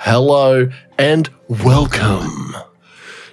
hello, 0.00 0.68
and 0.98 1.28
welcome 1.48 2.54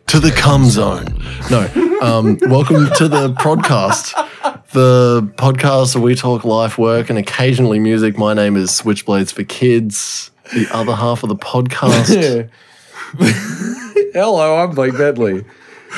to 0.07 0.19
the 0.19 0.31
Cum 0.31 0.65
Zone. 0.65 1.05
No, 1.49 1.61
um, 2.01 2.37
welcome 2.43 2.87
to 2.95 3.07
the 3.07 3.33
podcast, 3.33 4.13
the 4.71 5.21
podcast 5.37 5.95
where 5.95 6.03
we 6.03 6.15
talk 6.15 6.43
life, 6.43 6.77
work, 6.77 7.09
and 7.09 7.17
occasionally 7.17 7.79
music. 7.79 8.17
My 8.17 8.33
name 8.33 8.55
is 8.55 8.69
Switchblades 8.71 9.33
for 9.33 9.43
Kids. 9.43 10.31
The 10.53 10.67
other 10.71 10.95
half 10.95 11.23
of 11.23 11.29
the 11.29 11.35
podcast. 11.35 12.49
Hello, 14.13 14.57
I'm 14.57 14.73
Blake 14.75 14.97
Bentley. 14.97 15.43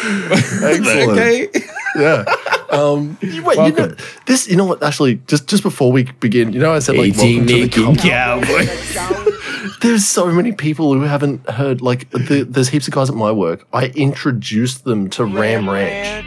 Excellent. 0.04 1.12
Okay. 1.12 1.48
Yeah. 1.96 2.24
Um, 2.70 3.18
you- 3.22 3.44
wait, 3.44 3.58
you 3.58 3.72
know, 3.74 3.96
this. 4.28 4.48
You 4.48 4.56
know 4.56 4.66
what? 4.66 4.84
Actually, 4.84 5.16
just 5.28 5.48
just 5.48 5.64
before 5.64 5.92
we 5.92 6.04
begin, 6.20 6.54
you 6.54 6.60
know, 6.60 6.72
I 6.74 6.80
said 6.80 6.96
like 6.98 7.16
welcome 7.16 7.48
to 7.48 7.68
the 7.68 7.70
Cum 7.70 7.96
Cowboy. 7.96 9.16
There's 9.82 10.08
so 10.08 10.28
many 10.28 10.52
people 10.52 10.94
who 10.94 11.02
haven't 11.02 11.50
heard. 11.50 11.82
Like, 11.82 12.10
the, 12.12 12.46
there's 12.48 12.70
heaps 12.70 12.88
of 12.88 12.94
guys 12.94 13.10
at 13.10 13.16
my 13.16 13.32
work. 13.32 13.66
I 13.72 13.88
introduced 13.88 14.84
them 14.84 15.10
to 15.12 15.26
Ram 15.26 15.70
Ranch. 15.70 16.26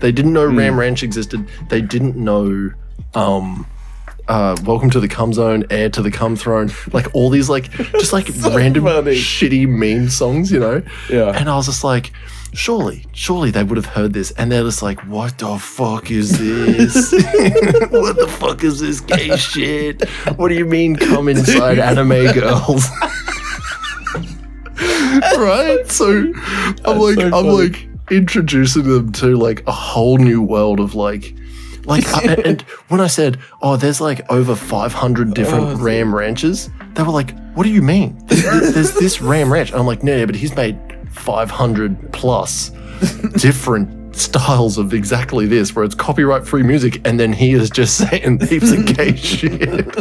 They 0.00 0.12
didn't 0.12 0.32
know 0.32 0.46
Ram 0.46 0.78
Ranch 0.78 1.02
existed. 1.02 1.48
They 1.68 1.80
didn't 1.80 2.16
know, 2.16 2.70
um, 3.14 3.66
uh, 4.28 4.56
Welcome 4.64 4.90
to 4.90 5.00
the 5.00 5.08
Cum 5.08 5.32
Zone, 5.32 5.64
Heir 5.70 5.90
to 5.90 6.02
the 6.02 6.10
Cum 6.10 6.36
Throne. 6.36 6.70
Like 6.92 7.12
all 7.14 7.28
these, 7.28 7.48
like 7.48 7.70
just 7.70 8.12
like 8.12 8.28
random 8.42 8.84
funny. 8.84 9.16
shitty 9.16 9.68
meme 9.68 10.08
songs, 10.08 10.52
you 10.52 10.60
know. 10.60 10.82
Yeah. 11.10 11.30
And 11.36 11.48
I 11.48 11.56
was 11.56 11.66
just 11.66 11.82
like, 11.84 12.12
surely, 12.52 13.04
surely 13.12 13.50
they 13.50 13.64
would 13.64 13.76
have 13.76 13.86
heard 13.86 14.12
this, 14.12 14.30
and 14.32 14.50
they're 14.52 14.62
just 14.62 14.82
like, 14.82 15.00
what 15.06 15.38
the 15.38 15.58
fuck 15.58 16.10
is 16.10 16.38
this? 16.38 17.12
what 17.90 18.16
the 18.16 18.26
fuck 18.38 18.62
is 18.64 18.80
this 18.80 19.00
gay 19.00 19.36
shit? 19.36 20.08
What 20.36 20.48
do 20.48 20.54
you 20.54 20.66
mean 20.66 20.96
come 20.96 21.28
inside 21.28 21.78
anime 21.78 22.32
girls? 22.32 22.86
right? 25.36 25.84
So 25.88 26.32
I'm 26.84 26.98
like, 26.98 27.14
so 27.16 27.30
I'm 27.32 27.46
like 27.46 27.88
introducing 28.10 28.84
them 28.84 29.12
to 29.12 29.36
like 29.36 29.66
a 29.66 29.72
whole 29.72 30.18
new 30.18 30.42
world 30.42 30.80
of 30.80 30.94
like. 30.94 31.34
Like 31.84 32.06
I- 32.14 32.34
and 32.44 32.62
when 32.88 33.00
I 33.00 33.08
said, 33.08 33.38
"Oh, 33.60 33.76
there's 33.76 34.00
like 34.00 34.30
over 34.30 34.54
500 34.54 35.34
different 35.34 35.64
Oh, 35.64 35.76
Ram 35.76 36.14
ranches," 36.14 36.70
they 36.94 37.02
were 37.02 37.10
like, 37.10 37.36
"What 37.54 37.64
do 37.64 37.70
you 37.70 37.82
mean? 37.82 38.24
There's, 38.28 38.74
there's 38.74 38.92
this 38.94 39.20
Ram 39.20 39.52
ranch." 39.52 39.70
And 39.72 39.80
I'm 39.80 39.86
like, 39.86 40.04
"No, 40.04 40.16
yeah, 40.16 40.26
but 40.26 40.36
he's 40.36 40.54
made 40.54 40.78
500 41.12 42.12
plus 42.12 42.70
different 43.38 44.16
styles 44.16 44.78
of 44.78 44.92
exactly 44.92 45.46
this, 45.46 45.74
where 45.74 45.84
it's 45.84 45.94
copyright 45.94 46.46
free 46.46 46.62
music, 46.62 47.00
and 47.06 47.18
then 47.18 47.32
he 47.32 47.52
is 47.52 47.70
just 47.70 47.96
saying 48.08 48.40
heaps 48.40 48.72
of 48.72 48.84
gay 48.96 49.16
shit." 49.16 49.96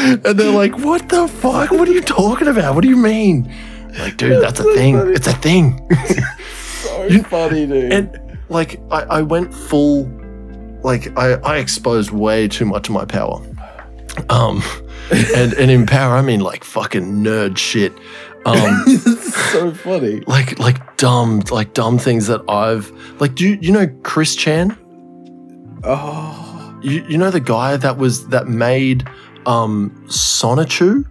And 0.00 0.22
they're 0.22 0.52
like, 0.52 0.78
"What 0.78 1.08
the 1.08 1.28
fuck? 1.28 1.70
What 1.70 1.88
are 1.88 1.92
you 1.92 2.02
talking 2.02 2.48
about? 2.48 2.74
What 2.74 2.82
do 2.82 2.88
you 2.88 2.96
mean?" 2.96 3.52
Like, 3.98 4.16
dude, 4.16 4.42
that's 4.42 4.60
a 4.60 4.64
thing. 4.74 4.96
It's 4.96 5.26
a 5.26 5.34
thing. 5.34 5.88
so 6.56 7.22
funny, 7.24 7.66
dude. 7.66 7.92
and 7.92 8.38
like, 8.48 8.80
I, 8.90 9.02
I 9.02 9.22
went 9.22 9.54
full, 9.54 10.04
like, 10.82 11.16
I, 11.16 11.34
I 11.34 11.58
exposed 11.58 12.10
way 12.10 12.48
too 12.48 12.64
much 12.64 12.88
of 12.88 12.94
my 12.94 13.04
power. 13.04 13.40
Um, 14.30 14.62
and 15.10 15.52
and 15.54 15.70
in 15.70 15.86
power, 15.86 16.14
I 16.14 16.22
mean 16.22 16.40
like 16.40 16.64
fucking 16.64 17.22
nerd 17.22 17.56
shit. 17.56 17.92
Um, 18.46 18.84
so 19.52 19.72
funny. 19.72 20.20
like 20.26 20.58
like 20.58 20.96
dumb 20.96 21.42
like 21.50 21.72
dumb 21.74 21.98
things 21.98 22.26
that 22.26 22.42
I've 22.48 22.90
like. 23.20 23.34
Do 23.34 23.48
you, 23.48 23.58
you 23.60 23.72
know 23.72 23.86
Chris 24.02 24.34
Chan? 24.36 24.76
Oh, 25.84 26.78
You 26.82 27.04
you 27.08 27.18
know 27.18 27.30
the 27.30 27.40
guy 27.40 27.76
that 27.76 27.96
was 27.98 28.28
that 28.28 28.48
made 28.48 29.08
um 29.46 29.90
Sonichu? 30.08 31.04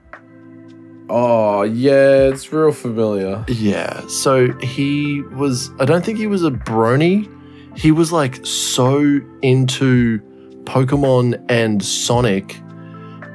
oh 1.10 1.62
yeah, 1.64 2.28
it's 2.30 2.52
real 2.52 2.72
familiar. 2.72 3.44
Yeah. 3.48 4.06
So 4.08 4.52
he 4.60 5.22
was, 5.34 5.70
I 5.80 5.86
don't 5.86 6.04
think 6.04 6.18
he 6.18 6.28
was 6.28 6.44
a 6.44 6.50
brony. 6.52 7.30
He 7.78 7.92
was 7.92 8.12
like 8.12 8.44
so 8.46 9.20
into 9.42 10.20
Pokemon 10.64 11.44
and 11.50 11.84
Sonic, 11.84 12.56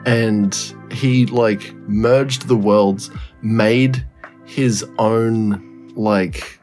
and 0.06 0.56
he 0.90 1.26
like 1.26 1.72
merged 1.86 2.48
the 2.48 2.56
worlds, 2.56 3.10
made 3.42 4.04
his 4.44 4.84
own 4.98 5.92
like 5.94 6.58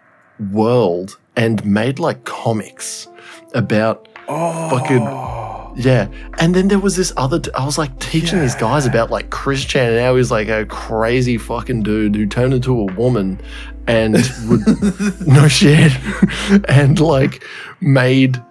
world, 0.51 1.17
and 1.35 1.63
made 1.65 1.99
like 1.99 2.23
comics 2.25 3.07
about 3.53 4.07
Oh, 4.27 4.69
Fucking- 4.71 5.83
yeah, 5.83 6.07
and 6.39 6.55
then 6.55 6.67
there 6.69 6.79
was 6.79 6.95
this 6.95 7.13
other. 7.17 7.39
I 7.53 7.63
was 7.65 7.77
like 7.77 7.99
teaching 7.99 8.39
these 8.39 8.55
guys 8.55 8.85
about 8.87 9.11
like 9.11 9.29
Chris 9.29 9.63
Chan, 9.65 9.91
and 9.91 10.01
how 10.01 10.15
he's 10.15 10.31
like 10.31 10.47
a 10.47 10.65
crazy 10.65 11.37
fucking 11.37 11.83
dude 11.83 12.15
who 12.15 12.25
turned 12.25 12.53
into 12.53 12.79
a 12.79 12.85
woman, 12.93 13.39
and 13.85 14.13
would 14.47 14.61
no 15.27 15.47
shit, 15.47 15.91
and 16.69 16.99
like 16.99 17.43
made 17.81 18.41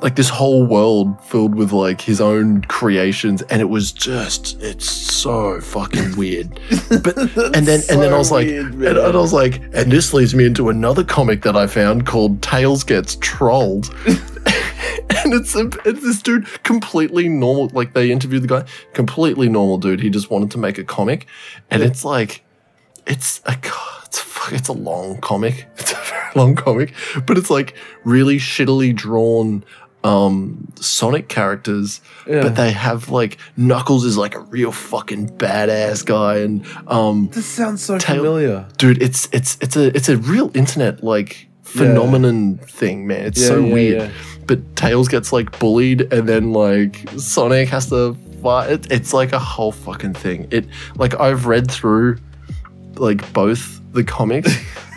like 0.00 0.16
this 0.16 0.28
whole 0.28 0.64
world 0.64 1.22
filled 1.24 1.54
with 1.54 1.72
like 1.72 2.00
his 2.00 2.20
own 2.20 2.62
creations, 2.62 3.42
and 3.42 3.60
it 3.60 3.68
was 3.68 3.92
just 3.92 4.60
it's 4.60 4.90
so 4.90 5.60
fucking 5.60 6.16
weird. 6.16 6.58
But 6.88 7.16
and 7.54 7.66
then 7.66 7.82
and 7.90 8.02
then 8.02 8.12
I 8.12 8.18
was 8.18 8.30
like, 8.30 8.48
and, 8.48 8.82
and 8.82 8.98
I 8.98 9.16
was 9.16 9.32
like, 9.32 9.62
and 9.72 9.90
this 9.90 10.12
leads 10.12 10.34
me 10.34 10.44
into 10.46 10.68
another 10.68 11.04
comic 11.04 11.42
that 11.42 11.56
I 11.56 11.66
found 11.66 12.06
called 12.06 12.42
Tails 12.42 12.84
Gets 12.84 13.16
Trolled. 13.16 13.94
and 15.24 15.34
it's, 15.34 15.54
a, 15.54 15.70
it's 15.84 16.02
this 16.02 16.22
dude 16.22 16.46
completely 16.62 17.28
normal 17.28 17.68
like 17.68 17.94
they 17.94 18.10
interviewed 18.10 18.42
the 18.42 18.48
guy 18.48 18.64
completely 18.92 19.48
normal 19.48 19.78
dude. 19.78 20.00
He 20.00 20.10
just 20.10 20.30
wanted 20.30 20.50
to 20.52 20.58
make 20.58 20.78
a 20.78 20.84
comic. 20.84 21.26
And 21.70 21.82
it's 21.82 22.04
like 22.04 22.44
it's 23.06 23.40
a 23.46 23.56
it's, 24.04 24.18
fu- 24.18 24.54
it's 24.54 24.68
a 24.68 24.72
long 24.72 25.20
comic. 25.20 25.66
It's 25.78 25.92
a 25.92 25.96
very 25.96 26.13
long 26.40 26.54
comic 26.54 26.92
but 27.26 27.38
it's 27.38 27.50
like 27.50 27.74
really 28.04 28.36
shittily 28.38 28.94
drawn 28.94 29.64
um 30.02 30.68
sonic 30.76 31.28
characters 31.28 32.00
yeah. 32.26 32.42
but 32.42 32.56
they 32.56 32.70
have 32.70 33.08
like 33.08 33.38
knuckles 33.56 34.04
is 34.04 34.18
like 34.18 34.34
a 34.34 34.40
real 34.40 34.70
fucking 34.70 35.28
badass 35.38 36.04
guy 36.04 36.38
and 36.38 36.66
um 36.88 37.28
this 37.32 37.46
sounds 37.46 37.82
so 37.82 37.96
Tail- 37.96 38.16
familiar. 38.22 38.66
dude 38.76 39.02
it's 39.02 39.28
it's 39.32 39.56
it's 39.62 39.76
a 39.76 39.86
it's 39.96 40.10
a 40.10 40.18
real 40.18 40.50
internet 40.54 41.02
like 41.02 41.48
phenomenon 41.62 42.58
thing 42.58 43.06
man 43.06 43.26
it's 43.26 43.40
Yeah, 43.40 43.46
so 43.48 43.58
yeah, 43.64 43.72
weird 43.72 44.02
yeah. 44.02 44.10
but 44.46 44.76
tails 44.76 45.08
gets 45.08 45.32
like 45.32 45.58
bullied 45.58 46.12
and 46.12 46.28
then 46.28 46.52
like 46.52 47.08
sonic 47.16 47.68
has 47.70 47.88
to 47.88 48.14
fight 48.42 48.70
it, 48.70 48.92
it's 48.92 49.14
like 49.14 49.32
a 49.32 49.38
whole 49.38 49.72
fucking 49.72 50.12
thing 50.14 50.46
it 50.50 50.66
like 50.96 51.18
i've 51.18 51.46
read 51.46 51.70
through 51.70 52.18
like 52.96 53.32
both 53.32 53.80
the 53.92 54.04
comics 54.04 54.54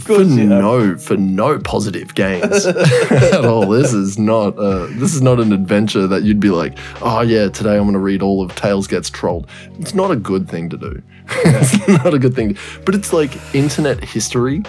for 0.00 0.16
course 0.16 0.28
you 0.28 0.48
have. 0.48 0.60
no 0.60 0.96
for 0.98 1.16
no 1.16 1.58
positive 1.58 2.14
gains. 2.14 2.66
At 2.66 3.44
all. 3.44 3.66
This 3.66 3.92
is 3.92 4.18
not 4.18 4.58
uh 4.58 4.86
this 4.92 5.14
is 5.14 5.22
not 5.22 5.40
an 5.40 5.52
adventure 5.52 6.06
that 6.06 6.22
you'd 6.22 6.40
be 6.40 6.50
like 6.50 6.78
oh 7.02 7.20
yeah 7.20 7.48
today 7.48 7.76
i'm 7.76 7.84
gonna 7.84 7.98
read 7.98 8.22
all 8.22 8.42
of 8.42 8.54
Tails 8.54 8.86
gets 8.86 9.10
trolled. 9.10 9.48
It's 9.78 9.94
not 9.94 10.10
a 10.10 10.16
good 10.16 10.48
thing 10.48 10.68
to 10.70 10.76
do. 10.76 11.02
It's 11.44 11.88
not 11.88 12.14
a 12.14 12.18
good 12.18 12.34
thing. 12.34 12.56
But 12.84 12.94
it's 12.94 13.12
like 13.12 13.32
internet 13.54 14.02
history. 14.02 14.62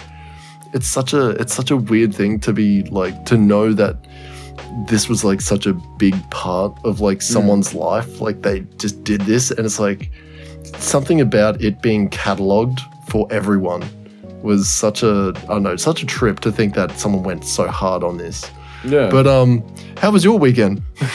It's 0.72 0.86
such 0.86 1.12
a 1.12 1.30
it's 1.30 1.54
such 1.54 1.70
a 1.70 1.76
weird 1.76 2.14
thing 2.14 2.40
to 2.40 2.52
be 2.52 2.82
like 2.84 3.24
to 3.26 3.36
know 3.36 3.72
that 3.72 3.96
this 4.88 5.08
was 5.08 5.24
like 5.24 5.40
such 5.40 5.66
a 5.66 5.74
big 5.98 6.14
part 6.30 6.76
of 6.84 7.00
like 7.00 7.22
someone's 7.22 7.74
life. 7.74 8.20
Like 8.20 8.42
they 8.42 8.60
just 8.78 9.04
did 9.04 9.22
this 9.22 9.50
and 9.50 9.64
it's 9.64 9.78
like 9.78 10.10
something 10.78 11.20
about 11.20 11.62
it 11.62 11.80
being 11.80 12.10
cataloged 12.10 12.80
for 13.08 13.26
everyone 13.30 13.84
was 14.42 14.68
such 14.68 15.02
a 15.02 15.32
I 15.36 15.46
don't 15.48 15.62
know 15.62 15.76
such 15.76 16.02
a 16.02 16.06
trip 16.06 16.40
to 16.40 16.52
think 16.52 16.74
that 16.74 16.98
someone 16.98 17.22
went 17.22 17.44
so 17.44 17.66
hard 17.68 18.02
on 18.04 18.18
this 18.18 18.50
Yeah. 18.84 19.08
but 19.10 19.26
um 19.26 19.62
how 19.98 20.10
was 20.10 20.24
your 20.24 20.38
weekend. 20.38 20.82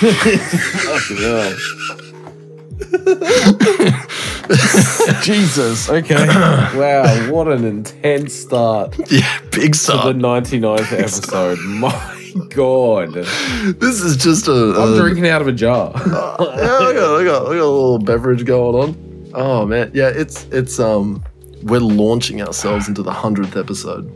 Jesus. 5.21 5.89
Okay. 5.89 6.15
wow. 6.27 7.31
What 7.31 7.47
an 7.47 7.63
intense 7.63 8.33
start 8.35 8.95
yeah 9.11 9.39
big 9.51 9.75
start. 9.75 10.15
the 10.15 10.19
start 10.19 10.45
99th 10.45 10.99
episode. 10.99 11.59
My 11.59 12.23
God. 12.49 13.13
this 13.13 14.01
is 14.01 14.17
just 14.17 14.47
a, 14.47 14.51
I'm 14.77 14.93
a- 14.93 14.97
drinking 14.97 15.27
out 15.27 15.41
of 15.41 15.47
a 15.47 15.51
jar. 15.51 15.91
yeah, 15.95 16.03
I 16.03 16.93
got, 16.93 17.19
I 17.19 17.23
got, 17.23 17.23
I 17.23 17.23
got 17.23 17.45
a 17.47 17.49
little 17.49 17.99
beverage 17.99 18.45
going 18.45 18.75
on. 18.89 19.31
Oh 19.33 19.65
man, 19.65 19.91
yeah, 19.93 20.09
it's 20.09 20.43
it's 20.45 20.79
um, 20.79 21.23
we're 21.63 21.79
launching 21.79 22.41
ourselves 22.41 22.87
into 22.87 23.03
the 23.03 23.11
hundredth 23.11 23.55
episode. 23.57 24.09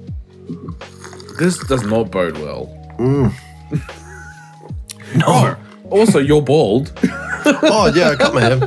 this 1.39 1.57
does 1.67 1.83
not 1.83 2.11
bode 2.11 2.37
well. 2.37 2.71
No. 5.15 5.55
Also, 5.91 6.19
you're 6.19 6.41
bald. 6.41 6.91
oh 7.45 7.91
yeah, 7.95 8.09
I 8.09 8.15
cut 8.15 8.33
my 8.33 8.41
hair. 8.41 8.57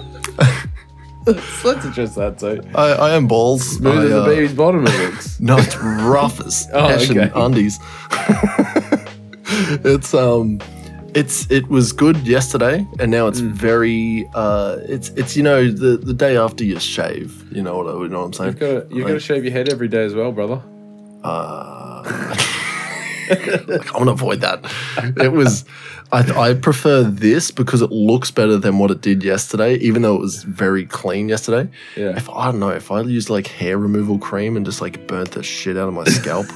Let's 1.26 1.84
address 1.84 2.14
that 2.14 2.38
too. 2.38 2.62
I, 2.74 2.92
I 2.92 3.10
am 3.16 3.26
balls. 3.28 3.76
Smooth 3.76 3.98
I, 3.98 4.04
as 4.04 4.10
a 4.12 4.22
uh, 4.22 4.24
baby's 4.26 4.54
bottom 4.54 4.86
it 4.86 4.98
looks. 5.10 5.38
No, 5.40 5.58
it's 5.58 5.76
rough 5.76 6.40
as 6.40 6.68
Oh, 6.72 6.86
okay. 6.94 7.30
undies. 7.34 7.78
it's 9.84 10.14
um, 10.14 10.58
It's 11.14 11.50
it 11.50 11.68
was 11.68 11.92
good 11.92 12.16
yesterday, 12.26 12.86
and 13.00 13.10
now 13.10 13.26
it's 13.28 13.40
Mm. 13.40 13.50
very. 13.52 14.28
Uh, 14.34 14.76
it's 14.82 15.08
it's 15.10 15.36
you 15.36 15.42
know 15.42 15.68
the 15.70 15.96
the 15.96 16.12
day 16.14 16.36
after 16.36 16.64
you 16.64 16.78
shave. 16.78 17.44
You 17.50 17.62
know 17.62 17.76
what 17.78 17.86
I, 17.86 17.98
you 18.02 18.08
know 18.08 18.20
what 18.20 18.26
I'm 18.26 18.32
saying. 18.34 18.50
You've 18.50 18.60
got 18.60 18.88
to, 18.90 18.94
you've 18.94 19.06
got 19.06 19.14
to 19.14 19.20
shave 19.20 19.42
your 19.44 19.52
head 19.52 19.68
every 19.72 19.88
day 19.88 20.04
as 20.04 20.14
well, 20.14 20.32
brother. 20.32 20.60
Uh, 21.24 22.02
like, 23.30 23.94
I 23.94 23.96
want 23.98 24.06
to 24.06 24.12
avoid 24.12 24.40
that. 24.42 24.64
It 25.16 25.32
was. 25.32 25.64
I, 26.10 26.20
I 26.50 26.54
prefer 26.54 27.02
this 27.02 27.50
because 27.50 27.82
it 27.82 27.90
looks 27.90 28.30
better 28.30 28.56
than 28.56 28.78
what 28.78 28.90
it 28.90 29.02
did 29.02 29.22
yesterday, 29.22 29.74
even 29.76 30.00
though 30.02 30.14
it 30.14 30.20
was 30.20 30.42
very 30.44 30.86
clean 30.86 31.28
yesterday. 31.28 31.68
Yeah. 31.96 32.16
If 32.16 32.30
I 32.30 32.50
don't 32.50 32.60
know, 32.60 32.70
if 32.70 32.90
I 32.90 33.02
used 33.02 33.28
like 33.28 33.46
hair 33.46 33.76
removal 33.76 34.18
cream 34.18 34.56
and 34.56 34.64
just 34.64 34.80
like 34.80 35.06
burnt 35.06 35.32
the 35.32 35.42
shit 35.42 35.76
out 35.76 35.86
of 35.88 35.92
my 35.92 36.04
scalp, 36.04 36.46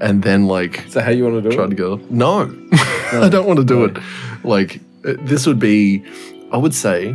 and 0.00 0.22
then 0.22 0.46
like 0.46 0.86
Is 0.86 0.94
that 0.94 1.04
how 1.04 1.10
you 1.10 1.24
want 1.24 1.42
to 1.42 1.50
do 1.50 1.56
tried 1.56 1.66
it? 1.66 1.70
to 1.70 1.74
go, 1.76 2.00
no, 2.10 2.42
I 3.12 3.28
don't 3.30 3.46
want 3.46 3.58
to 3.58 3.64
do 3.64 3.84
it. 3.84 3.96
Like 4.44 4.80
uh, 5.04 5.14
this 5.20 5.46
would 5.46 5.58
be, 5.58 6.04
I 6.52 6.56
would 6.56 6.74
say, 6.74 7.14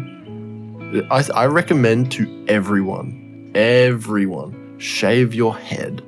I, 1.10 1.24
I 1.34 1.46
recommend 1.46 2.12
to 2.14 2.46
everyone, 2.48 3.52
everyone, 3.56 4.76
shave 4.80 5.34
your 5.34 5.56
head 5.56 6.02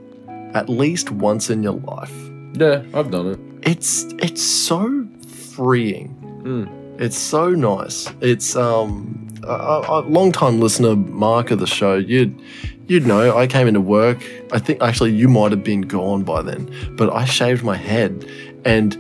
at 0.54 0.70
least 0.70 1.10
once 1.12 1.50
in 1.50 1.64
your 1.64 1.74
life. 1.74 2.14
Yeah, 2.54 2.84
I've 2.94 3.10
done 3.12 3.28
it. 3.31 3.40
It's 3.64 4.04
it's 4.20 4.42
so 4.42 5.08
freeing. 5.28 6.10
Mm. 6.44 7.02
It's 7.02 7.18
so 7.18 7.50
nice. 7.50 8.12
It's 8.22 8.56
um 8.56 9.28
a, 9.48 9.51
a, 9.51 10.00
a 10.00 10.01
long 10.01 10.31
time 10.31 10.60
listener, 10.60 10.95
Mark 10.95 11.51
of 11.51 11.60
the 11.60 11.68
show. 11.68 11.95
You'd 11.95 12.40
you'd 12.88 13.06
know. 13.06 13.38
I 13.38 13.48
came 13.48 13.68
into 13.68 13.81
work. 13.81 14.24
I 14.51 14.60
think 14.60 14.81
actually 14.81 15.12
you 15.12 15.28
might 15.28 15.51
have 15.51 15.63
been 15.63 15.81
gone 15.81 16.24
by 16.24 16.42
then, 16.42 16.69
but 16.98 17.12
I 17.13 17.25
shaved 17.25 17.63
my 17.63 17.78
head, 17.78 18.30
and 18.66 18.95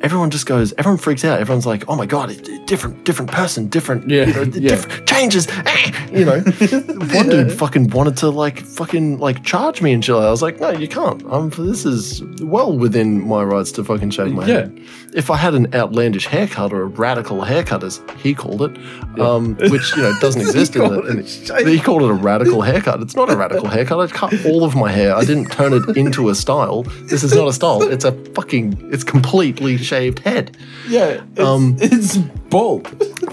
everyone 0.00 0.30
just 0.30 0.46
goes. 0.46 0.72
Everyone 0.78 0.98
freaks 0.98 1.24
out. 1.24 1.40
Everyone's 1.40 1.66
like, 1.66 1.84
"Oh 1.88 1.96
my 1.96 2.06
god, 2.06 2.28
different 2.66 3.04
different 3.04 3.30
person, 3.30 3.68
different 3.68 4.08
Yeah, 4.08 4.26
you 4.26 4.32
know, 4.34 4.42
yeah. 4.42 4.68
different 4.70 5.06
changes." 5.08 5.46
Ah, 5.50 6.06
you 6.12 6.24
know, 6.24 6.40
one 7.14 7.28
dude 7.28 7.52
fucking 7.52 7.90
wanted 7.90 8.16
to 8.18 8.30
like 8.30 8.60
fucking 8.60 9.18
like 9.18 9.44
charge 9.44 9.82
me 9.82 9.92
and 9.92 10.04
shit. 10.04 10.14
I 10.14 10.30
was 10.30 10.42
like, 10.42 10.60
"No, 10.60 10.70
you 10.70 10.88
can't. 10.88 11.22
Um, 11.32 11.50
this 11.50 11.84
is 11.84 12.22
well 12.42 12.76
within 12.76 13.26
my 13.26 13.42
rights 13.42 13.72
to 13.72 13.84
fucking 13.84 14.10
shave 14.10 14.32
my 14.32 14.46
Yeah. 14.46 14.54
head." 14.60 14.80
if 15.14 15.30
I 15.30 15.36
had 15.38 15.54
an 15.54 15.74
outlandish 15.74 16.26
haircut 16.26 16.70
or 16.70 16.82
a 16.82 16.86
radical 16.86 17.40
haircut, 17.42 17.82
as 17.82 17.98
he 18.18 18.34
called 18.34 18.60
it, 18.60 18.76
um, 19.18 19.56
which 19.56 19.96
you 19.96 20.02
know 20.02 20.12
doesn't 20.20 20.42
exist 20.42 20.76
in 20.76 20.82
the, 20.82 21.00
in 21.06 21.18
it 21.20 21.24
the- 21.46 21.70
he 21.70 21.80
called 21.80 22.02
it 22.02 22.10
a 22.10 22.12
radical 22.12 22.60
haircut. 22.60 23.00
It's 23.00 23.16
not 23.16 23.30
a 23.30 23.36
radical 23.36 23.68
haircut. 23.68 23.98
I 23.98 24.06
cut 24.14 24.34
all 24.44 24.64
of 24.64 24.76
my 24.76 24.90
hair. 24.92 25.16
I 25.16 25.24
didn't 25.24 25.46
turn 25.50 25.72
it 25.72 25.96
into 25.96 26.28
a 26.28 26.34
style. 26.34 26.82
This 27.04 27.24
is 27.24 27.34
not 27.34 27.48
a 27.48 27.54
style. 27.54 27.82
It's 27.82 28.04
a 28.04 28.12
fucking. 28.34 28.90
It's 28.92 29.02
completely 29.02 29.78
shaved 29.88 30.18
head. 30.20 30.56
Yeah, 30.88 31.22
it's, 31.32 31.40
Um, 31.40 31.76
it's 31.80 32.16
bald. 32.50 32.84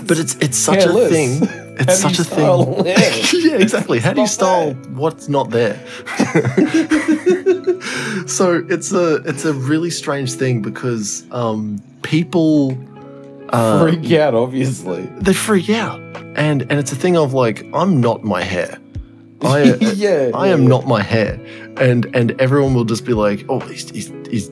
But 0.07 0.18
it's 0.24 0.36
it's 0.46 0.57
such 0.57 0.84
Hairless. 0.84 1.12
a 1.12 1.16
thing. 1.16 1.31
It's 1.78 2.00
such 2.00 2.19
a 2.19 2.24
thing. 2.24 2.86
yeah, 2.86 3.57
exactly. 3.66 4.00
How 4.00 4.13
do 4.13 4.22
you 4.22 4.28
style 4.28 4.72
what's 5.02 5.28
not 5.28 5.50
there? 5.50 5.78
so 8.28 8.66
it's 8.69 8.92
a 8.94 9.16
it's 9.25 9.46
a 9.46 9.54
really 9.54 9.90
strange 9.90 10.34
thing 10.34 10.62
because 10.62 11.25
um, 11.31 11.81
people 12.02 12.78
uh, 13.50 13.84
Freak 13.84 14.12
out, 14.13 14.34
obviously. 14.34 15.04
they 15.19 15.34
freak 15.34 15.69
out, 15.69 16.00
and 16.36 16.62
and 16.63 16.74
it's 16.74 16.92
a 16.92 16.96
thing 16.96 17.18
of 17.18 17.34
like 17.34 17.66
I'm 17.74 18.01
not 18.01 18.24
my 18.24 18.42
hair. 18.42 18.80
I 19.42 19.75
yeah, 19.96 20.31
I 20.34 20.48
yeah, 20.48 20.54
am 20.54 20.66
not 20.66 20.88
my 20.88 21.01
hair, 21.01 21.40
and 21.78 22.06
and 22.16 22.40
everyone 22.42 22.74
will 22.74 22.86
just 22.86 23.06
be 23.06 23.13
like, 23.13 23.46
oh, 23.50 23.60
he's, 23.60 23.90
he's, 23.92 24.12
he's 24.31 24.50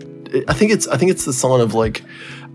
I 0.48 0.54
think 0.54 0.72
it's 0.72 0.88
I 0.88 0.98
think 0.98 1.12
it's 1.12 1.26
the 1.26 1.34
sign 1.34 1.60
of 1.62 1.74
like 1.74 2.02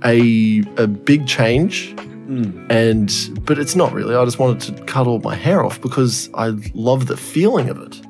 a 0.05 0.63
a 0.77 0.87
big 0.87 1.27
change 1.27 1.95
Mm. 2.29 2.67
and 2.71 3.11
but 3.47 3.59
it's 3.59 3.75
not 3.75 3.91
really. 3.95 4.15
I 4.15 4.23
just 4.27 4.39
wanted 4.39 4.61
to 4.77 4.85
cut 4.85 5.07
all 5.07 5.19
my 5.21 5.35
hair 5.35 5.65
off 5.65 5.81
because 5.81 6.29
I 6.35 6.49
love 6.75 7.07
the 7.07 7.17
feeling 7.17 7.71
of 7.71 7.79
it. 7.81 8.03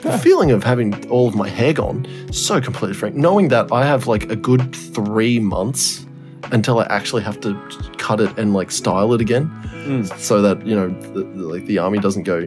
The 0.00 0.08
Yeah. 0.08 0.16
feeling 0.18 0.50
of 0.50 0.64
having 0.64 0.94
all 1.10 1.28
of 1.28 1.34
my 1.34 1.48
hair 1.50 1.74
gone, 1.74 2.06
so 2.32 2.58
completely 2.58 2.94
frank. 2.94 3.16
Knowing 3.16 3.48
that 3.48 3.70
I 3.72 3.84
have 3.84 4.06
like 4.06 4.30
a 4.32 4.36
good 4.36 4.74
three 4.74 5.38
months 5.40 6.06
until 6.52 6.78
I 6.78 6.84
actually 6.88 7.22
have 7.24 7.38
to 7.40 7.54
cut 7.98 8.18
it 8.20 8.30
and 8.38 8.54
like 8.54 8.70
style 8.70 9.12
it 9.12 9.20
again, 9.20 9.50
Mm. 9.86 10.18
so 10.18 10.40
that 10.40 10.66
you 10.66 10.74
know, 10.74 10.88
the, 11.12 11.22
the- 11.24 11.46
like 11.52 11.66
the 11.66 11.78
army 11.78 11.98
doesn't 11.98 12.22
go. 12.22 12.38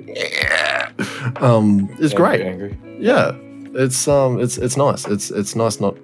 um, 1.41 1.89
is 1.99 2.11
Angry, 2.13 2.17
great. 2.17 2.41
Angry. 2.41 2.77
Yeah, 2.99 3.33
it's 3.75 4.07
um, 4.07 4.39
it's 4.39 4.57
it's 4.57 4.77
nice. 4.77 5.05
It's 5.05 5.31
it's 5.31 5.55
nice 5.55 5.79
not 5.79 5.95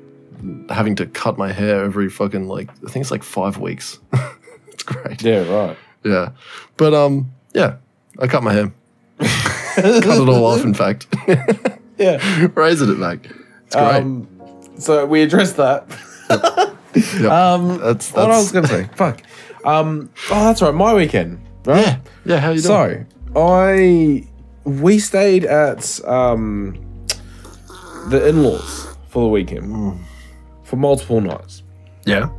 having 0.69 0.95
to 0.95 1.05
cut 1.05 1.37
my 1.37 1.51
hair 1.51 1.83
every 1.83 2.09
fucking 2.09 2.47
like 2.47 2.69
I 2.85 2.89
think 2.89 3.03
it's 3.03 3.11
like 3.11 3.23
five 3.23 3.57
weeks. 3.57 3.99
it's 4.67 4.83
great. 4.83 5.21
Yeah, 5.21 5.47
right. 5.49 5.77
Yeah. 6.03 6.29
But 6.77 6.93
um 6.93 7.31
yeah, 7.53 7.77
I 8.19 8.27
cut 8.27 8.43
my 8.43 8.53
hair. 8.53 8.71
cut 9.19 9.85
it 10.21 10.29
all 10.29 10.45
off 10.45 10.63
in 10.63 10.73
fact. 10.73 11.07
Yeah. 11.97 12.47
Razor 12.55 12.91
it 12.91 12.99
back. 12.99 13.29
It's 13.67 13.75
great. 13.75 13.85
Um, 14.01 14.27
so 14.77 15.05
we 15.05 15.21
addressed 15.21 15.55
that. 15.55 15.87
Yep. 16.29 17.31
Um, 17.31 17.77
That's- 17.77 18.11
what 18.11 18.31
I 18.31 18.37
was 18.37 18.51
going 18.51 18.65
to 18.65 18.69
say. 18.69 18.89
Fuck. 18.95 19.21
Um, 19.63 20.09
oh, 20.29 20.43
that's 20.43 20.61
right. 20.61 20.73
My 20.73 20.93
weekend. 20.93 21.39
Right. 21.65 21.85
yeah. 21.85 21.99
Yeah, 22.25 22.39
how 22.39 22.49
you 22.51 22.61
doing? 22.61 23.05
So 23.33 23.41
I 23.41 24.27
we 24.65 24.99
stayed 24.99 25.45
at 25.45 25.99
um 26.05 26.77
the 28.09 28.27
in-laws 28.27 28.95
for 29.07 29.23
the 29.23 29.29
weekend 29.29 29.63
Mm. 29.73 29.99
For 30.65 30.75
multiple 30.75 31.21
nights. 31.21 31.63
yeah. 32.05 32.29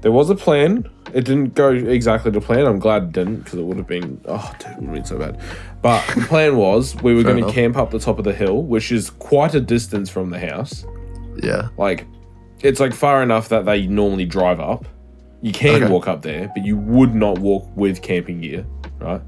There 0.00 0.12
was 0.12 0.28
a 0.28 0.34
plan. 0.34 0.86
It 1.14 1.24
didn't 1.24 1.54
go 1.54 1.70
exactly 1.70 2.30
to 2.30 2.38
plan. 2.38 2.66
I'm 2.66 2.78
glad 2.78 3.04
it 3.04 3.12
didn't 3.12 3.36
because 3.44 3.58
it 3.58 3.62
would 3.64 3.78
have 3.78 3.86
been 3.86 4.20
oh 4.26 4.52
dude, 4.58 4.70
it 4.72 4.76
would 4.80 4.84
have 4.86 4.94
been 4.94 5.04
so 5.06 5.18
bad. 5.18 5.40
But 5.80 6.04
the 6.14 6.20
plan 6.28 6.56
was 6.58 6.94
we 6.96 7.14
were 7.14 7.22
Fair 7.22 7.30
going 7.32 7.36
to 7.38 7.44
enough. 7.44 7.54
camp 7.54 7.76
up 7.78 7.90
the 7.90 7.98
top 7.98 8.18
of 8.18 8.24
the 8.24 8.34
hill, 8.34 8.64
which 8.64 8.92
is 8.92 9.08
quite 9.08 9.54
a 9.54 9.60
distance 9.62 10.10
from 10.10 10.28
the 10.28 10.38
house. 10.38 10.84
Yeah. 11.42 11.68
Like 11.78 12.06
it's 12.60 12.80
like 12.80 12.92
far 12.92 13.22
enough 13.22 13.48
that 13.48 13.64
they 13.64 13.86
normally 13.86 14.26
drive 14.26 14.60
up. 14.60 14.84
You 15.40 15.52
can 15.52 15.82
Okay. 15.84 15.90
walk 15.90 16.06
up 16.06 16.20
there, 16.20 16.50
but 16.54 16.66
you 16.66 16.76
would 16.76 17.14
not 17.14 17.38
walk 17.38 17.66
with 17.74 18.02
camping 18.02 18.42
gear, 18.42 18.66
right? 18.98 19.22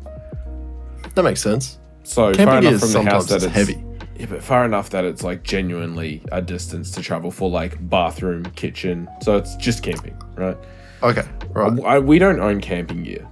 That 1.15 1.23
makes 1.23 1.41
sense. 1.41 1.79
So 2.03 2.35
far 2.35 2.35
Camping 2.35 2.69
enough 2.69 2.81
from 2.81 2.93
the 2.93 3.03
house 3.11 3.27
sometimes 3.27 3.27
that 3.29 3.37
it's 3.37 3.45
it's 3.47 3.55
heavy. 3.55 3.83
Yeah, 4.19 4.27
but 4.27 4.43
far 4.43 4.65
enough 4.65 4.91
that 4.91 5.05
it's 5.05 5.23
like 5.23 5.43
genuinely 5.43 6.23
a 6.33 6.41
distance 6.41 6.91
to 6.93 7.03
travel 7.03 7.31
for 7.31 7.51
like 7.51 7.77
bathroom, 7.91 8.45
kitchen. 8.57 9.09
So 9.23 9.37
it's 9.37 9.57
just 9.57 9.83
camping, 9.83 10.17
right? 10.37 10.57
Okay. 11.03 11.25
Right. 11.51 11.81
I, 11.85 11.99
we 11.99 12.19
don't 12.19 12.41
own 12.41 12.61
camping 12.61 13.03
gear, 13.03 13.27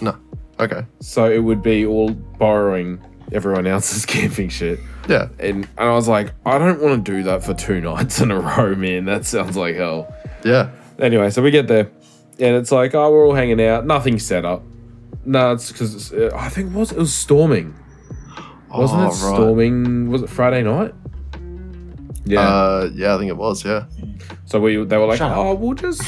No. 0.00 0.16
Okay. 0.60 0.84
so 1.00 1.30
it 1.30 1.38
would 1.38 1.62
be 1.62 1.84
all 1.86 2.10
borrowing 2.10 3.00
everyone 3.32 3.66
else's 3.66 4.06
camping 4.16 4.48
shit. 4.48 4.78
Yeah. 5.08 5.28
And, 5.38 5.64
and 5.76 5.88
I 5.88 5.92
was 5.92 6.08
like, 6.08 6.32
I 6.46 6.58
don't 6.58 6.80
want 6.80 7.04
to 7.04 7.12
do 7.12 7.22
that 7.24 7.42
for 7.44 7.54
two 7.54 7.80
nights 7.90 8.20
in 8.20 8.30
a 8.30 8.40
row, 8.40 8.74
man. 8.74 9.04
That 9.06 9.24
sounds 9.26 9.56
like 9.56 9.76
hell. 9.76 10.12
Yeah. 10.44 10.70
Anyway, 10.98 11.30
so 11.30 11.42
we 11.42 11.50
get 11.50 11.68
there, 11.68 11.90
and 12.40 12.56
it's 12.56 12.72
like, 12.72 12.94
oh, 12.94 13.10
we're 13.12 13.26
all 13.26 13.34
hanging 13.34 13.60
out. 13.60 13.86
Nothing 13.86 14.18
set 14.18 14.44
up. 14.44 14.62
No, 15.24 15.52
it's 15.52 15.70
because 15.70 16.12
uh, 16.12 16.30
I 16.34 16.48
think 16.48 16.72
it 16.72 16.76
was 16.76 16.90
it 16.92 16.98
was 16.98 17.12
storming. 17.14 17.74
Wasn't 18.70 19.00
Oh, 19.00 19.04
it 19.04 19.06
right. 19.06 19.14
storming? 19.14 20.10
Was 20.10 20.22
it 20.22 20.28
Friday 20.30 20.62
night? 20.62 20.94
Yeah. 22.24 22.40
Uh 22.40 22.90
yeah, 22.94 23.14
I 23.14 23.18
think 23.18 23.30
it 23.30 23.36
was, 23.36 23.64
yeah. 23.64 23.84
So 24.44 24.60
we 24.60 24.82
they 24.84 24.96
were 24.96 25.06
like, 25.06 25.18
Shut 25.18 25.30
up. 25.30 25.38
oh, 25.38 25.54
we'll 25.54 25.74
just 25.74 26.02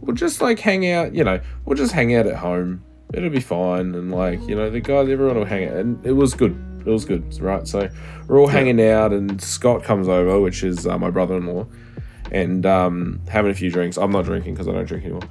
we'll 0.00 0.14
just 0.16 0.40
like 0.40 0.58
hang 0.58 0.88
out, 0.90 1.14
you 1.14 1.24
know, 1.24 1.40
we'll 1.64 1.76
just 1.76 1.92
hang 1.92 2.14
out 2.14 2.26
at 2.26 2.36
home. 2.36 2.82
It'll 3.12 3.30
be 3.30 3.40
fine, 3.40 3.94
and 3.94 4.10
like 4.12 4.40
you 4.48 4.54
know, 4.54 4.70
the 4.70 4.80
guys, 4.80 5.08
everyone 5.08 5.36
will 5.36 5.44
hang 5.44 5.68
out, 5.68 5.76
and 5.76 6.04
it 6.06 6.12
was 6.12 6.34
good. 6.34 6.56
It 6.86 6.90
was 6.90 7.04
good, 7.04 7.38
right? 7.40 7.66
So 7.68 7.88
we're 8.26 8.40
all 8.40 8.46
Yeah. 8.46 8.52
hanging 8.52 8.80
out, 8.82 9.12
and 9.12 9.40
Scott 9.40 9.84
comes 9.84 10.08
over, 10.08 10.40
which 10.40 10.64
is 10.64 10.86
uh, 10.86 10.98
my 10.98 11.10
brother-in-law, 11.10 11.66
and 12.30 12.64
um, 12.64 13.20
having 13.28 13.50
a 13.50 13.54
few 13.54 13.70
drinks. 13.70 13.96
I'm 13.98 14.10
not 14.12 14.24
drinking 14.24 14.54
because 14.54 14.66
I 14.66 14.72
don't 14.72 14.86
drink 14.86 15.04
anymore. 15.04 15.22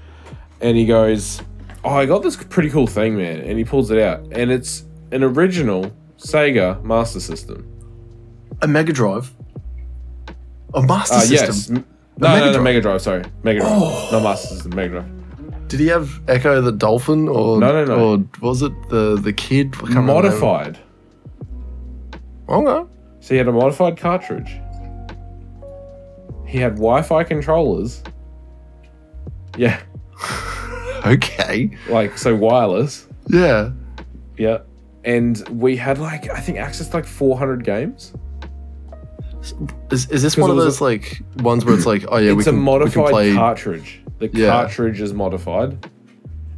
And 0.61 0.77
he 0.77 0.85
goes, 0.85 1.41
"Oh, 1.83 1.89
I 1.89 2.05
got 2.05 2.21
this 2.21 2.35
pretty 2.35 2.69
cool 2.69 2.85
thing, 2.87 3.17
man!" 3.17 3.39
And 3.41 3.57
he 3.57 3.63
pulls 3.63 3.89
it 3.91 3.97
out, 3.99 4.19
and 4.31 4.51
it's 4.51 4.85
an 5.11 5.23
original 5.23 5.91
Sega 6.21 6.83
Master 6.83 7.19
System. 7.19 7.65
A 8.61 8.67
Mega 8.67 8.93
Drive. 8.93 9.33
A 10.73 10.81
Master 10.81 11.15
Uh, 11.15 11.19
System. 11.21 11.47
yes, 11.47 11.69
no, 11.69 11.83
Mega 12.19 12.39
no, 12.39 12.45
no, 12.45 12.51
Drive? 12.53 12.63
Mega 12.63 12.81
Drive. 12.81 13.01
Sorry, 13.01 13.23
Mega 13.43 13.59
Drive, 13.61 13.71
Oh. 13.73 14.09
not 14.11 14.23
Master 14.23 14.47
System, 14.55 14.75
Mega 14.75 14.89
Drive. 15.01 15.67
Did 15.67 15.79
he 15.79 15.87
have 15.87 16.21
Ecco 16.27 16.61
the 16.61 16.71
Dolphin 16.71 17.27
or 17.29 17.57
No, 17.59 17.71
no, 17.71 17.85
no. 17.85 17.95
or 18.17 18.23
was 18.41 18.61
it 18.61 18.73
the 18.89 19.15
the 19.21 19.33
kid? 19.33 19.67
I 19.75 19.79
can't 19.79 19.89
remember 19.89 20.13
the 20.23 20.29
name. 20.29 20.39
modified. 20.39 20.77
Okay. 22.49 22.89
So 23.21 23.33
he 23.33 23.37
had 23.37 23.47
a 23.47 23.51
modified 23.51 23.97
cartridge. 23.97 24.59
He 26.45 26.57
had 26.57 26.73
Wi-Fi 26.75 27.23
controllers. 27.23 28.03
Yeah, 29.57 29.79
Okay. 31.05 31.71
like 31.89 32.17
so 32.17 32.35
wireless. 32.35 33.07
Yeah. 33.29 33.71
Yeah, 34.37 34.59
and 35.03 35.47
we 35.49 35.75
had 35.77 35.97
like 35.99 36.29
I 36.29 36.39
think 36.39 36.57
access 36.57 36.87
to 36.89 36.95
like 36.97 37.05
400 37.05 37.63
games. 37.63 38.13
Is, 39.91 40.07
is 40.11 40.21
this 40.21 40.35
'Cause 40.35 40.41
one 40.41 40.49
of 40.51 40.55
was 40.57 40.65
those 40.65 40.81
like 40.81 41.21
ones 41.37 41.65
where 41.65 41.73
it's 41.73 41.87
like, 41.87 42.05
oh 42.09 42.17
yeah, 42.17 42.33
we 42.33 42.39
it's 42.39 42.45
can, 42.47 42.55
a 42.55 42.57
we 42.57 42.59
can 42.59 42.63
modified 42.63 43.09
play. 43.11 43.33
cartridge 43.33 44.01
the 44.19 44.29
Yeah. 44.33 44.49
cartridge 44.51 45.01
is 45.01 45.13
modified, 45.13 45.83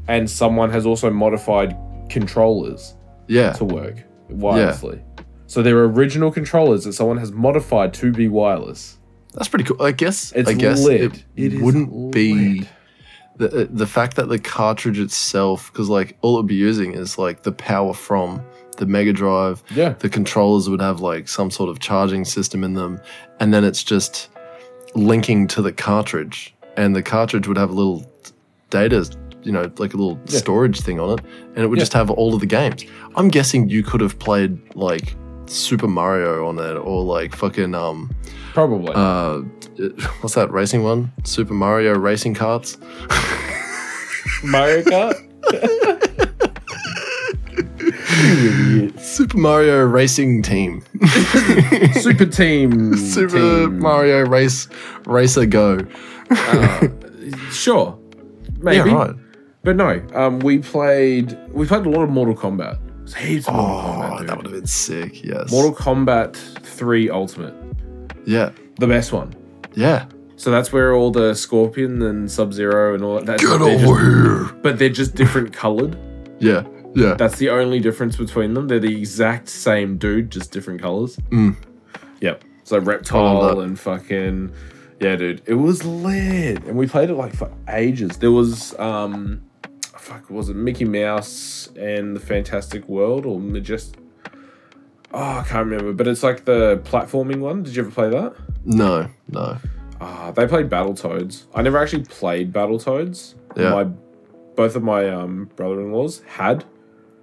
and 0.09 0.29
someone 0.29 0.69
has 0.71 0.85
also 0.85 1.09
modified 1.09 1.77
controllers 2.09 2.95
Yeah. 3.27 3.53
to 3.53 3.63
work 3.63 3.95
wirelessly. 4.29 4.99
So 5.47 5.61
they're 5.61 5.81
original 5.85 6.29
controllers 6.29 6.83
that 6.83 6.93
someone 6.93 7.17
has 7.17 7.31
modified 7.31 7.93
to 7.95 8.11
be 8.11 8.27
wireless. 8.27 8.97
That's 9.33 9.47
pretty 9.47 9.63
cool. 9.65 9.81
I 9.81 9.91
guess. 9.93 10.33
It's 10.35 10.49
I 10.49 10.53
guess 10.53 10.83
lit. 10.83 11.01
it, 11.01 11.25
It 11.37 11.53
is 11.53 11.61
wouldn't 11.61 12.11
be 12.11 12.59
lit. 12.59 12.67
The 13.37 13.63
uh, 13.63 13.67
the 13.69 13.87
fact 13.87 14.15
that 14.17 14.29
the 14.29 14.39
cartridge 14.39 14.99
itself, 14.99 15.71
because 15.71 15.89
like 15.89 16.17
all 16.21 16.35
it'd 16.35 16.47
be 16.47 16.55
using 16.55 16.93
is 16.93 17.17
like 17.17 17.43
the 17.43 17.51
power 17.51 17.93
from 17.93 18.41
the 18.77 18.85
Mega 18.85 19.13
Drive. 19.13 19.63
Yeah. 19.75 19.93
The 19.99 20.09
controllers 20.09 20.69
would 20.69 20.81
have 20.81 20.99
like 20.99 21.27
some 21.27 21.49
sort 21.51 21.69
of 21.69 21.79
charging 21.79 22.25
system 22.25 22.63
in 22.63 22.73
them, 22.73 22.99
and 23.39 23.53
then 23.53 23.63
it's 23.63 23.83
just 23.83 24.29
linking 24.95 25.47
to 25.47 25.61
the 25.61 25.71
cartridge, 25.71 26.53
and 26.77 26.95
the 26.95 27.01
cartridge 27.03 27.47
would 27.47 27.57
have 27.57 27.69
a 27.69 27.73
little 27.73 28.05
data, 28.69 29.09
you 29.43 29.51
know, 29.51 29.71
like 29.77 29.93
a 29.93 29.97
little 29.97 30.19
Yeah. 30.27 30.37
storage 30.39 30.79
thing 30.81 30.99
on 30.99 31.17
it, 31.17 31.25
and 31.55 31.59
it 31.63 31.67
would 31.67 31.77
Yeah. 31.79 31.83
just 31.83 31.93
have 31.93 32.09
all 32.11 32.33
of 32.33 32.39
the 32.39 32.45
games. 32.45 32.85
I'm 33.15 33.29
guessing 33.29 33.69
you 33.69 33.83
could 33.83 34.01
have 34.01 34.17
played 34.19 34.57
like 34.75 35.15
Super 35.49 35.87
Mario 35.87 36.47
on 36.47 36.57
it, 36.59 36.75
or 36.77 37.03
like 37.03 37.35
fucking 37.35 37.73
um 37.75 38.09
Probably. 38.53 38.93
uh 38.95 39.39
what's 40.21 40.35
that 40.35 40.51
racing 40.51 40.83
one 40.83 41.11
super 41.23 41.53
mario 41.55 41.93
racing 41.97 42.35
karts 42.35 42.77
Mario 44.43 44.83
Kart? 44.83 45.15
super 48.99 49.37
mario 49.37 49.81
racing 49.83 50.41
team 50.41 50.81
Super 51.93 52.25
Team. 52.25 52.95
super 52.97 53.65
team. 53.65 53.79
mario 53.79 54.25
race 54.25 54.67
racer 55.05 55.45
go 55.45 55.79
Uh, 56.29 56.87
sure. 57.51 57.97
Maybe. 58.61 58.89
yeah 58.89 58.95
right 58.95 59.15
But 59.63 59.75
no, 59.75 60.01
um, 60.13 60.39
we 60.39 60.59
played 60.59 61.37
we 61.51 61.65
played 61.67 61.85
a 61.85 61.89
lot 61.89 62.03
of 62.03 62.09
Mortal 62.09 62.35
Kombat. 62.35 62.79
It's 63.15 63.21
Heaps 63.25 63.47
of 63.47 63.53
Mortal 63.55 63.75
oh 63.77 63.81
Kombat. 63.93 64.17
dude. 64.19 64.27
that 64.29 64.37
would 64.37 64.45
have 64.45 64.55
been 64.55 64.67
sick 64.67 65.23
yes 65.23 65.51
Mortal 65.51 65.73
Kombat 65.75 66.35
3 66.35 67.09
Ultimate. 67.09 67.53
yeah 68.25 68.51
The 68.79 68.87
best 68.87 69.11
one. 69.13 69.33
yeah 69.75 70.05
So 70.35 70.51
that's 70.51 70.71
where 70.73 70.93
all 70.95 71.11
the 71.11 71.33
Scorpion 71.35 72.01
and 72.01 72.29
Sub 72.31 72.53
Zero 72.53 72.93
and 72.95 73.03
all 73.03 73.19
that. 73.21 73.39
get 73.39 73.47
they're 73.59 73.59
just- 73.77 73.85
over 73.85 73.99
here 73.99 74.53
But 74.61 74.79
they're 74.79 74.89
just 74.89 75.15
different 75.15 75.53
colored. 75.53 75.97
yeah 76.39 76.63
yeah 76.95 77.13
That's 77.15 77.37
the 77.37 77.49
only 77.49 77.79
difference 77.79 78.15
between 78.15 78.53
them. 78.53 78.67
They're 78.67 78.79
the 78.79 78.95
exact 78.95 79.49
same 79.49 79.97
dude, 79.97 80.29
just 80.31 80.51
different 80.51 80.79
colors. 80.81 81.17
Mm. 81.31 81.55
Yep. 82.21 82.43
So 82.65 82.77
Reptile 82.79 83.59
and 83.61 83.79
fucking 83.79 84.53
yeah, 84.99 85.15
dude. 85.17 85.41
It 85.47 85.55
was 85.55 85.83
lit, 85.83 86.63
and 86.65 86.77
we 86.77 86.85
played 86.87 87.09
it 87.09 87.15
like 87.15 87.35
for 87.35 87.51
ages. 87.67 88.17
There 88.17 88.31
was 88.31 88.77
um, 88.79 89.41
fuck, 90.03 90.29
was 90.29 90.49
it 90.49 90.55
Mickey 90.55 90.85
Mouse 90.85 91.69
and 91.77 92.15
the 92.15 92.19
Fantastic 92.19 92.87
World 92.89 93.25
or 93.25 93.39
Majest? 93.39 93.95
Oh, 95.13 95.19
I 95.39 95.43
can't 95.47 95.67
remember, 95.69 95.93
but 95.93 96.07
it's 96.07 96.23
like 96.23 96.45
the 96.45 96.81
platforming 96.83 97.39
one. 97.39 97.63
Did 97.63 97.75
you 97.75 97.83
ever 97.83 97.91
play 97.91 98.09
that? 98.09 98.33
no 98.65 99.09
no 99.29 99.57
Ah, 99.99 100.31
they 100.31 100.47
played 100.47 100.69
Battletoads. 100.69 101.43
I 101.53 101.61
never 101.61 101.77
actually 101.77 102.03
played 102.05 102.51
Battletoads. 102.53 103.35
Yeah. 103.55 103.69
My 103.71 103.83
both 104.55 104.75
of 104.75 104.83
my 104.83 105.09
um, 105.09 105.49
brother-in-laws 105.55 106.21
had 106.27 106.65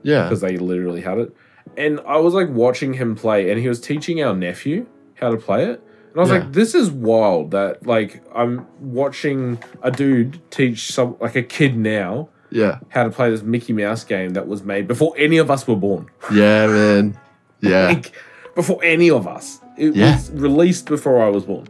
yeah 0.02 0.24
because 0.24 0.40
they 0.40 0.56
literally 0.56 1.00
had 1.02 1.18
it. 1.18 1.36
And 1.76 2.00
I 2.06 2.16
was 2.18 2.32
like 2.34 2.48
watching 2.48 2.94
him 2.94 3.14
play, 3.14 3.50
and 3.50 3.60
he 3.60 3.68
was 3.68 3.80
teaching 3.80 4.22
our 4.22 4.34
nephew 4.34 4.86
how 5.14 5.30
to 5.30 5.36
play 5.36 5.64
it. 5.64 5.82
And 6.10 6.16
I 6.16 6.20
was 6.20 6.30
Yeah. 6.30 6.38
like, 6.38 6.52
this 6.52 6.74
is 6.74 6.90
wild 6.90 7.50
that 7.50 7.86
like 7.86 8.22
I'm 8.34 8.66
watching 8.80 9.58
a 9.82 9.90
dude 9.90 10.40
teach 10.50 10.92
some 10.92 11.16
like 11.20 11.36
a 11.36 11.42
kid 11.42 11.76
now 11.76 12.28
yeah 12.50 12.78
how 12.88 13.04
to 13.04 13.10
play 13.10 13.30
this 13.30 13.42
Mickey 13.42 13.72
Mouse 13.72 14.04
game 14.04 14.30
that 14.34 14.46
was 14.48 14.62
made 14.62 14.88
before 14.88 15.14
any 15.16 15.38
of 15.38 15.50
us 15.50 15.66
were 15.68 15.76
born. 15.76 16.06
yeah 16.32 16.66
man 16.66 17.18
yeah 17.60 17.88
Like 17.88 18.12
before 18.54 18.82
any 18.84 19.10
of 19.10 19.26
us. 19.26 19.60
It 19.78 19.94
Yeah. 19.94 20.16
was 20.16 20.30
released 20.32 20.86
before 20.86 21.22
I 21.22 21.28
was 21.28 21.44
born. 21.44 21.66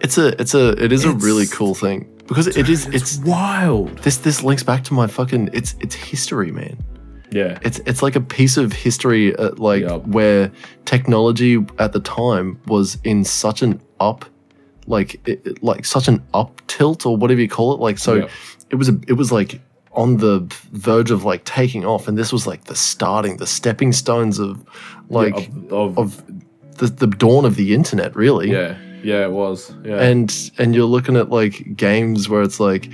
it's 0.00 0.18
a 0.18 0.38
it's 0.40 0.54
a 0.54 0.70
it 0.84 0.92
is 0.92 1.04
a 1.04 1.12
really 1.12 1.46
cool 1.46 1.74
thing 1.74 2.06
because 2.28 2.46
it 2.46 2.68
is 2.68 2.86
it's 2.88 3.18
wild. 3.18 3.96
this 3.98 4.16
this 4.18 4.42
links 4.42 4.62
back 4.62 4.84
to 4.84 4.94
my 4.94 5.06
fucking 5.06 5.48
it's 5.52 5.74
it's 5.80 5.94
history 5.94 6.50
man 6.52 6.76
Yeah. 7.32 7.58
it's 7.62 7.78
it's 7.86 8.02
like 8.02 8.14
a 8.16 8.20
piece 8.20 8.56
of 8.56 8.72
history 8.72 9.34
uh, 9.36 9.50
like 9.56 9.82
Yup. 9.82 10.06
where 10.06 10.50
technology 10.84 11.64
at 11.78 11.92
the 11.92 12.00
time 12.00 12.58
was 12.66 12.98
in 13.04 13.24
such 13.24 13.62
an 13.62 13.80
up 14.00 14.24
like 14.86 15.20
it, 15.28 15.62
like 15.62 15.84
such 15.84 16.06
an 16.08 16.22
up 16.34 16.60
tilt 16.68 17.06
or 17.06 17.16
whatever 17.16 17.40
you 17.40 17.48
call 17.48 17.74
it 17.74 17.80
like 17.80 17.98
so 17.98 18.14
Yup. 18.14 18.30
it 18.70 18.76
was 18.76 18.88
a 18.88 18.98
it 19.08 19.14
was 19.14 19.30
like 19.32 19.60
on 19.96 20.18
the 20.18 20.40
verge 20.72 21.10
of 21.10 21.24
like 21.24 21.44
taking 21.44 21.84
off 21.84 22.06
and 22.06 22.16
this 22.16 22.32
was 22.32 22.46
like 22.46 22.64
the 22.64 22.76
starting 22.76 23.38
the 23.38 23.46
stepping 23.46 23.92
stones 23.92 24.38
of 24.38 24.64
like 25.08 25.48
of, 25.48 25.72
of, 25.72 25.98
of 25.98 26.78
the, 26.78 26.86
the 26.86 27.06
dawn 27.06 27.44
of 27.44 27.56
the 27.56 27.74
internet 27.74 28.14
really 28.14 28.50
yeah. 28.50 28.76
Yeah, 29.02 29.22
it 29.22 29.30
was. 29.30 29.72
Yeah. 29.84 30.00
and 30.00 30.50
and 30.58 30.74
you're 30.74 30.86
looking 30.86 31.16
at 31.16 31.30
like 31.30 31.76
games 31.76 32.28
where 32.28 32.42
it's 32.42 32.58
like 32.58 32.90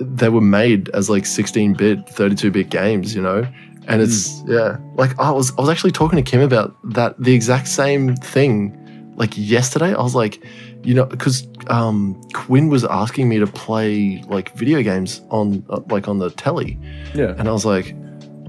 they 0.00 0.28
were 0.28 0.40
made 0.40 0.88
as 0.90 1.08
like 1.08 1.24
16-bit 1.24 2.06
32-bit 2.06 2.70
games 2.70 3.14
you 3.14 3.22
know 3.22 3.46
and 3.86 4.00
it's 4.00 4.40
hmm. 4.42 4.52
yeah 4.52 4.76
like 4.94 5.18
i 5.18 5.30
was 5.30 5.52
i 5.58 5.60
was 5.60 5.68
actually 5.70 5.90
talking 5.90 6.16
to 6.22 6.28
kim 6.28 6.40
about 6.40 6.76
that 6.92 7.20
the 7.20 7.34
exact 7.34 7.66
same 7.66 8.14
thing 8.16 8.74
like 9.16 9.32
yesterday 9.36 9.94
i 9.94 10.00
was 10.00 10.14
like 10.14 10.44
you 10.82 10.94
know 10.94 11.04
because 11.04 11.46
um 11.68 12.20
quinn 12.34 12.68
was 12.68 12.84
asking 12.84 13.28
me 13.28 13.38
to 13.38 13.46
play 13.46 14.22
like 14.28 14.54
video 14.56 14.82
games 14.82 15.22
on 15.30 15.64
uh, 15.70 15.80
like 15.90 16.08
on 16.08 16.18
the 16.18 16.30
telly. 16.30 16.78
Yeah. 17.14 17.34
and 17.38 17.48
i 17.48 17.52
was 17.52 17.64
like 17.64 17.94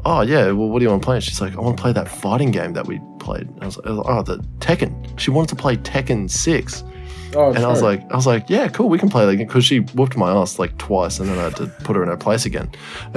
oh 0.05 0.21
yeah 0.21 0.45
well 0.51 0.69
what 0.69 0.79
do 0.79 0.83
you 0.83 0.89
want 0.89 1.01
to 1.01 1.05
play? 1.05 1.15
And 1.15 1.24
she's 1.24 1.41
like 1.41 1.55
i 1.55 1.59
want 1.59 1.77
to 1.77 1.81
play 1.81 1.93
that 1.93 2.07
fighting 2.07 2.51
game 2.51 2.74
that 2.74 2.88
we 2.88 3.00
played. 3.19 3.48
And 3.48 3.63
I 3.63 3.65
was 3.65 3.77
like 3.77 3.86
oh 3.88 4.21
the 4.24 4.38
tekken. 4.59 5.19
She 5.19 5.31
wanted 5.31 5.50
to 5.50 5.55
play 5.55 5.77
tekken 5.77 6.29
6 6.29 6.83
Oh, 7.36 7.50
and 7.53 7.59
I 7.63 7.67
was 7.67 7.81
like, 7.83 8.01
I 8.12 8.15
was 8.15 8.25
like, 8.25 8.50
yeah, 8.50 8.67
cool, 8.69 8.89
we 8.89 8.98
can 8.98 9.09
play 9.09 9.25
that 9.25 9.31
again 9.31 9.45
because 9.48 9.63
she 9.63 9.79
whooped 9.79 10.17
my 10.17 10.31
ass 10.31 10.57
like 10.57 10.75
twice, 10.77 11.19
and 11.19 11.29
then 11.29 11.38
I 11.38 11.43
had 11.43 11.55
to 11.57 11.67
put 11.83 11.95
her 11.95 12.01
in 12.03 12.09
her 12.09 12.17
place 12.17 12.45
again. 12.45 12.71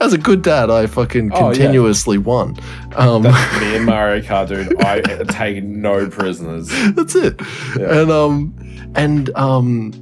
As 0.00 0.12
a 0.12 0.18
good 0.18 0.42
dad, 0.42 0.70
I 0.70 0.86
fucking 0.86 1.30
Oh, 1.34 1.48
yeah. 1.48 1.52
continuously 1.54 2.18
won. 2.18 2.56
Um, 2.94 3.22
That's 3.22 3.60
me 3.60 3.76
and 3.76 3.84
Mario 3.86 4.22
Kart, 4.22 4.48
dude. 4.48 4.74
I 4.82 5.00
take 5.24 5.62
no 5.64 6.08
prisoners. 6.08 6.68
that's 6.94 7.14
it. 7.14 7.40
Yeah. 7.78 8.00
And 8.02 8.10
um, 8.10 8.92
and 8.94 9.30
um, 9.36 9.92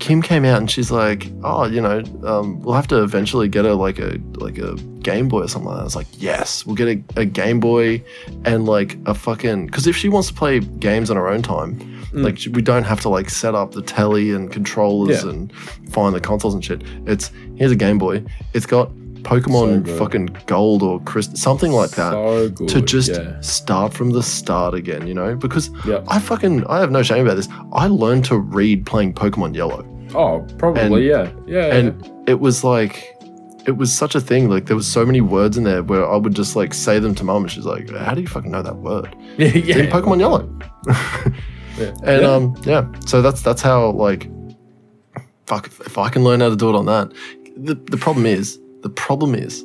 Kim 0.00 0.20
came 0.22 0.44
out 0.44 0.58
and 0.58 0.70
she's 0.70 0.90
like, 0.90 1.28
oh, 1.42 1.64
you 1.66 1.80
know, 1.80 2.02
um, 2.24 2.60
we'll 2.62 2.74
have 2.74 2.88
to 2.88 3.02
eventually 3.02 3.48
get 3.48 3.64
her 3.64 3.74
like 3.74 3.98
a 3.98 4.18
like 4.34 4.58
a 4.58 4.74
Game 5.02 5.28
Boy 5.28 5.42
or 5.42 5.48
something 5.48 5.68
like 5.68 5.76
that. 5.76 5.80
I 5.80 5.84
was 5.84 5.96
like, 5.96 6.06
yes, 6.18 6.66
we'll 6.66 6.76
get 6.76 6.88
a, 6.88 7.20
a 7.20 7.24
Game 7.24 7.60
Boy 7.60 8.02
and 8.44 8.66
like 8.66 8.98
a 9.06 9.14
fucking 9.14 9.66
because 9.66 9.86
if 9.86 9.96
she 9.96 10.08
wants 10.08 10.28
to 10.28 10.34
play 10.34 10.60
games 10.60 11.10
on 11.10 11.16
her 11.16 11.28
own 11.28 11.42
time, 11.42 11.90
Mm. 12.14 12.22
like 12.22 12.38
we 12.54 12.62
don't 12.62 12.84
have 12.84 13.00
to 13.00 13.08
like 13.08 13.28
set 13.28 13.56
up 13.56 13.72
the 13.72 13.82
telly 13.82 14.30
and 14.30 14.52
controllers 14.52 15.24
Yeah. 15.24 15.30
and 15.30 15.52
find 15.90 16.14
the 16.14 16.20
consoles 16.20 16.54
and 16.54 16.64
shit. 16.64 16.82
It's 17.06 17.32
here's 17.56 17.72
a 17.72 17.76
Game 17.76 17.98
Boy. 17.98 18.22
It's 18.52 18.66
got 18.66 18.88
Pokemon 19.24 19.86
So 19.86 19.96
fucking 19.98 20.26
Gold 20.46 20.82
or 20.82 21.00
Crystal, 21.00 21.36
something 21.36 21.72
like 21.72 21.90
that. 21.92 22.12
So 22.12 22.48
good. 22.50 22.68
to 22.68 22.80
just 22.82 23.10
yeah. 23.10 23.40
start 23.40 23.92
from 23.92 24.10
the 24.10 24.22
start 24.22 24.74
again, 24.74 25.06
you 25.06 25.14
know? 25.14 25.34
Because 25.34 25.70
Yep. 25.86 26.04
I 26.08 26.18
fucking 26.20 26.64
I 26.66 26.78
have 26.80 26.90
no 26.90 27.02
shame 27.02 27.24
about 27.26 27.36
this. 27.36 27.48
I 27.72 27.86
learned 27.88 28.24
to 28.26 28.38
read 28.38 28.86
playing 28.86 29.14
Pokemon 29.14 29.54
Yellow. 29.56 29.84
Oh, 30.14 30.46
probably, 30.58 31.10
and- 31.10 31.36
yeah. 31.48 31.66
Yeah. 31.68 31.74
And 31.74 32.28
it 32.28 32.38
was 32.40 32.62
like 32.62 33.10
it 33.66 33.78
was 33.78 33.90
such 33.92 34.14
a 34.14 34.20
thing. 34.20 34.48
Like 34.50 34.66
there 34.66 34.76
was 34.76 34.86
so 34.86 35.04
many 35.06 35.20
words 35.22 35.56
in 35.56 35.64
there 35.64 35.82
where 35.82 36.06
I 36.08 36.16
would 36.16 36.34
just 36.34 36.54
like 36.54 36.74
say 36.74 36.98
them 36.98 37.14
to 37.16 37.24
mom, 37.24 37.42
and 37.44 37.50
she's 37.50 37.64
like, 37.64 37.88
How 37.90 38.14
do 38.14 38.20
you 38.20 38.26
fucking 38.28 38.50
know 38.50 38.62
that 38.62 38.76
word? 38.76 39.16
yeah. 39.38 39.48
yeah, 39.48 39.78
in 39.78 39.86
Pokemon 39.90 40.20
Yellow. 40.20 40.48
Yeah. 41.76 41.88
And 42.04 42.22
Yeah. 42.22 42.30
um 42.30 42.56
yeah. 42.64 42.86
So 43.06 43.20
that's 43.20 43.42
that's 43.42 43.60
how 43.60 43.90
like 43.90 44.30
fuck 45.46 45.66
if, 45.66 45.80
if 45.80 45.98
I 45.98 46.08
can 46.08 46.22
learn 46.22 46.38
how 46.40 46.48
to 46.48 46.56
do 46.56 46.68
it 46.70 46.76
on 46.76 46.86
that. 46.86 47.10
The 47.56 47.74
the 47.74 47.96
problem 47.96 48.26
is 48.26 48.60
the 48.84 48.90
problem 48.90 49.34
is 49.34 49.64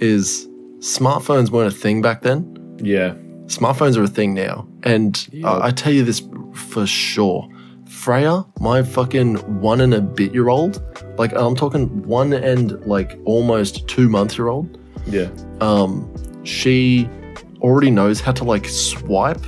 is 0.00 0.48
smartphones 0.80 1.50
weren't 1.50 1.72
a 1.72 1.76
thing 1.84 2.02
back 2.02 2.22
then. 2.22 2.40
Yeah. 2.82 3.14
Smartphones 3.46 3.96
are 3.96 4.02
a 4.02 4.08
thing 4.08 4.34
now. 4.34 4.66
And 4.82 5.12
Yeah. 5.32 5.50
I, 5.50 5.66
I 5.68 5.70
tell 5.70 5.92
you 5.92 6.02
this 6.04 6.20
for 6.54 6.84
sure. 6.86 7.48
Freya, 7.86 8.44
my 8.60 8.82
fucking 8.82 9.36
one 9.60 9.80
and 9.80 9.94
a 9.94 10.00
bit 10.00 10.32
year 10.34 10.48
old, 10.48 10.82
like 11.18 11.32
I'm 11.34 11.54
talking 11.54 12.02
one 12.08 12.32
and 12.32 12.84
like 12.86 13.10
almost 13.24 13.86
two 13.86 14.08
month 14.08 14.36
year 14.38 14.48
old, 14.48 14.78
Yeah. 15.06 15.28
um, 15.60 16.10
she 16.44 17.08
already 17.60 17.90
knows 17.90 18.20
how 18.20 18.32
to 18.32 18.44
like 18.44 18.66
swipe 18.68 19.44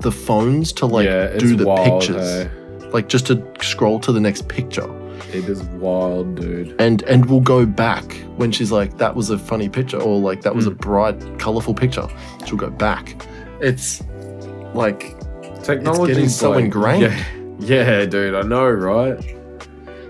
the 0.00 0.10
phones 0.12 0.72
to 0.74 0.86
like 0.86 1.06
yeah, 1.06 1.36
do 1.38 1.56
the 1.56 1.66
wild, 1.66 2.00
pictures. 2.00 2.26
hey. 2.26 2.50
Like 2.92 3.08
just 3.08 3.26
to 3.28 3.34
scroll 3.60 4.00
to 4.00 4.12
the 4.12 4.20
next 4.20 4.48
picture. 4.48 4.88
It 5.32 5.48
is 5.48 5.62
wild, 5.64 6.36
dude. 6.36 6.74
And 6.80 7.02
and 7.02 7.26
we'll 7.26 7.40
go 7.40 7.66
back 7.66 8.12
when 8.36 8.50
she's 8.52 8.72
like, 8.72 8.96
that 8.98 9.14
was 9.14 9.30
a 9.30 9.38
funny 9.38 9.68
picture, 9.68 10.00
or 10.00 10.18
like 10.18 10.40
that 10.42 10.54
was 10.54 10.64
Hmm. 10.64 10.72
a 10.72 10.74
bright, 10.74 11.38
colourful 11.38 11.74
picture. 11.74 12.08
She'll 12.46 12.56
go 12.56 12.70
back. 12.70 13.26
It's 13.60 14.02
like 14.74 15.16
Technology 15.62 16.14
getting 16.14 16.28
so 16.28 16.54
ingrained. 16.54 17.02
Yeah. 17.02 17.24
yeah, 17.60 18.04
dude. 18.06 18.34
I 18.34 18.42
know, 18.42 18.68
right? 18.70 19.18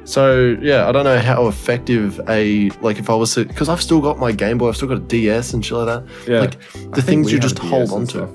So 0.04 0.56
yeah, 0.62 0.88
I 0.88 0.92
don't 0.92 1.04
know 1.04 1.18
how 1.18 1.48
effective 1.48 2.20
a 2.28 2.70
like 2.80 2.98
if 2.98 3.10
I 3.10 3.14
was 3.14 3.34
to 3.34 3.44
because 3.44 3.68
I've 3.68 3.82
still 3.82 4.00
got 4.00 4.18
my 4.18 4.32
Game 4.32 4.56
Boy, 4.58 4.68
I've 4.68 4.76
still 4.76 4.88
got 4.88 4.98
a 4.98 5.00
DS 5.00 5.52
and 5.52 5.64
shit 5.64 5.76
like 5.76 5.86
that. 5.86 6.28
Yeah. 6.30 6.40
Like 6.40 6.58
the 6.92 7.02
think 7.02 7.04
things 7.06 7.32
you 7.32 7.38
just 7.38 7.58
hold 7.58 7.90
on 7.92 8.06
to. 8.08 8.26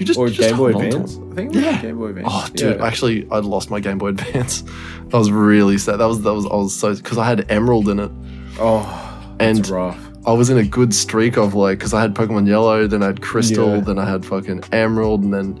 You 0.00 0.06
just 0.06 0.18
Or 0.18 0.28
you 0.28 0.34
just 0.34 0.48
Game 0.48 0.56
Boy 0.58 0.72
hold 0.72 0.84
on 0.84 0.90
to 0.90 0.96
Advance. 0.98 1.18
I 1.30 1.34
think 1.34 1.52
we 1.54 1.60
had 1.62 1.74
Yeah. 1.74 1.82
Game 1.82 1.98
Boy 1.98 2.06
Advance. 2.06 2.28
Oh, 2.30 2.48
dude! 2.54 2.76
Yeah. 2.78 2.84
Actually, 2.86 3.28
I 3.30 3.38
lost 3.38 3.70
my 3.70 3.80
Game 3.80 3.98
Boy 3.98 4.08
Advance. 4.08 4.64
I 5.12 5.16
was 5.18 5.30
really 5.30 5.78
sad. 5.78 5.96
That 5.98 6.06
was 6.06 6.22
that 6.22 6.32
was 6.34 6.46
I 6.46 6.54
was 6.56 6.74
so 6.74 6.94
because 6.94 7.18
I 7.18 7.24
had 7.26 7.50
Emerald 7.50 7.88
in 7.88 7.98
it, 8.00 8.10
Oh, 8.58 9.34
and 9.38 9.58
it's 9.58 9.70
rough. 9.70 9.98
I 10.26 10.32
was 10.34 10.50
in 10.50 10.58
a 10.58 10.62
good 10.62 10.92
streak 10.94 11.38
of 11.38 11.54
like 11.54 11.78
because 11.78 11.94
I 11.94 12.02
had 12.02 12.14
Pokemon 12.14 12.46
Yellow, 12.46 12.86
then 12.86 13.02
I 13.02 13.06
had 13.06 13.22
Crystal, 13.22 13.76
Yeah. 13.76 13.80
then 13.80 13.98
I 13.98 14.04
had 14.08 14.24
fucking 14.26 14.62
Emerald, 14.70 15.24
and 15.24 15.32
then 15.32 15.58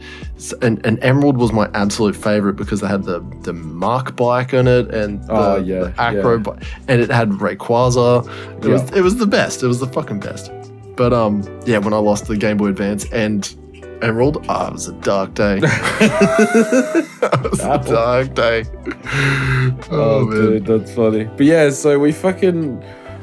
and, 0.60 0.84
and 0.86 1.02
Emerald 1.02 1.38
was 1.38 1.50
my 1.50 1.68
absolute 1.72 2.14
favorite 2.14 2.56
because 2.56 2.80
they 2.82 2.86
had 2.86 3.04
the 3.04 3.20
the 3.40 3.54
Mach 3.54 4.14
bike 4.16 4.52
on 4.52 4.68
it 4.68 4.92
and 4.94 5.24
the, 5.24 5.32
Oh, 5.32 5.56
yeah, 5.56 5.80
the 5.84 5.94
Acro 5.98 6.36
yeah. 6.36 6.42
bike, 6.42 6.62
and 6.88 7.00
it 7.00 7.10
had 7.10 7.30
Rayquaza. 7.30 8.26
It 8.62 8.68
was 8.68 8.82
Yeah. 8.90 8.98
it 8.98 9.00
was 9.02 9.16
the 9.16 9.26
best. 9.26 9.62
It 9.62 9.66
was 9.66 9.80
the 9.80 9.86
fucking 9.86 10.20
best. 10.20 10.52
But 10.94 11.14
um 11.14 11.42
yeah, 11.64 11.78
when 11.78 11.94
I 11.94 11.98
lost 11.98 12.26
the 12.26 12.36
Game 12.36 12.58
Boy 12.58 12.66
Advance 12.68 13.06
and 13.12 13.52
Emerald, 14.02 14.44
ah, 14.48 14.68
it 14.68 14.72
was 14.72 14.88
a 14.88 14.92
dark 15.00 15.34
day. 15.34 15.58
it 15.58 17.50
was 17.50 17.60
a 17.60 17.78
dark 17.86 18.34
day. 18.34 18.64
Oh, 19.90 19.90
Oh, 19.90 20.24
man. 20.26 20.40
dude, 20.40 20.66
that's 20.66 20.94
funny. 20.94 21.24
But 21.24 21.46
yeah, 21.46 21.70
so 21.70 21.98
we 21.98 22.12
fucking 22.12 22.82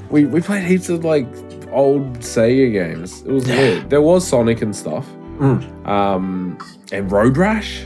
we 0.10 0.26
we 0.26 0.42
played 0.42 0.64
heaps 0.64 0.90
of 0.90 1.04
like 1.04 1.28
old 1.72 2.20
Sega 2.20 2.72
games. 2.72 3.22
It 3.24 3.32
was 3.32 3.48
Yeah. 3.48 3.56
lit. 3.56 3.90
There 3.90 4.02
was 4.02 4.28
Sonic 4.28 4.62
and 4.62 4.76
stuff. 4.76 5.08
Mm. 5.40 5.88
Um, 5.88 6.58
and 6.92 7.12
Road 7.12 7.38
Rash, 7.38 7.84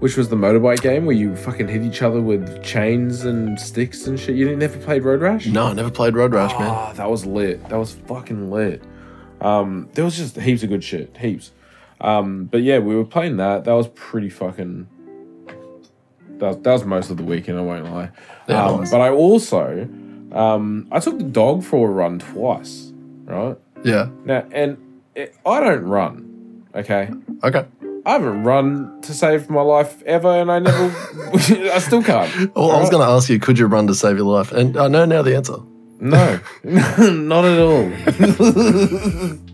which 0.00 0.16
was 0.16 0.28
the 0.28 0.36
motorbike 0.36 0.80
game 0.82 1.06
where 1.06 1.16
you 1.16 1.34
fucking 1.36 1.68
hit 1.68 1.82
each 1.82 2.02
other 2.02 2.20
with 2.20 2.62
chains 2.62 3.24
and 3.24 3.58
sticks 3.58 4.06
and 4.06 4.18
shit. 4.18 4.36
You 4.36 4.44
didn't 4.44 4.58
never 4.58 4.78
played 4.78 5.04
Road 5.04 5.20
Rash? 5.22 5.46
No, 5.46 5.66
I 5.66 5.72
never 5.72 5.90
played 5.90 6.14
Road 6.14 6.32
Rash, 6.34 6.52
man. 6.58 6.68
Ah, 6.70 6.92
that 6.94 7.10
was 7.10 7.24
lit. 7.24 7.66
That 7.68 7.76
was 7.78 7.92
fucking 8.06 8.50
lit. 8.50 8.82
Um, 9.40 9.88
there 9.94 10.04
was 10.04 10.16
just 10.16 10.36
heaps 10.36 10.62
of 10.62 10.68
good 10.70 10.82
shit, 10.84 11.16
heaps. 11.18 11.52
Um, 12.00 12.44
but 12.44 12.62
yeah, 12.62 12.78
we 12.78 12.94
were 12.94 13.04
playing 13.04 13.36
that. 13.38 13.64
That 13.64 13.72
was 13.72 13.88
pretty 13.88 14.28
fucking. 14.30 14.86
That 16.38 16.48
was, 16.48 16.56
that 16.58 16.72
was 16.72 16.84
most 16.84 17.10
of 17.10 17.16
the 17.16 17.22
weekend. 17.24 17.58
I 17.58 17.62
won't 17.62 17.84
lie. 17.84 18.10
Yeah, 18.48 18.66
um, 18.66 18.80
nice. 18.80 18.90
But 18.90 19.00
I 19.00 19.10
also, 19.10 19.88
um, 20.32 20.86
I 20.92 21.00
took 21.00 21.18
the 21.18 21.24
dog 21.24 21.64
for 21.64 21.88
a 21.88 21.92
run 21.92 22.18
twice. 22.18 22.92
Right 23.24 23.56
Yeah. 23.84 24.08
now, 24.24 24.44
and 24.52 24.76
it, 25.14 25.34
I 25.46 25.60
don't 25.60 25.82
run. 25.84 26.64
Okay, 26.74 27.08
Okay. 27.42 27.64
I 28.04 28.10
haven't 28.12 28.44
run 28.44 29.00
to 29.02 29.12
save 29.14 29.50
my 29.50 29.62
life 29.62 30.00
ever, 30.04 30.28
and 30.28 30.52
I 30.52 30.60
never. 30.60 30.94
I 31.72 31.78
still 31.80 32.02
can't. 32.04 32.54
Well, 32.54 32.70
I 32.70 32.80
was 32.80 32.88
going 32.90 33.04
to 33.04 33.10
ask 33.12 33.28
you, 33.28 33.40
could 33.40 33.58
you 33.58 33.66
run 33.66 33.88
to 33.88 33.94
save 33.96 34.16
your 34.16 34.26
life? 34.26 34.52
And 34.52 34.76
I 34.76 34.86
know 34.86 35.04
now 35.06 35.22
the 35.22 35.34
answer. 35.34 35.56
No, 36.00 36.40
not 36.64 37.44
at 37.44 37.58
all. 37.58 37.90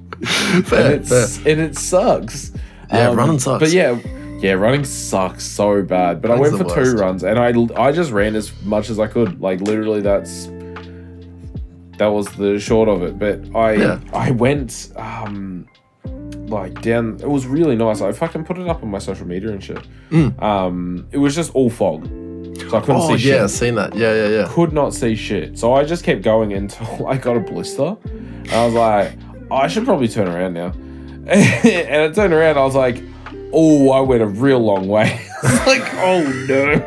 Fair, 0.65 0.95
and, 0.97 1.09
fair. 1.09 1.27
and 1.47 1.61
it 1.61 1.77
sucks. 1.77 2.53
Yeah, 2.93 3.13
running 3.13 3.41
sucks. 3.41 3.61
But 3.61 3.71
yeah, 3.73 3.99
yeah, 4.39 4.53
running 4.53 4.85
sucks 4.85 5.45
so 5.45 5.83
bad. 5.83 6.23
But 6.23 6.31
I 6.31 6.37
went 6.37 6.57
for 6.57 6.65
two 6.65 6.95
runs, 6.95 7.25
and 7.25 7.39
I 7.39 7.53
I 7.81 7.91
just 7.91 8.13
ran 8.13 8.37
as 8.37 8.53
much 8.63 8.89
as 8.91 9.01
I 9.01 9.09
could. 9.09 9.41
Like 9.41 9.61
literally, 9.61 10.01
that's 10.01 10.47
that 11.99 12.07
was 12.07 12.27
the 12.37 12.59
short 12.61 12.89
of 12.89 13.03
it. 13.03 13.19
But 13.19 13.57
I 13.57 13.73
Yeah. 13.75 14.01
I 14.13 14.31
went 14.31 14.93
um 14.97 15.67
like 16.49 16.81
down. 16.83 17.19
It 17.21 17.29
was 17.29 17.47
really 17.47 17.77
nice. 17.77 18.01
I 18.01 18.13
fucking 18.13 18.45
put 18.45 18.59
it 18.59 18.69
up 18.69 18.83
on 18.83 18.91
my 18.91 18.99
social 18.99 19.27
media 19.27 19.51
and 19.51 19.63
shit. 19.63 19.79
Mm. 20.11 20.41
Um, 20.43 21.09
it 21.11 21.19
was 21.19 21.35
just 21.35 21.53
all 21.55 21.71
fog, 21.71 22.09
so 22.57 22.77
I 22.77 22.81
couldn't 22.81 22.97
Oh, 23.03 23.17
see 23.17 23.29
yeah, 23.29 23.43
shit 23.43 23.51
seen 23.51 23.75
that. 23.77 23.95
Yeah, 23.95 24.15
yeah, 24.15 24.29
yeah. 24.29 24.47
could 24.49 24.73
not 24.73 24.95
see 24.95 25.15
shit. 25.15 25.59
So 25.59 25.75
I 25.75 25.85
just 25.85 26.05
kept 26.05 26.23
going 26.23 26.53
until 26.53 27.07
I 27.13 27.17
got 27.17 27.37
a 27.37 27.41
blister. 27.41 27.97
And 28.05 28.51
I 28.53 28.65
was 28.67 28.75
like, 28.75 29.13
oh, 29.51 29.57
I 29.57 29.69
should 29.69 29.85
probably 29.85 30.09
turn 30.09 30.29
around 30.29 30.55
now. 30.55 30.73
and 31.27 32.03
I 32.03 32.11
turned 32.13 32.33
around, 32.35 32.59
I 32.59 32.65
was 32.65 32.75
like, 32.75 33.03
oh, 33.53 33.91
I 33.91 34.01
went 34.01 34.23
a 34.23 34.27
real 34.27 34.59
long 34.61 34.89
way. 34.89 35.21
Like, 35.67 35.83
oh 35.95 36.23
no. 36.49 36.87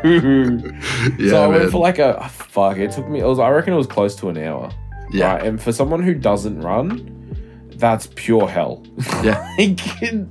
Yeah, 1.18 1.30
so 1.30 1.44
I 1.44 1.48
man. 1.50 1.60
went 1.60 1.70
for 1.72 1.78
like 1.78 1.98
a 1.98 2.22
oh, 2.24 2.28
fuck. 2.28 2.78
It 2.78 2.90
took 2.90 3.06
me. 3.06 3.20
It 3.20 3.24
was. 3.26 3.38
I 3.38 3.50
reckon 3.50 3.74
it 3.74 3.76
was 3.76 3.86
close 3.86 4.14
to 4.16 4.30
an 4.30 4.38
hour. 4.38 4.70
yeah. 5.10 5.34
Right? 5.34 5.44
And 5.46 5.60
for 5.60 5.72
someone 5.72 6.02
who 6.02 6.14
doesn't 6.14 6.60
run, 6.62 7.68
that's 7.76 8.08
pure 8.14 8.48
hell. 8.48 8.82
Yeah. 9.22 9.46
Like, 9.58 9.76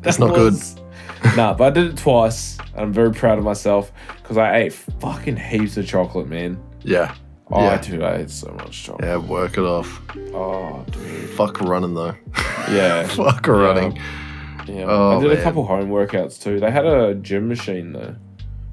That's 0.02 0.18
that 0.18 0.20
not 0.20 0.34
good. 0.34 0.56
Nah, 1.36 1.54
but 1.54 1.66
I 1.66 1.70
did 1.70 1.92
it 1.92 1.98
twice. 1.98 2.58
I'm 2.76 2.92
very 2.94 3.12
proud 3.12 3.38
of 3.38 3.44
myself 3.44 3.92
because 4.22 4.38
I 4.38 4.58
ate 4.58 4.74
fucking 4.74 5.38
heaps 5.38 5.78
of 5.78 5.88
chocolate, 5.88 6.28
man. 6.28 6.62
Yeah. 6.82 7.16
Oh, 7.52 7.64
Yeah. 7.64 7.82
dude, 7.82 8.04
I 8.04 8.16
ate 8.18 8.30
so 8.30 8.52
much 8.54 8.84
chocolate. 8.84 9.06
Yeah, 9.06 9.18
work 9.18 9.54
it 9.58 9.62
off. 9.64 10.02
Oh, 10.34 10.84
dude. 10.92 11.30
Fuck 11.32 11.62
running, 11.62 11.94
though. 11.94 12.16
Yeah. 12.72 13.04
Fuck 13.08 13.48
running. 13.48 13.98
Yeah. 14.68 14.86
Oh, 14.88 15.20
I 15.20 15.22
did 15.22 15.32
a 15.38 15.44
couple 15.44 15.64
home 15.66 15.90
workouts 15.90 16.42
too. 16.42 16.60
They 16.60 16.72
had 16.72 16.86
a 16.88 17.14
gym 17.14 17.48
machine 17.48 17.94
though. 17.94 18.16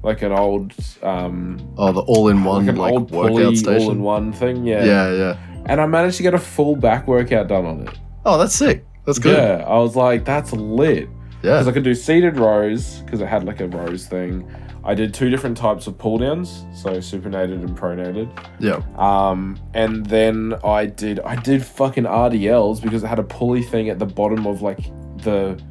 Like 0.01 0.23
an 0.23 0.31
old 0.31 0.73
um 1.03 1.59
Oh, 1.77 1.91
the 1.91 2.01
all 2.01 2.29
in 2.29 2.43
one, 2.43 2.65
like 2.65 2.75
like, 2.77 2.93
old 2.93 3.11
workout 3.11 3.29
pulley 3.31 3.43
all 3.43 3.49
in 3.51 3.55
station. 3.55 4.01
one 4.01 4.33
thing, 4.33 4.65
yeah. 4.65 4.83
Yeah, 4.83 5.11
yeah. 5.13 5.37
And 5.67 5.79
I 5.79 5.85
managed 5.85 6.17
to 6.17 6.23
get 6.23 6.33
a 6.33 6.39
full 6.39 6.75
back 6.75 7.07
workout 7.07 7.47
done 7.47 7.65
on 7.65 7.87
it. 7.87 7.99
Oh, 8.25 8.39
that's 8.39 8.55
sick. 8.55 8.83
That's 9.05 9.19
good. 9.19 9.37
Yeah. 9.37 9.63
I 9.67 9.77
was 9.77 9.95
like, 9.95 10.25
that's 10.25 10.51
lit. 10.51 11.09
Yeah. 11.43 11.53
Because 11.53 11.67
I 11.67 11.71
could 11.73 11.83
do 11.83 11.93
seated 11.93 12.37
rows, 12.37 12.99
because 12.99 13.21
it 13.21 13.27
had 13.27 13.43
like 13.43 13.59
a 13.59 13.67
rows 13.67 14.07
thing. 14.07 14.49
I 14.85 14.93
did 14.93 15.13
two 15.13 15.29
different 15.29 15.55
types 15.55 15.87
of 15.87 15.97
pull 15.97 16.17
downs, 16.17 16.65
so 16.73 16.97
supinated 16.97 17.53
and 17.53 17.77
pronated. 17.77 18.29
Yeah. 18.59 18.81
Um, 18.97 19.59
and 19.73 20.05
then 20.05 20.55
I 20.63 20.87
did 20.87 21.19
I 21.21 21.35
did 21.35 21.65
fucking 21.65 22.03
RDLs 22.03 22.81
because 22.81 23.03
it 23.03 23.07
had 23.07 23.19
a 23.19 23.23
pulley 23.23 23.61
thing 23.61 23.89
at 23.89 23.99
the 23.99 24.05
bottom 24.05 24.45
of 24.45 24.61
like 24.61 24.79
the 25.17 25.61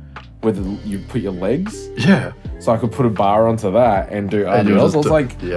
where 0.42 0.52
the, 0.52 0.62
you 0.85 0.98
put 1.09 1.20
your 1.22 1.33
legs, 1.33 1.88
Yeah. 1.96 2.33
so 2.59 2.72
I 2.72 2.76
could 2.76 2.92
put 2.92 3.07
a 3.07 3.11
bar 3.11 3.48
onto 3.48 3.70
that 3.72 4.11
and 4.11 4.28
do 4.28 4.46
And 4.46 4.68
you 4.68 4.78
I 4.78 4.83
was 4.83 4.92
do- 4.92 5.00
like, 5.02 5.40
yes. 5.42 5.55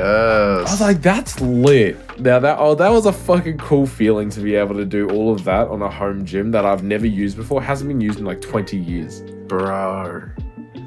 I 0.68 0.72
was 0.72 0.82
like, 0.82 1.02
that's 1.02 1.40
lit. 1.42 1.98
Now 2.20 2.40
that 2.40 2.58
oh, 2.60 2.76
that 2.76 2.90
was 2.90 3.06
a 3.06 3.12
fucking 3.12 3.58
cool 3.58 3.86
feeling 3.88 4.30
to 4.30 4.40
be 4.40 4.56
able 4.56 4.76
to 4.76 4.86
do 4.86 5.10
all 5.10 5.34
of 5.34 5.44
that 5.46 5.68
on 5.68 5.82
a 5.82 5.90
home 5.90 6.24
gym 6.26 6.52
that 6.52 6.66
I've 6.66 6.84
never 6.84 7.06
used 7.08 7.36
before. 7.36 7.62
hasn't 7.62 7.88
been 7.90 8.00
used 8.00 8.20
in 8.20 8.26
like 8.26 8.42
twenty 8.42 8.78
years. 8.78 9.22
bro. 9.48 10.22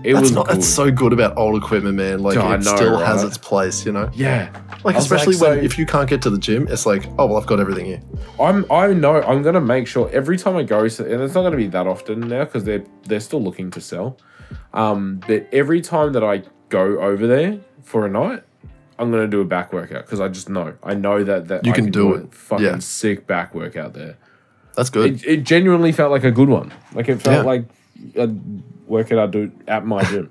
It 0.05 0.13
that's 0.15 0.21
was 0.23 0.33
not. 0.33 0.47
good. 0.47 0.57
That's 0.57 0.69
so 0.69 0.91
good 0.91 1.13
about 1.13 1.37
old 1.37 1.61
equipment, 1.63 1.97
man. 1.97 2.21
Like 2.23 2.37
I 2.39 2.55
it 2.55 2.65
know, 2.65 2.77
still 2.77 2.99
has 2.99 3.25
its 3.25 3.37
place, 3.39 3.85
you 3.85 3.93
know. 3.93 4.11
yeah. 4.15 4.51
Like 4.85 4.95
I 4.95 4.99
especially 4.99 5.35
like, 5.37 5.43
when 5.51 5.59
so- 5.59 5.65
if 5.65 5.79
you 5.79 5.87
can't 5.87 6.09
get 6.09 6.23
to 6.23 6.31
the 6.31 6.39
gym, 6.39 6.69
it's 6.69 6.87
like, 6.87 7.07
oh 7.19 7.27
well, 7.27 7.37
I've 7.37 7.47
got 7.47 7.59
everything 7.61 7.87
here. 7.87 8.01
I'm 8.41 8.65
I 8.71 8.93
know 8.93 9.21
I'm 9.23 9.43
gonna 9.43 9.61
make 9.61 9.87
sure 9.89 10.09
every 10.13 10.39
time 10.39 10.57
I 10.57 10.63
go 10.63 10.89
to 10.89 11.13
and 11.13 11.23
it's 11.23 11.35
not 11.35 11.43
gonna 11.43 11.57
be 11.57 11.67
that 11.69 11.87
often 11.87 12.21
now 12.21 12.45
because 12.45 12.65
they're 12.65 12.85
they're 13.05 13.21
still 13.21 13.43
looking 13.43 13.71
to 13.73 13.81
sell. 13.81 14.19
Um, 14.73 15.21
but 15.27 15.49
every 15.53 15.81
time 15.81 16.13
that 16.13 16.23
I 16.25 16.43
go 16.69 17.01
over 17.01 17.27
there 17.27 17.59
for 17.83 18.07
a 18.07 18.09
night, 18.11 18.43
I'm 18.99 19.11
gonna 19.11 19.27
do 19.27 19.41
a 19.41 19.45
back 19.45 19.73
workout 19.73 20.05
because 20.07 20.21
I 20.21 20.29
just 20.29 20.49
know 20.49 20.75
I 20.83 20.95
know 20.95 21.25
that 21.25 21.49
that 21.49 21.67
You 21.67 21.73
I 21.73 21.75
can 21.75 21.91
do 21.91 22.15
a 22.15 22.19
it. 22.19 22.35
Fucking 22.35 22.65
Yeah. 22.65 22.79
sick 22.79 23.27
back 23.27 23.55
workout 23.55 23.95
there. 23.95 24.17
That's 24.77 24.91
good. 24.91 25.15
It, 25.15 25.27
it 25.27 25.45
genuinely 25.45 25.91
felt 25.91 26.13
like 26.13 26.23
a 26.25 26.31
good 26.31 26.49
one. 26.49 26.73
Like 26.95 27.09
it 27.09 27.21
felt 27.21 27.39
Yeah. 27.39 27.43
like 27.43 27.65
a 28.15 28.29
workout 28.89 29.19
I'd 29.19 29.31
do 29.31 29.53
at 29.67 29.85
my 29.87 30.03
gym. 30.05 30.31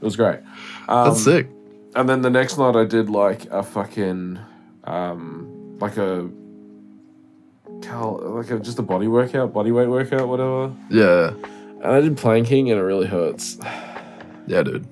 it 0.00 0.04
was 0.04 0.16
great. 0.16 0.40
Um, 0.88 1.08
that's 1.08 1.22
sick. 1.24 1.48
and 1.94 2.08
then 2.08 2.22
the 2.22 2.30
next 2.30 2.58
night 2.58 2.76
I 2.76 2.84
did 2.84 3.08
like 3.10 3.44
a 3.50 3.62
fucking 3.62 4.38
um 4.84 5.76
like 5.80 5.96
a 5.96 6.28
cal 7.82 8.20
like 8.22 8.50
a, 8.50 8.58
just 8.58 8.78
a 8.78 8.82
body 8.82 9.08
workout, 9.08 9.52
body 9.52 9.70
weight 9.72 9.88
workout, 9.88 10.28
whatever. 10.28 10.72
Yeah. 10.90 11.32
And 11.82 11.86
I 11.92 12.00
did 12.00 12.16
planking 12.16 12.70
and 12.70 12.78
it 12.78 12.82
really 12.82 13.06
hurts. 13.06 13.58
Yeah, 14.46 14.62
dude. 14.62 14.86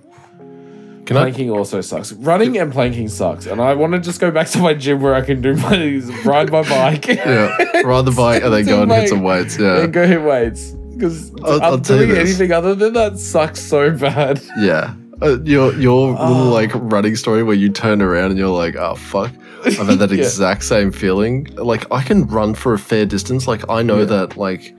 Can 1.06 1.16
I? 1.16 1.22
Planking 1.22 1.50
also 1.50 1.80
sucks. 1.80 2.12
Running 2.12 2.56
and 2.58 2.72
planking 2.72 3.08
sucks. 3.08 3.46
And 3.46 3.60
I 3.60 3.74
want 3.74 3.92
to 3.94 3.98
just 4.00 4.20
go 4.20 4.30
back 4.30 4.46
to 4.50 4.58
my 4.58 4.74
gym 4.74 5.00
where 5.00 5.14
I 5.14 5.22
can 5.22 5.40
do 5.40 5.54
my 5.56 6.00
ride 6.24 6.50
my 6.52 6.62
bike. 6.62 7.06
Yeah. 7.08 7.56
Ride 7.82 8.04
the 8.04 8.12
bike 8.16 8.42
and 8.44 8.52
then 8.52 8.64
go 8.66 8.82
and 8.82 8.92
hit 8.92 9.08
some 9.08 9.22
weights. 9.22 9.58
Yeah. 9.58 9.80
and 9.82 9.92
go 9.92 10.06
hit 10.06 10.22
weights. 10.22 10.76
Because 11.00 11.32
I'll- 11.44 11.62
I'll 11.62 11.74
I'm 11.74 11.80
doing 11.80 12.10
anything 12.12 12.52
other 12.52 12.74
than 12.74 12.92
that 12.92 13.18
sucks 13.18 13.60
so 13.60 13.90
bad. 13.96 14.40
Yeah. 14.58 14.94
Uh, 15.22 15.38
your 15.42 15.74
your 15.74 16.12
little 16.12 16.46
like 16.46 16.70
running 16.74 17.14
story 17.16 17.42
where 17.42 17.54
you 17.56 17.68
turn 17.70 18.00
around 18.00 18.30
and 18.30 18.38
you're 18.38 18.48
like, 18.48 18.76
oh 18.76 18.94
fuck. 18.94 19.30
I've 19.66 19.76
had 19.88 19.98
that 19.98 20.10
Yeah. 20.12 20.18
exact 20.24 20.64
same 20.64 20.90
feeling. 20.92 21.44
Like 21.56 21.84
I 21.92 22.02
can 22.02 22.26
run 22.26 22.54
for 22.54 22.72
a 22.72 22.78
fair 22.78 23.04
distance. 23.04 23.46
Like 23.46 23.68
I 23.68 23.82
know 23.82 23.98
Yeah. 23.98 24.04
that 24.16 24.36
like 24.38 24.74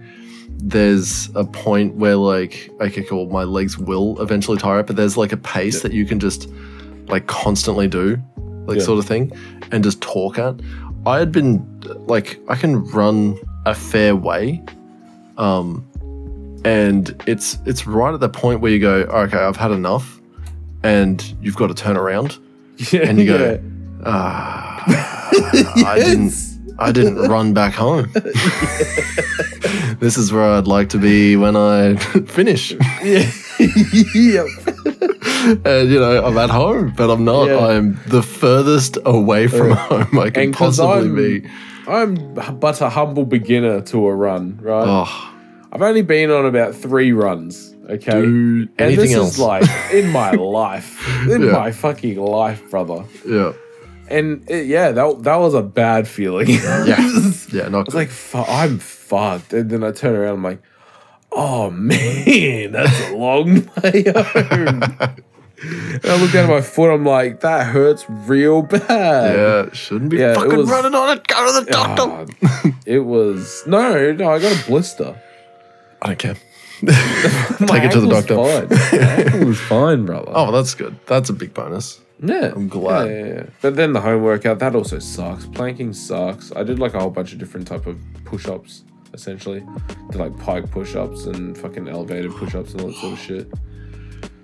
there's 0.63 1.29
a 1.35 1.43
point 1.43 1.95
where 1.95 2.15
like 2.15 2.69
okay 2.81 3.03
cool 3.03 3.27
my 3.29 3.43
legs 3.43 3.77
will 3.77 4.19
eventually 4.21 4.57
tire 4.57 4.79
up, 4.79 4.87
but 4.87 4.95
there's 4.95 5.15
like 5.17 5.31
a 5.31 5.37
pace 5.37 5.75
Yeah. 5.77 5.81
that 5.83 5.93
you 5.93 6.05
can 6.05 6.19
just 6.19 6.49
like 7.07 7.27
constantly 7.27 7.87
do, 7.87 8.17
like 8.65 8.81
sort 8.81 8.97
of 8.99 9.05
thing, 9.05 9.31
and 9.71 9.83
just 9.83 10.01
talk 10.01 10.39
at. 10.39 10.55
I 11.05 11.19
had 11.19 11.31
been 11.31 11.63
like 12.07 12.39
I 12.47 12.55
can 12.55 12.83
run 12.85 13.37
a 13.67 13.75
fair 13.75 14.15
way. 14.15 14.63
Um 15.37 15.87
and 16.65 17.21
it's 17.27 17.57
it's 17.65 17.85
right 17.87 18.13
at 18.13 18.19
the 18.19 18.29
point 18.29 18.61
where 18.61 18.71
you 18.71 18.79
go, 18.79 19.01
okay, 19.01 19.37
I've 19.37 19.57
had 19.57 19.71
enough, 19.71 20.19
and 20.83 21.21
you've 21.41 21.55
got 21.55 21.67
to 21.67 21.73
turn 21.73 21.97
around, 21.97 22.37
Yeah. 22.91 23.01
And 23.07 23.17
you 23.19 23.25
go, 23.25 23.59
ah, 24.05 24.83
I 25.85 25.99
didn't. 25.99 26.33
I 26.79 26.91
didn't 26.91 27.17
run 27.29 27.53
back 27.53 27.73
home. 27.73 28.09
this 29.99 30.17
is 30.17 30.31
where 30.31 30.43
I'd 30.43 30.65
like 30.67 30.89
to 30.89 30.97
be 30.97 31.35
when 31.35 31.55
I 31.55 31.95
finish. 32.25 32.71
Yeah. 33.03 33.29
yep. 33.59 34.47
And 35.65 35.89
you 35.91 35.99
know, 35.99 36.23
I'm 36.25 36.37
at 36.37 36.49
home, 36.49 36.93
but 36.95 37.11
I'm 37.11 37.23
not. 37.23 37.47
Yeah. 37.49 37.67
I'm 37.67 37.99
the 38.07 38.23
furthest 38.23 38.97
away 39.05 39.47
from 39.47 39.69
Yeah. 39.69 39.75
home 39.75 40.19
I 40.19 40.29
can 40.31 40.51
possibly 40.53 40.91
I'm- 40.91 41.15
be. 41.15 41.49
I'm 41.87 42.33
but 42.59 42.79
a 42.81 42.89
humble 42.89 43.25
beginner 43.25 43.81
to 43.81 44.07
a 44.07 44.15
run, 44.15 44.59
right? 44.61 44.85
Oh, 44.87 45.33
I've 45.71 45.81
only 45.81 46.01
been 46.01 46.31
on 46.31 46.45
about 46.45 46.75
three 46.75 47.11
runs. 47.13 47.73
Okay. 47.89 48.11
dude. 48.21 48.69
and 48.69 48.69
Anything 48.79 49.05
this 49.05 49.13
else? 49.15 49.33
is 49.33 49.39
like 49.39 49.63
in 49.93 50.09
my 50.09 50.31
life, 50.61 50.99
in 51.29 51.41
Yeah. 51.43 51.51
my 51.51 51.71
fucking 51.71 52.17
life, 52.19 52.69
brother. 52.69 53.03
yeah, 53.27 53.53
And 54.09 54.49
it, 54.49 54.67
yeah, 54.67 54.91
that 54.91 55.23
that 55.23 55.35
was 55.37 55.53
a 55.53 55.61
bad 55.63 56.07
feeling. 56.07 56.47
yeah, 56.49 56.85
yeah. 57.51 57.67
Not 57.69 57.79
I 57.79 57.83
was 57.83 57.95
like, 57.95 58.09
"Fu- 58.09 58.37
I'm 58.47 58.79
fucked. 58.79 59.53
And 59.53 59.69
then 59.69 59.83
I 59.83 59.91
turn 59.91 60.15
around, 60.15 60.35
I'm 60.35 60.43
like, 60.43 60.61
oh 61.33 61.69
man, 61.71 62.71
that's 62.73 63.09
a 63.09 63.15
long 63.15 63.55
way 63.83 64.03
home. 64.05 64.83
and 65.63 66.05
I 66.05 66.21
look 66.21 66.31
down 66.31 66.45
at 66.45 66.49
my 66.49 66.61
foot, 66.61 66.93
I'm 66.93 67.05
like, 67.05 67.41
that 67.41 67.67
hurts 67.67 68.05
real 68.09 68.61
bad. 68.61 69.35
yeah, 69.35 69.73
shouldn't 69.73 70.11
be 70.11 70.17
Yeah, 70.17 70.33
fucking 70.33 70.57
was- 70.57 70.69
running 70.69 70.95
on 70.95 71.17
it. 71.17 71.27
Go 71.27 71.45
to 71.59 71.65
the 71.65 71.71
doctor. 71.71 72.35
Ah, 72.45 72.63
it 72.85 72.99
was 72.99 73.63
no, 73.67 74.11
no. 74.13 74.31
I 74.31 74.39
got 74.39 74.61
a 74.61 74.65
blister. 74.67 75.15
I 76.01 76.07
don't 76.07 76.19
care. 76.19 76.35
Take 76.81 77.83
it 77.83 77.91
to 77.91 78.01
the 78.01 78.07
doctor. 78.09 78.35
Fine. 78.35 78.67
My 78.69 79.13
ankle 79.23 79.47
was 79.47 79.59
fine, 79.59 80.05
brother. 80.05 80.31
Oh, 80.33 80.43
well, 80.45 80.51
that's 80.51 80.73
good. 80.73 80.97
That's 81.05 81.29
a 81.29 81.33
big 81.33 81.53
bonus. 81.53 82.01
yeah, 82.23 82.51
I'm 82.55 82.67
glad. 82.67 83.07
Yeah, 83.09 83.17
yeah, 83.25 83.33
yeah. 83.33 83.43
But 83.61 83.75
then 83.75 83.93
the 83.93 84.01
home 84.01 84.23
workout 84.23 84.59
that 84.59 84.73
also 84.75 84.97
sucks. 84.99 85.45
Planking 85.47 85.93
sucks. 85.93 86.51
I 86.55 86.63
did 86.63 86.79
like 86.79 86.95
a 86.95 86.99
whole 86.99 87.11
bunch 87.11 87.33
of 87.33 87.39
different 87.39 87.67
type 87.67 87.85
of 87.85 87.99
push-ups. 88.25 88.83
Essentially, 89.13 89.61
did 90.09 90.19
like 90.19 90.35
pike 90.39 90.71
push-ups 90.71 91.25
and 91.25 91.55
fucking 91.57 91.87
elevated 91.87 92.31
push-ups 92.31 92.71
and 92.71 92.81
all 92.81 92.87
that 92.87 92.95
sort 92.97 93.13
of 93.13 93.19
shit. 93.19 93.51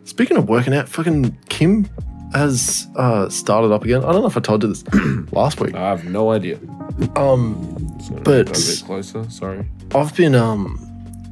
Speaking 0.04 0.38
of 0.38 0.48
working 0.48 0.74
out, 0.76 0.88
fucking 0.90 1.36
Kim 1.50 1.90
has 2.34 2.88
uh, 2.98 3.30
started 3.30 3.72
up 3.72 3.84
again. 3.84 4.04
I 4.04 4.12
don't 4.12 4.22
know 4.22 4.28
if 4.28 4.38
I 4.38 4.42
told 4.42 4.62
you 4.64 4.70
this 4.74 4.84
last 5.32 5.60
week. 5.60 5.74
I 5.74 5.88
have 5.90 6.06
no 6.06 6.32
idea. 6.32 6.60
Um, 7.16 7.56
But- 8.24 8.50
a 8.50 8.52
bit 8.52 8.84
closer. 8.86 9.28
Sorry. 9.30 9.66
I've 9.96 10.14
been 10.16 10.36
um 10.36 10.78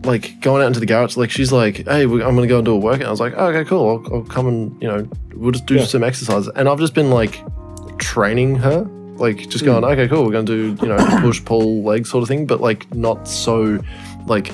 like 0.05 0.39
going 0.41 0.61
out 0.61 0.67
into 0.67 0.79
the 0.79 0.85
garage. 0.85 1.17
Like 1.17 1.31
she's 1.31 1.51
like, 1.51 1.87
"Hey, 1.87 2.05
we- 2.05 2.23
I'm 2.23 2.35
gonna 2.35 2.47
go 2.47 2.57
and 2.57 2.65
do 2.65 2.73
a 2.73 2.77
workout." 2.77 3.07
I 3.07 3.11
was 3.11 3.19
like, 3.19 3.33
oh, 3.35 3.47
"Okay, 3.47 3.67
cool. 3.67 4.03
I'll, 4.05 4.13
I'll 4.13 4.23
come 4.23 4.47
and 4.47 4.81
you 4.81 4.87
know 4.87 5.07
we'll 5.33 5.51
just 5.51 5.65
do 5.65 5.75
Yeah. 5.75 5.85
some 5.85 6.03
exercise." 6.03 6.47
And 6.47 6.69
I've 6.69 6.79
just 6.79 6.93
been 6.93 7.09
like 7.09 7.43
training 7.97 8.55
her, 8.55 8.89
like 9.17 9.49
just 9.49 9.59
hmm. 9.63 9.71
going, 9.71 9.83
"Okay, 9.83 10.07
cool. 10.07 10.25
We're 10.25 10.31
gonna 10.31 10.43
do 10.43 10.77
you 10.81 10.87
know 10.87 10.97
push 11.21 11.43
pull 11.43 11.83
leg 11.83 12.05
sort 12.05 12.21
of 12.21 12.27
thing," 12.27 12.45
but 12.45 12.61
like 12.61 12.93
not 12.93 13.27
so 13.27 13.79
like 14.27 14.53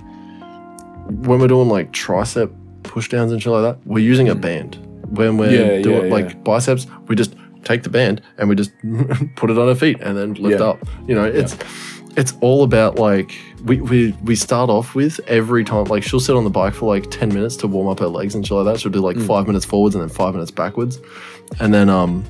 when 1.07 1.39
we're 1.39 1.47
doing 1.47 1.69
like 1.69 1.91
tricep 1.91 2.53
push 2.83 3.09
downs 3.09 3.31
and 3.31 3.41
shit 3.41 3.51
like 3.51 3.63
that. 3.63 3.87
We're 3.87 3.99
using 4.03 4.29
a 4.29 4.33
hmm. 4.33 4.41
band. 4.41 4.87
When 5.09 5.37
we're 5.37 5.51
Yeah, 5.51 5.81
doing 5.81 6.05
yeah, 6.05 6.13
like 6.13 6.43
biceps, 6.43 6.87
we 7.07 7.15
just 7.15 7.35
take 7.63 7.83
the 7.83 7.89
band 7.89 8.21
and 8.37 8.49
we 8.49 8.55
just 8.55 8.71
put 9.35 9.49
it 9.49 9.57
on 9.57 9.67
her 9.67 9.75
feet 9.75 9.99
and 10.01 10.17
then 10.17 10.33
lift 10.35 10.61
up. 10.61 10.79
You 11.07 11.15
know, 11.15 11.25
it's 11.25 11.57
it's 12.17 12.33
all 12.41 12.63
about 12.63 12.97
like 12.99 13.33
we, 13.63 13.79
we 13.81 14.11
we 14.23 14.35
start 14.35 14.69
off 14.69 14.95
with 14.95 15.19
every 15.27 15.63
time 15.63 15.85
like 15.85 16.03
she'll 16.03 16.19
sit 16.19 16.35
on 16.35 16.43
the 16.43 16.49
bike 16.49 16.73
for 16.73 16.85
like 16.93 17.09
10 17.11 17.29
minutes 17.33 17.55
to 17.57 17.67
warm 17.67 17.87
up 17.87 17.99
her 17.99 18.07
legs 18.07 18.35
and 18.35 18.45
shit 18.45 18.57
like 18.57 18.65
that. 18.73 18.79
She'll 18.81 18.91
do 18.91 18.99
like 19.01 19.15
Mm. 19.17 19.27
five 19.27 19.47
minutes 19.47 19.65
forwards 19.65 19.95
and 19.95 20.01
then 20.01 20.09
five 20.09 20.33
minutes 20.33 20.51
backwards. 20.51 20.99
And 21.59 21.73
then 21.73 21.89
um 21.89 22.23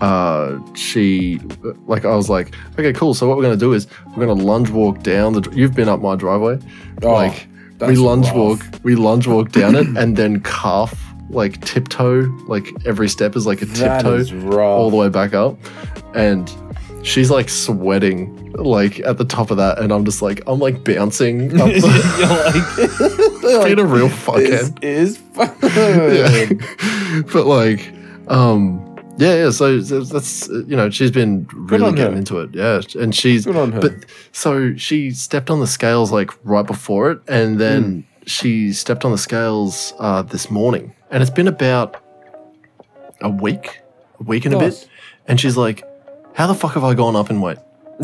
uh 0.00 0.56
she 0.74 1.40
like 1.88 2.04
i 2.04 2.14
was 2.14 2.28
like 2.30 2.54
okay 2.78 2.92
cool. 2.92 3.14
So 3.14 3.26
what 3.28 3.36
we're 3.36 3.42
gonna 3.44 3.56
do 3.56 3.72
is 3.72 3.86
we're 4.16 4.26
gonna 4.26 4.42
lunge 4.42 4.70
walk 4.70 5.02
down 5.02 5.32
the 5.32 5.50
you've 5.54 5.74
been 5.74 5.88
up 5.88 6.00
my 6.00 6.14
driveway. 6.16 6.58
Oh, 7.02 7.12
like 7.12 7.46
we 7.80 7.96
lunge 7.96 8.26
rough. 8.26 8.36
walk 8.36 8.60
we 8.82 8.94
lunge 8.94 9.26
walk 9.26 9.50
down 9.52 9.74
it 9.74 9.86
and 9.96 10.16
then 10.16 10.40
calf 10.42 10.94
like 11.30 11.60
tiptoe 11.64 12.22
like 12.46 12.68
every 12.86 13.08
step 13.08 13.36
is 13.36 13.46
like 13.46 13.60
a 13.62 13.66
tiptoe 13.66 14.24
all 14.60 14.90
the 14.90 14.96
way 14.96 15.08
back 15.08 15.34
up. 15.34 15.58
And 16.14 16.48
she's 17.08 17.30
like 17.30 17.48
sweating 17.48 18.52
like 18.52 19.00
at 19.00 19.16
the 19.18 19.24
top 19.24 19.50
of 19.50 19.56
that 19.56 19.78
and 19.78 19.92
i'm 19.92 20.04
just 20.04 20.20
like 20.22 20.42
i'm 20.46 20.58
like 20.58 20.84
bouncing 20.84 21.58
up 21.60 21.68
You're 21.74 21.80
like, 23.58 23.64
being 23.66 23.78
a 23.78 23.84
real 23.86 24.08
this 24.08 24.18
fuckhead 24.24 24.84
is 24.84 25.16
fun. 25.16 25.54
yeah 25.62 27.22
but 27.32 27.46
like 27.46 27.92
um 28.28 28.84
yeah 29.18 29.44
yeah 29.44 29.50
so 29.50 29.78
that's 29.80 30.48
you 30.48 30.76
know 30.76 30.90
she's 30.90 31.10
been 31.10 31.48
really 31.52 31.92
getting 31.92 32.12
her. 32.12 32.18
into 32.18 32.38
it 32.40 32.50
yeah 32.54 32.80
and 33.00 33.14
she's 33.14 33.46
Good 33.46 33.56
on 33.56 33.72
her. 33.72 33.80
but 33.80 33.92
so 34.32 34.76
she 34.76 35.10
stepped 35.10 35.50
on 35.50 35.60
the 35.60 35.66
scales 35.66 36.12
like 36.12 36.30
right 36.44 36.66
before 36.66 37.10
it 37.12 37.20
and 37.28 37.58
then 37.58 37.82
Hmm. 37.82 38.00
she 38.26 38.72
stepped 38.72 39.04
on 39.04 39.12
the 39.12 39.18
scales 39.18 39.94
uh 39.98 40.22
this 40.22 40.50
morning 40.50 40.94
and 41.10 41.22
it's 41.22 41.30
been 41.30 41.48
about 41.48 41.96
a 43.22 43.30
week 43.30 43.80
a 44.20 44.22
week 44.24 44.44
and 44.44 44.54
a 44.54 44.58
bit 44.58 44.88
and 45.26 45.40
she's 45.40 45.56
like 45.56 45.82
how 46.38 46.46
the 46.46 46.54
fuck 46.54 46.72
have 46.74 46.84
i 46.84 46.94
gone 46.94 47.14
up 47.16 47.28
in 47.30 47.40
weight 47.40 47.58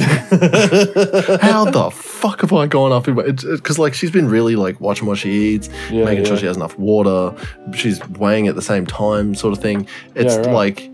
how 1.41 1.65
the 1.71 1.89
fuck 1.95 2.41
have 2.41 2.53
I 2.53 2.67
gone 2.67 2.91
up 2.91 3.07
in 3.07 3.15
weight? 3.15 3.37
Because 3.43 3.79
like 3.79 3.95
she's 3.95 4.11
been 4.11 4.29
really 4.29 4.57
like 4.57 4.81
watching 4.81 5.07
what 5.07 5.19
she 5.19 5.31
eats, 5.31 5.69
Yeah, 5.89 6.05
making 6.05 6.25
sure 6.25 6.37
she 6.37 6.47
has 6.47 6.57
enough 6.57 6.77
water. 6.77 7.33
She's 7.77 8.05
weighing 8.09 8.49
at 8.49 8.57
the 8.57 8.63
same 8.63 8.87
time, 8.87 9.37
sort 9.37 9.53
of 9.57 9.63
thing. 9.63 9.87
It's 10.17 10.35
Yeah, 10.35 10.41
right. 10.41 10.53
like, 10.53 10.91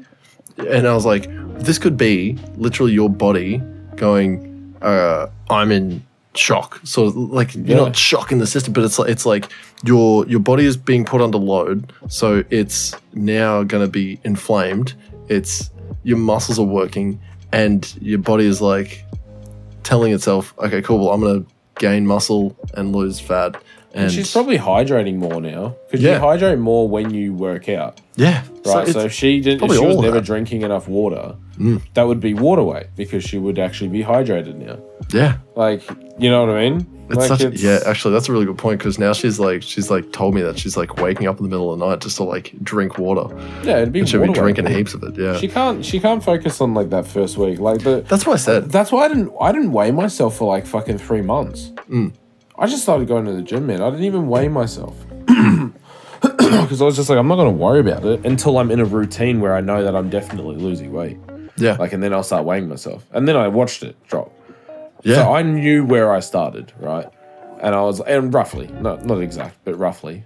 and 0.58 0.86
I 0.86 0.92
was 0.92 1.06
like, 1.06 1.30
this 1.60 1.78
could 1.78 1.96
be 1.96 2.36
literally 2.56 2.92
your 2.92 3.08
body 3.08 3.62
going, 3.96 4.74
uh, 4.82 5.28
I'm 5.48 5.72
in 5.72 6.04
shock. 6.34 6.78
So 6.84 7.04
like 7.04 7.54
you're 7.54 7.64
Yeah. 7.68 7.76
not 7.76 7.96
shocking 7.96 8.36
the 8.36 8.46
system, 8.46 8.74
but 8.74 8.84
it's 8.84 8.98
like 8.98 9.08
it's 9.08 9.24
like 9.24 9.48
your 9.82 10.26
your 10.26 10.40
body 10.40 10.66
is 10.66 10.76
being 10.76 11.06
put 11.06 11.22
under 11.22 11.38
load, 11.38 11.90
so 12.08 12.44
it's 12.50 12.94
now 13.14 13.62
going 13.62 13.82
to 13.82 13.90
be 13.90 14.20
inflamed. 14.24 14.92
It's 15.28 15.70
your 16.02 16.18
muscles 16.18 16.58
are 16.58 16.64
working, 16.66 17.18
and 17.52 17.94
your 18.00 18.18
body 18.18 18.46
is 18.46 18.60
like 18.60 19.04
telling 19.82 20.12
itself, 20.12 20.54
okay, 20.58 20.82
cool. 20.82 20.98
Well, 21.00 21.10
I'm 21.14 21.20
going 21.20 21.44
to 21.44 21.50
gain 21.78 22.06
muscle 22.06 22.56
and 22.74 22.94
lose 22.94 23.18
fat. 23.20 23.56
And, 23.92 24.04
And 24.04 24.12
she's 24.12 24.30
probably 24.30 24.56
hydrating 24.58 25.16
more 25.16 25.40
now 25.40 25.74
because 25.90 26.00
Yeah. 26.04 26.14
you 26.14 26.18
hydrate 26.20 26.58
more 26.60 26.88
when 26.88 27.12
you 27.12 27.34
work 27.34 27.68
out, 27.68 28.00
yeah, 28.14 28.42
right? 28.64 28.64
So, 28.64 28.80
it's- 28.82 29.04
if 29.06 29.12
she 29.12 29.40
didn't, 29.40 29.68
if 29.68 29.76
she 29.76 29.84
was 29.84 29.96
never 29.96 30.16
that. 30.20 30.24
drinking 30.24 30.62
enough 30.62 30.86
water, 30.86 31.34
Mm. 31.58 31.80
that 31.94 32.04
would 32.06 32.20
be 32.20 32.32
water 32.32 32.62
weight 32.62 32.86
because 32.96 33.24
she 33.24 33.36
would 33.36 33.58
actually 33.58 33.88
be 33.88 34.04
hydrated 34.04 34.54
now. 34.64 34.76
yeah, 35.12 35.38
Like, 35.56 35.82
you 36.20 36.30
know 36.30 36.44
what 36.44 36.56
I 36.56 36.70
mean? 36.70 36.86
It's 37.10 37.28
like 37.28 37.40
such, 37.40 37.60
yeah, 37.60 37.80
actually, 37.86 38.14
that's 38.14 38.28
a 38.28 38.32
really 38.32 38.46
good 38.46 38.58
point 38.58 38.78
because 38.78 38.96
now 38.96 39.12
she's 39.12 39.40
like, 39.40 39.62
she's 39.62 39.90
like 39.90 40.12
told 40.12 40.32
me 40.32 40.42
that 40.42 40.56
she's 40.56 40.76
like 40.76 40.98
waking 40.98 41.26
up 41.26 41.38
in 41.38 41.42
the 41.42 41.48
middle 41.48 41.72
of 41.72 41.80
the 41.80 41.86
night 41.86 42.00
just 42.00 42.18
to 42.18 42.22
like 42.24 42.54
drink 42.62 42.98
water, 42.98 43.34
yeah, 43.64 43.78
it'd 43.78 43.92
be 43.92 44.00
and 44.00 44.08
she'll 44.08 44.20
be 44.20 44.28
water 44.28 44.42
drinking 44.42 44.66
heaps 44.66 44.94
of 44.94 45.02
it. 45.02 45.16
Yeah, 45.16 45.36
She 45.36 45.48
can't. 45.48 45.84
She 45.84 45.98
can't 45.98 46.22
focus 46.22 46.60
on 46.60 46.72
like 46.72 46.90
that 46.90 47.08
first 47.08 47.36
week. 47.36 47.58
Like 47.58 47.82
the. 47.82 48.02
that's 48.02 48.26
what 48.26 48.34
I 48.34 48.36
said. 48.36 48.70
That's 48.70 48.92
why 48.92 49.06
I 49.06 49.08
didn't. 49.08 49.32
I 49.40 49.50
didn't 49.50 49.72
weigh 49.72 49.90
myself 49.90 50.36
for 50.36 50.46
like 50.46 50.66
fucking 50.66 50.98
three 50.98 51.22
months. 51.22 51.72
Mm. 51.88 52.12
I 52.56 52.66
just 52.66 52.82
started 52.82 53.08
going 53.08 53.24
to 53.24 53.32
the 53.32 53.42
gym, 53.42 53.66
man. 53.66 53.82
I 53.82 53.90
didn't 53.90 54.04
even 54.04 54.28
weigh 54.28 54.46
myself 54.48 54.94
because 56.20 56.82
I 56.82 56.84
was 56.84 56.94
just 56.94 57.08
like, 57.08 57.18
I'm 57.18 57.26
not 57.26 57.36
going 57.36 57.48
to 57.50 57.56
worry 57.56 57.80
about 57.80 58.04
it 58.04 58.24
until 58.24 58.58
I'm 58.58 58.70
in 58.70 58.80
a 58.80 58.84
routine 58.84 59.40
where 59.40 59.54
I 59.54 59.60
know 59.60 59.82
that 59.82 59.96
I'm 59.96 60.10
definitely 60.10 60.56
losing 60.56 60.92
weight. 60.92 61.16
Yeah, 61.56 61.72
Like, 61.72 61.92
and 61.92 62.02
then 62.02 62.12
I'll 62.14 62.22
start 62.22 62.44
weighing 62.44 62.68
myself, 62.68 63.04
and 63.12 63.26
then 63.26 63.36
I 63.36 63.48
watched 63.48 63.82
it 63.82 63.96
drop. 64.06 64.32
Yeah, 65.02 65.16
So 65.16 65.32
I 65.34 65.42
knew 65.42 65.84
where 65.84 66.12
I 66.12 66.20
started, 66.20 66.72
right? 66.78 67.06
And 67.62 67.74
I 67.74 67.82
was, 67.82 68.00
and 68.00 68.32
roughly, 68.32 68.68
not 68.80 69.04
not 69.04 69.20
exact, 69.20 69.56
but 69.64 69.78
roughly. 69.78 70.24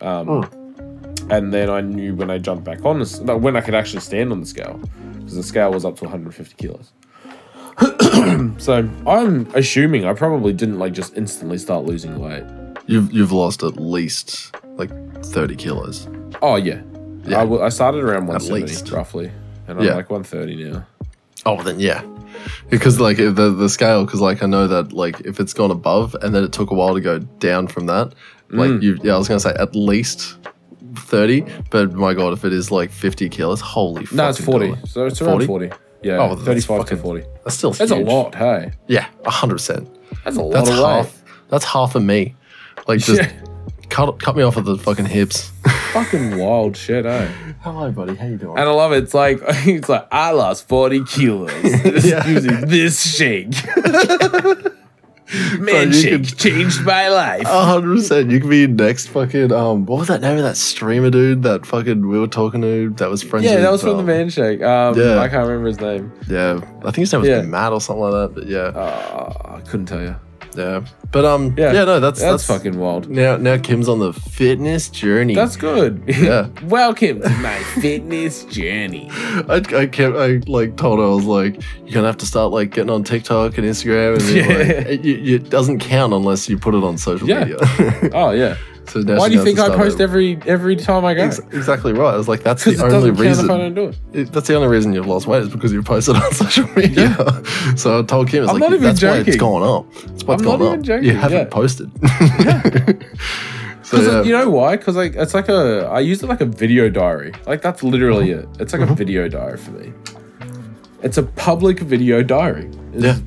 Um, 0.00 0.26
Hmm. 0.42 1.30
And 1.30 1.54
then 1.54 1.70
I 1.70 1.80
knew 1.80 2.14
when 2.14 2.30
I 2.30 2.36
jumped 2.36 2.64
back 2.64 2.84
on, 2.84 3.00
when 3.40 3.56
I 3.56 3.62
could 3.62 3.74
actually 3.74 4.00
stand 4.00 4.30
on 4.30 4.40
the 4.40 4.46
scale, 4.46 4.78
because 5.14 5.34
the 5.36 5.42
scale 5.42 5.72
was 5.72 5.84
up 5.86 5.96
to 5.96 6.04
150 6.04 6.54
kilos. 6.56 6.92
so 8.58 8.88
I'm 9.06 9.46
assuming 9.54 10.04
I 10.04 10.12
probably 10.12 10.52
didn't 10.52 10.78
like 10.78 10.92
just 10.92 11.16
instantly 11.16 11.58
start 11.58 11.84
losing 11.86 12.18
weight. 12.18 12.44
you've 12.86 13.10
you've 13.12 13.32
lost 13.32 13.62
at 13.62 13.76
least 13.78 14.54
like 14.76 14.90
thirty 15.24 15.56
kilos. 15.56 16.08
Oh 16.42 16.56
yeah, 16.56 16.82
Yeah. 17.24 17.38
I, 17.38 17.44
w- 17.44 17.62
I 17.62 17.68
started 17.70 18.02
around 18.04 18.26
170 18.26 18.62
least. 18.66 18.90
roughly, 18.90 19.30
and 19.66 19.78
I'm 19.78 19.84
Yeah. 19.84 19.94
like 19.94 20.10
130 20.10 20.70
now. 20.70 20.86
Oh, 21.46 21.62
then 21.62 21.80
yeah, 21.80 22.02
because 22.70 23.00
like 23.00 23.18
if 23.18 23.34
the 23.36 23.50
the 23.50 23.68
scale, 23.68 24.04
because 24.04 24.20
like 24.20 24.42
I 24.42 24.46
know 24.46 24.66
that 24.68 24.92
like 24.92 25.20
if 25.20 25.40
it's 25.40 25.52
gone 25.54 25.70
above 25.70 26.14
and 26.22 26.34
then 26.34 26.44
it 26.44 26.52
took 26.52 26.70
a 26.70 26.74
while 26.74 26.94
to 26.94 27.00
go 27.00 27.18
down 27.18 27.66
from 27.68 27.86
that, 27.86 28.14
like 28.50 28.70
Mm. 28.70 28.82
you, 28.82 28.98
yeah, 29.02 29.14
I 29.14 29.18
was 29.18 29.28
gonna 29.28 29.40
say 29.40 29.54
at 29.58 29.74
least. 29.74 30.36
30 30.96 31.44
but 31.70 31.92
my 31.94 32.14
god 32.14 32.32
if 32.32 32.44
it 32.44 32.52
is 32.52 32.70
like 32.70 32.88
50 32.88 33.28
kilos 33.28 33.60
holy 33.60 34.06
No, 34.12 34.28
it's 34.28 34.40
40. 34.40 34.68
God. 34.68 34.88
So 34.88 35.06
it's 35.06 35.20
around 35.20 35.44
40? 35.44 35.46
40. 35.68 35.70
Yeah, 36.04 36.18
Oh, 36.20 36.36
35 36.36 36.78
fucking- 36.82 36.96
to 36.98 37.02
40. 37.02 37.24
that's 37.42 37.56
still 37.56 37.72
That's 37.72 37.90
a 37.90 37.96
lot, 37.96 38.36
hey. 38.36 38.70
yeah 38.86 39.06
100% 39.24 39.88
That's 40.24 40.36
a 40.36 40.40
lot 40.42 40.52
that's 40.52 40.68
of 40.70 40.76
half 40.76 41.04
weight. 41.06 41.14
that's 41.50 41.64
half 41.64 41.96
of 41.96 42.02
me 42.04 42.36
like 42.86 43.00
just 43.00 43.20
Yeah. 43.22 43.32
cut 43.90 44.20
cut 44.22 44.36
me 44.36 44.44
off 44.44 44.56
at 44.56 44.64
the 44.66 44.78
fucking 44.78 45.06
hips 45.06 45.50
fucking 45.94 46.36
wild 46.38 46.76
shit, 46.76 47.06
eh? 47.06 47.26
Hello, 47.60 47.90
buddy. 47.90 48.14
How 48.16 48.26
you 48.26 48.36
doing? 48.36 48.58
And 48.58 48.68
I 48.68 48.72
love 48.72 48.92
it. 48.92 49.04
It's 49.04 49.14
like 49.14 49.38
it's 49.48 49.88
like 49.88 50.06
I 50.12 50.30
lost 50.32 50.68
forty 50.68 51.02
kilos 51.04 51.52
Yeah. 52.04 52.26
using 52.28 52.60
this 52.66 53.00
shake. 53.16 53.54
Man, 55.58 55.92
So 55.92 56.00
shake 56.00 56.10
could- 56.28 56.38
changed 56.38 56.84
my 56.84 57.08
life. 57.08 57.46
A 57.46 57.64
hundred 57.64 57.96
percent. 57.96 58.30
You 58.30 58.40
could 58.40 58.50
be 58.50 58.66
next 58.66 59.06
fucking 59.08 59.52
um. 59.52 59.86
What 59.86 60.00
was 60.00 60.08
that 60.08 60.20
name 60.20 60.36
of 60.36 60.42
that 60.44 60.56
streamer 60.56 61.10
dude? 61.10 61.42
That 61.44 61.64
fucking 61.64 62.06
we 62.06 62.18
were 62.18 62.26
talking 62.26 62.60
to. 62.60 62.90
That 62.96 63.08
was 63.08 63.22
friends. 63.22 63.46
yeah, 63.46 63.54
with, 63.54 63.62
that 63.62 63.72
was 63.72 63.82
from 63.82 63.96
the 63.96 64.02
Man 64.02 64.28
Shake. 64.28 64.62
Um, 64.62 64.98
yeah. 64.98 65.18
I 65.18 65.28
can't 65.28 65.46
remember 65.48 65.68
his 65.68 65.80
name. 65.80 66.12
Yeah, 66.28 66.60
I 66.80 66.90
think 66.90 66.96
his 66.98 67.12
name 67.12 67.22
was 67.22 67.30
Yeah. 67.30 67.42
Matt 67.42 67.72
or 67.72 67.80
something 67.80 68.02
like 68.02 68.12
that. 68.12 68.34
But 68.34 68.46
yeah, 68.48 68.58
Uh, 68.78 69.56
I 69.56 69.60
couldn't 69.60 69.86
tell 69.86 70.02
you. 70.02 70.14
Yeah. 70.56 70.84
But 71.12 71.24
um, 71.24 71.54
yeah, 71.56 71.72
Yeah. 71.72 71.84
no, 71.84 72.00
that's 72.00 72.20
That's, 72.20 72.46
that's, 72.46 72.46
fucking 72.46 72.78
wild. 72.78 73.08
Now, 73.08 73.36
now 73.36 73.56
Kim's 73.58 73.88
on 73.88 73.98
the 74.00 74.12
fitness 74.12 74.88
journey. 74.88 75.34
That's 75.34 75.56
good. 75.56 76.02
Yeah. 76.06 76.48
Welcome 76.64 77.20
to 77.22 77.28
my 77.28 77.58
fitness 77.80 78.44
journey. 78.44 79.08
I, 79.12 79.62
I 79.74 79.86
kept, 79.86 80.16
I 80.16 80.40
like 80.46 80.76
told 80.76 80.98
her 80.98 81.04
I 81.04 81.08
was 81.08 81.24
like, 81.24 81.60
you're 81.84 81.94
gonna 81.94 82.06
have 82.06 82.16
to 82.18 82.26
start 82.26 82.52
like 82.52 82.70
getting 82.70 82.90
on 82.90 83.04
TikTok 83.04 83.56
and 83.58 83.66
Instagram, 83.66 84.14
and 84.18 84.36
Yeah. 84.36 84.46
like, 84.58 84.86
it, 85.04 85.06
it 85.06 85.50
doesn't 85.50 85.78
count 85.80 86.12
unless 86.12 86.48
you 86.48 86.58
put 86.58 86.74
it 86.74 86.82
on 86.82 86.98
social 86.98 87.28
Yeah. 87.28 87.40
media. 87.44 87.58
Oh 88.12 88.30
yeah. 88.30 88.56
So 88.86 89.02
Why 89.02 89.28
do 89.28 89.34
you 89.34 89.42
think 89.44 89.58
I 89.58 89.68
post 89.76 89.94
over. 89.94 90.02
every 90.04 90.38
every 90.46 90.76
time 90.76 91.04
I 91.04 91.14
go? 91.14 91.24
Ex- 91.24 91.38
exactly 91.52 91.92
right. 91.92 92.14
I 92.14 92.16
was 92.16 92.28
like, 92.28 92.42
that's 92.42 92.64
the 92.64 92.72
it 92.72 92.80
only 92.80 93.10
doesn't 93.10 93.16
count 93.16 93.18
reason. 93.20 93.44
if 93.46 93.50
I 93.50 93.58
don't 93.58 93.74
do 93.74 93.92
it. 94.12 94.32
That's 94.32 94.48
the 94.48 94.54
only 94.54 94.68
reason 94.68 94.92
you've 94.92 95.06
lost 95.06 95.26
weight 95.26 95.42
is 95.42 95.48
because 95.48 95.72
you've 95.72 95.84
posted 95.84 96.16
on 96.16 96.32
social 96.44 96.66
media. 96.74 97.14
Yeah. 97.18 97.74
so 97.76 98.00
I 98.00 98.02
told 98.02 98.28
Kim, 98.28 98.40
I 98.40 98.42
was 98.42 98.50
I'm 98.50 98.54
like, 98.60 98.70
not 98.70 98.72
even 98.76 98.82
that's 98.84 99.02
why 99.02 99.16
it's 99.18 99.26
joking. 99.26 99.38
gone 99.40 99.62
up. 99.62 99.92
That's 99.92 100.12
it's 100.12 100.22
I'm 100.28 100.36
gone 100.38 100.58
not 100.58 100.60
up. 100.62 100.72
even 100.74 100.82
joking, 100.84 101.04
You 101.08 101.14
haven't 101.16 101.38
yeah. 101.38 101.44
posted. 101.46 101.90
so 103.82 103.98
Because 103.98 104.06
yeah. 104.06 104.22
you 104.22 104.32
know 104.32 104.50
why? 104.50 104.76
Because 104.76 104.96
like 104.96 105.14
it's 105.14 105.34
like 105.34 105.48
a 105.48 105.86
I 105.90 106.00
use 106.00 106.22
it 106.22 106.26
like 106.28 106.40
a 106.40 106.46
video 106.46 106.88
diary. 106.88 107.32
Like 107.46 107.62
that's 107.62 107.82
literally 107.82 108.30
it. 108.30 108.48
It's 108.58 108.72
like 108.72 108.82
a 108.82 108.86
Mm-hmm. 108.86 108.94
video 108.94 109.28
diary 109.28 109.58
for 109.58 109.70
me. 109.72 109.92
It's 111.02 111.18
a 111.18 111.22
public 111.22 111.80
video 111.80 112.22
diary. 112.22 112.66
It's- 112.94 113.02
Yeah. 113.02 113.18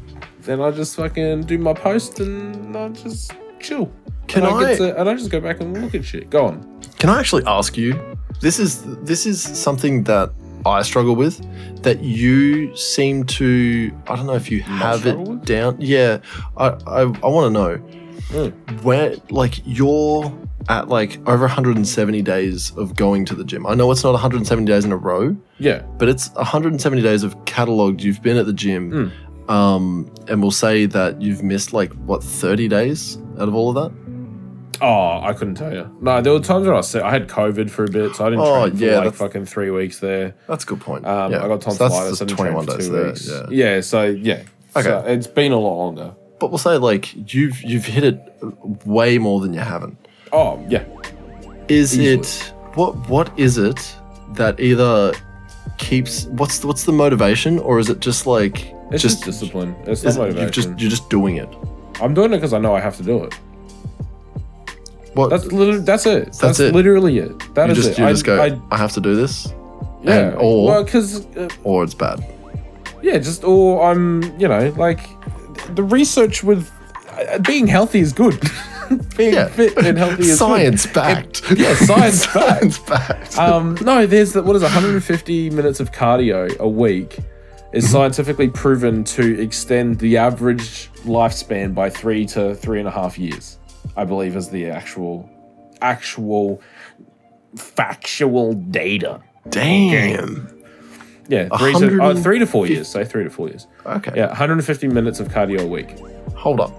Then 0.41 0.61
I 0.61 0.71
just 0.71 0.95
fucking 0.95 1.41
do 1.43 1.57
my 1.57 1.73
post 1.73 2.19
and 2.21 2.75
I 2.75 2.87
just 2.89 3.33
chill. 3.59 3.91
Can 4.27 4.43
and 4.43 4.55
I- 4.55 4.59
Get 4.71 4.77
to, 4.77 4.99
and 4.99 5.09
I 5.09 5.13
just 5.15 5.31
go 5.31 5.39
back 5.39 5.59
and 5.61 5.81
look 5.81 5.95
at 5.95 6.03
shit. 6.05 6.29
Go 6.29 6.45
on. 6.47 6.81
Can 6.99 7.09
I 7.09 7.19
actually 7.19 7.43
ask 7.45 7.77
you? 7.77 7.99
This 8.41 8.59
is 8.59 8.83
this 9.03 9.25
is 9.25 9.41
something 9.41 10.03
that 10.03 10.31
I 10.65 10.81
struggle 10.83 11.15
with. 11.15 11.41
That 11.83 12.01
you 12.03 12.75
seem 12.75 13.23
to. 13.25 13.91
I 14.07 14.15
don't 14.15 14.25
know 14.27 14.33
if 14.35 14.51
you 14.51 14.61
have 14.63 15.05
it 15.05 15.17
with? 15.17 15.45
down. 15.45 15.77
Yeah, 15.79 16.19
I 16.57 16.67
I, 16.87 17.01
I 17.01 17.27
want 17.27 17.45
to 17.47 17.49
know 17.51 17.81
Mm. 18.31 18.51
where 18.83 19.15
like 19.29 19.61
you're 19.65 20.33
at 20.67 20.89
like 20.89 21.17
over 21.29 21.45
170 21.45 22.21
days 22.23 22.71
of 22.75 22.93
going 22.97 23.23
to 23.23 23.35
the 23.35 23.45
gym. 23.45 23.65
I 23.65 23.73
know 23.73 23.89
it's 23.89 24.03
not 24.03 24.11
170 24.11 24.65
days 24.69 24.83
in 24.83 24.91
a 24.91 24.97
row, 24.97 25.33
Yeah. 25.59 25.83
but 25.97 26.09
it's 26.09 26.29
170 26.33 27.01
days 27.01 27.23
of 27.23 27.37
cataloged. 27.45 28.01
You've 28.01 28.21
been 28.21 28.35
at 28.35 28.45
the 28.45 28.51
gym, 28.51 28.91
Mm. 29.47 29.49
um, 29.49 30.11
and 30.27 30.41
we'll 30.41 30.51
say 30.51 30.85
that 30.87 31.21
you've 31.21 31.41
missed 31.41 31.71
like 31.71 31.93
what 32.05 32.21
30 32.21 32.67
days 32.67 33.17
out 33.39 33.47
of 33.47 33.55
all 33.55 33.69
of 33.69 33.75
that. 33.75 33.97
Oh, 34.81 35.19
I 35.23 35.33
couldn't 35.33 35.55
tell 35.55 35.73
you. 35.73 35.95
No, 36.01 36.21
there 36.21 36.33
were 36.33 36.39
times 36.39 36.65
where 36.67 36.75
I 36.75 36.81
said 36.81 37.01
I 37.03 37.11
had 37.11 37.27
COVID 37.27 37.69
for 37.69 37.83
a 37.83 37.89
bit, 37.89 38.15
so 38.15 38.25
I 38.25 38.29
didn't 38.29 38.43
Oh, 38.45 38.61
train 38.67 38.77
for 38.77 38.83
yeah, 38.83 38.99
like 38.99 39.13
fucking 39.13 39.45
three 39.45 39.71
weeks 39.71 39.99
there. 39.99 40.35
That's 40.47 40.63
a 40.63 40.67
good 40.67 40.81
point. 40.81 41.05
Um, 41.05 41.31
yeah. 41.31 41.43
I 41.43 41.47
got 41.47 41.63
So 41.63 41.71
tonsillitis. 41.71 42.21
I 42.21 42.25
just 42.25 42.37
21 42.37 42.65
for 42.65 42.71
days 42.77 42.87
two 42.87 42.93
there. 42.93 43.05
weeks. 43.07 43.27
Yeah. 43.29 43.45
Yeah. 43.49 43.81
So 43.81 44.03
yeah. 44.05 44.43
Okay. 44.75 44.83
So 44.83 45.03
it's 45.07 45.27
been 45.27 45.51
a 45.51 45.57
lot 45.59 45.77
longer. 45.77 46.13
But 46.39 46.49
we'll 46.51 46.57
say 46.59 46.77
like 46.77 47.33
you've 47.33 47.61
you've 47.63 47.85
hit 47.85 48.03
it 48.03 48.19
way 48.85 49.17
more 49.17 49.41
than 49.41 49.53
you 49.53 49.59
haven't. 49.61 49.97
Oh 50.31 50.63
yeah. 50.69 50.83
Is 51.67 51.97
Easily. 51.99 52.07
it 52.19 52.53
what 52.75 53.09
what 53.09 53.39
is 53.39 53.57
it 53.57 53.95
that 54.33 54.59
either 54.59 55.13
keeps 55.77 56.25
what's 56.27 56.63
what's 56.63 56.83
the 56.83 56.91
motivation 56.91 57.59
or 57.59 57.79
is 57.79 57.89
it 57.89 57.99
just 57.99 58.27
like 58.27 58.73
It's 58.91 59.01
just, 59.01 59.23
discipline. 59.23 59.75
It's 59.85 60.03
not 60.03 60.15
motivation. 60.17 60.41
you've 60.43 60.51
just 60.51 60.67
you're 60.79 60.89
just 60.89 61.09
doing 61.09 61.37
it. 61.37 61.49
I'm 62.01 62.13
doing 62.13 62.31
it 62.33 62.37
because 62.37 62.53
I 62.53 62.59
know 62.59 62.75
I 62.75 62.79
have 62.79 62.95
to 62.97 63.03
do 63.03 63.23
it. 63.23 63.33
What 65.17 65.29
That's 65.31 65.45
literally 65.51 65.81
that's 65.81 66.05
it. 66.05 66.33
That's, 66.33 66.59
it. 66.59 66.73
literally 66.73 67.17
it. 67.17 67.53
That 67.55 67.65
you 67.67 67.71
is 67.73 67.77
just 67.79 67.89
it. 67.91 67.97
you 67.99 68.05
I, 68.05 68.11
just 68.11 68.25
go 68.25 68.41
I, 68.41 68.59
I, 68.71 68.77
have 68.77 68.91
to 68.93 69.01
do 69.01 69.15
this 69.15 69.53
yeah. 70.03 70.29
and- 70.29 70.35
or- 70.37 70.67
well, 70.67 70.83
because 70.83 71.25
uh, 71.35 71.49
or 71.63 71.83
it's 71.83 71.93
bad. 71.95 72.23
yeah, 73.01 73.17
just 73.17 73.43
or 73.43 73.89
I'm 73.89 74.21
you 74.39 74.47
know 74.47 74.73
like 74.77 75.01
the 75.75 75.83
research 75.83 76.43
with 76.43 76.71
uh, 77.11 77.39
being 77.39 77.67
healthy 77.67 77.99
is 77.99 78.13
good. 78.13 78.39
being 79.17 79.33
Yeah. 79.33 79.47
fit 79.49 79.75
and 79.77 79.97
healthy 79.97 80.21
is 80.23 80.29
good. 80.29 80.37
Science 80.37 80.85
backed. 80.87 81.43
yeah, 81.57 81.75
science 81.75 82.25
backed. 82.33 82.73
Science 82.73 82.79
backed. 82.79 83.37
Um, 83.37 83.75
no, 83.81 84.05
there's 84.05 84.35
what 84.35 84.55
is 84.55 84.61
150 84.61 85.49
minutes 85.49 85.79
of 85.79 85.91
cardio 85.91 86.55
a 86.59 86.67
week 86.69 87.17
is 87.73 87.83
Mm-hmm. 87.83 87.91
scientifically 87.91 88.47
proven 88.47 89.03
to 89.03 89.41
extend 89.41 89.99
the 89.99 90.15
average 90.15 90.89
lifespan 91.03 91.75
by 91.75 91.89
three 91.89 92.25
to 92.27 92.55
three 92.55 92.79
and 92.79 92.87
a 92.87 92.91
half 92.91 93.19
years. 93.19 93.56
I 93.97 94.05
believe 94.05 94.35
is 94.35 94.49
the 94.49 94.67
actual, 94.69 95.29
actual, 95.81 96.61
factual 97.55 98.53
data. 98.53 99.21
Damn. 99.49 100.53
Yeah, 101.29 101.49
three 101.57 101.73
to, 101.73 102.01
uh, 102.01 102.15
three 102.15 102.39
to 102.39 102.45
four 102.45 102.67
years. 102.67 102.87
Say 102.87 103.03
three 103.03 103.25
to 103.25 103.29
four 103.29 103.49
years. 103.49 103.67
Okay. 103.85 104.13
Yeah, 104.15 104.27
150 104.27 104.87
minutes 104.87 105.19
of 105.19 105.27
cardio 105.27 105.61
a 105.61 105.67
week. 105.67 105.97
Hold 106.35 106.61
up. 106.61 106.71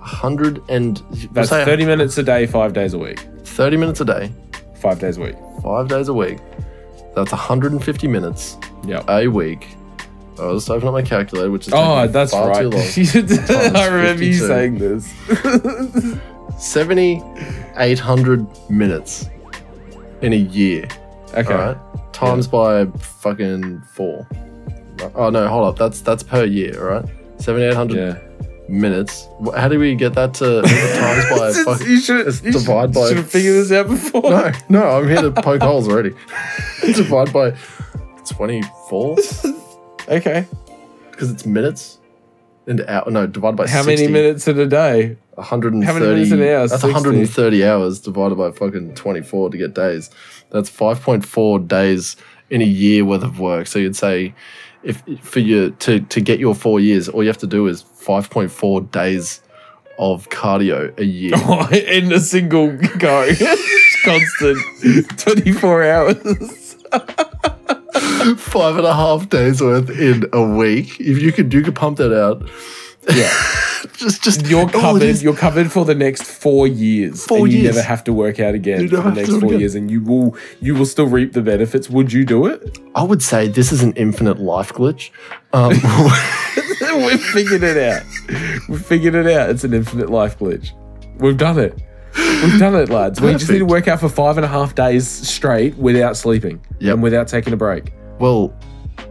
100 0.00 0.60
and 0.68 0.98
That's 1.32 1.48
say 1.48 1.64
30 1.64 1.86
minutes 1.86 2.18
a 2.18 2.22
day, 2.22 2.44
five 2.46 2.72
days 2.74 2.92
a 2.92 2.98
week. 2.98 3.20
30 3.44 3.76
minutes 3.78 4.00
a 4.00 4.04
day, 4.04 4.30
Five 4.74 4.98
days 4.98 5.18
a 5.18 5.20
week. 5.20 5.36
5 5.62 5.88
days 5.88 6.08
a 6.08 6.14
week. 6.14 6.38
That's 7.14 7.32
150 7.32 8.08
minutes 8.08 8.56
Yeah. 8.86 9.02
a 9.08 9.28
week. 9.28 9.76
I'll 10.40 10.54
just 10.54 10.70
open 10.70 10.88
up 10.88 10.94
my 10.94 11.02
calculator, 11.02 11.50
which 11.50 11.68
is 11.68 11.74
Oh, 11.76 12.06
that's 12.06 12.32
far 12.32 12.48
right. 12.48 12.62
too 12.62 12.70
long. 12.70 12.82
I 13.76 13.86
remember 13.86 14.24
you 14.24 14.34
saying 14.34 14.78
this. 14.78 15.12
7,800 16.58 18.46
minutes 18.70 19.28
in 20.22 20.32
a 20.32 20.36
year. 20.36 20.86
Okay. 21.34 21.52
All 21.52 21.58
right. 21.58 21.76
Times 22.12 22.46
by 22.46 22.86
fucking 22.86 23.80
four. 23.82 24.26
Oh 25.14 25.30
no, 25.30 25.48
hold 25.48 25.68
up. 25.68 25.76
That's 25.76 26.00
that's 26.02 26.22
per 26.22 26.44
year, 26.44 26.78
all 26.78 27.00
right? 27.00 27.04
7,800 27.38 27.96
Yeah. 27.96 28.18
minutes. 28.68 29.26
How 29.56 29.68
do 29.68 29.78
we 29.78 29.94
get 29.94 30.12
that 30.14 30.34
to 30.34 30.60
times 30.62 31.24
by 31.30 31.52
fucking? 31.64 31.86
you 31.86 31.98
should 32.00 32.26
you 32.44 32.52
divide 32.52 32.92
by- 32.92 33.08
Should 33.08 33.16
have 33.18 33.30
figured 33.30 33.54
this 33.54 33.72
out 33.72 33.88
before. 33.88 34.22
No, 34.22 34.52
no, 34.68 34.82
I'm 34.82 35.08
here 35.08 35.22
to 35.22 35.30
poke 35.30 35.62
holes 35.62 35.88
already. 35.88 36.10
Divide 36.82 37.32
by 37.32 37.54
24 38.28 39.16
Okay. 40.08 40.46
because 41.10 41.30
it's 41.30 41.46
minutes 41.46 41.98
and 42.66 42.80
hour. 42.82 43.10
No, 43.10 43.26
divide 43.26 43.56
by 43.56 43.66
How 43.66 43.82
60. 43.82 44.02
many 44.02 44.12
minutes 44.12 44.46
in 44.48 44.58
a 44.58 44.66
day? 44.66 45.16
130. 45.34 45.86
How 45.86 45.92
many 45.94 46.06
minutes 46.06 46.30
an 46.32 46.42
hour? 46.42 46.68
That's 46.68 46.82
60. 46.82 46.92
130 46.92 47.64
hours 47.64 48.00
divided 48.00 48.36
by 48.36 48.50
fucking 48.50 48.94
24 48.94 49.50
to 49.50 49.56
get 49.56 49.74
days. 49.74 50.10
That's 50.50 50.70
5.4 50.70 51.66
days 51.66 52.16
in 52.50 52.60
a 52.60 52.66
year 52.66 53.04
worth 53.04 53.22
of 53.22 53.38
work. 53.40 53.66
So 53.66 53.78
you'd 53.78 53.96
say 53.96 54.34
if 54.82 55.02
for 55.20 55.40
you 55.40 55.70
to 55.70 56.00
to 56.00 56.20
get 56.20 56.40
your 56.40 56.54
4 56.54 56.80
years 56.80 57.08
all 57.08 57.22
you 57.22 57.28
have 57.28 57.38
to 57.38 57.46
do 57.46 57.66
is 57.66 57.82
5.4 57.82 58.90
days 58.90 59.42
of 59.98 60.28
cardio 60.30 60.98
a 60.98 61.04
year. 61.04 61.34
in 61.72 62.10
a 62.12 62.20
single 62.20 62.76
go. 62.98 63.30
Constant. 64.04 64.58
24 65.18 65.84
hours. 65.84 66.76
Five 68.36 68.76
and 68.76 68.86
a 68.86 68.94
half 68.94 69.28
days 69.28 69.60
worth 69.60 69.90
in 69.90 70.24
a 70.32 70.42
week. 70.42 71.00
If 71.00 71.20
you 71.22 71.32
could 71.32 71.52
you 71.52 71.62
could 71.62 71.74
pump 71.74 71.98
that 71.98 72.12
out. 72.16 72.48
Yeah. 73.08 73.32
Just 73.96 74.22
just 74.22 74.46
You're 74.46 74.68
covered. 74.68 75.02
is- 75.02 75.22
You're 75.22 75.34
covered 75.36 75.72
for 75.72 75.86
the 75.86 75.94
next 75.94 76.22
four 76.24 76.66
years. 76.66 77.24
Four 77.24 77.38
and 77.44 77.52
you 77.52 77.60
years. 77.60 77.76
never 77.76 77.86
have 77.86 78.04
to 78.04 78.12
work 78.12 78.38
out 78.38 78.54
again 78.54 78.88
for 78.88 78.96
the 78.98 79.10
next 79.10 79.40
four 79.40 79.54
years, 79.54 79.74
and 79.74 79.90
you 79.90 80.02
will 80.02 80.36
you 80.60 80.74
will 80.74 80.84
still 80.84 81.06
reap 81.06 81.32
the 81.32 81.40
benefits. 81.40 81.88
Would 81.88 82.12
you 82.12 82.26
do 82.26 82.44
it? 82.46 82.78
I 82.94 83.02
would 83.02 83.22
say 83.22 83.48
this 83.48 83.72
is 83.72 83.82
an 83.82 83.92
infinite 83.94 84.38
life 84.38 84.72
glitch. 84.74 85.10
Um, 85.54 85.70
We've 87.06 87.22
figured 87.22 87.62
it 87.62 87.76
out. 87.78 88.02
We've 88.68 88.84
figured 88.84 89.14
it 89.14 89.26
out. 89.26 89.48
It's 89.50 89.64
an 89.64 89.72
infinite 89.72 90.10
life 90.10 90.38
glitch. 90.38 90.72
We've 91.18 91.36
done 91.38 91.58
it. 91.58 91.74
We've 92.16 92.58
done 92.58 92.74
it, 92.74 92.90
lads. 92.90 93.20
We 93.20 93.32
just 93.32 93.50
need 93.50 93.58
to 93.60 93.64
work 93.66 93.88
out 93.88 94.00
for 94.00 94.08
five 94.08 94.36
and 94.36 94.44
a 94.44 94.48
half 94.48 94.74
days 94.74 95.08
straight 95.08 95.76
without 95.76 96.16
sleeping 96.16 96.60
Yep. 96.80 96.94
and 96.94 97.02
without 97.02 97.28
taking 97.28 97.52
a 97.52 97.56
break. 97.56 97.92
Well, 98.20 98.52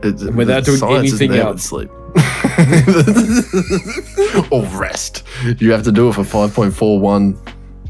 it, 0.04 0.36
Without 0.36 0.66
doing 0.66 0.84
anything 0.96 1.34
else. 1.34 1.64
sleep. 1.64 1.90
or 4.52 4.64
rest. 4.80 5.24
You 5.60 5.72
have 5.72 5.84
to 5.84 5.92
do 5.92 6.10
it 6.10 6.16
for 6.16 6.24
5.41 6.24 7.38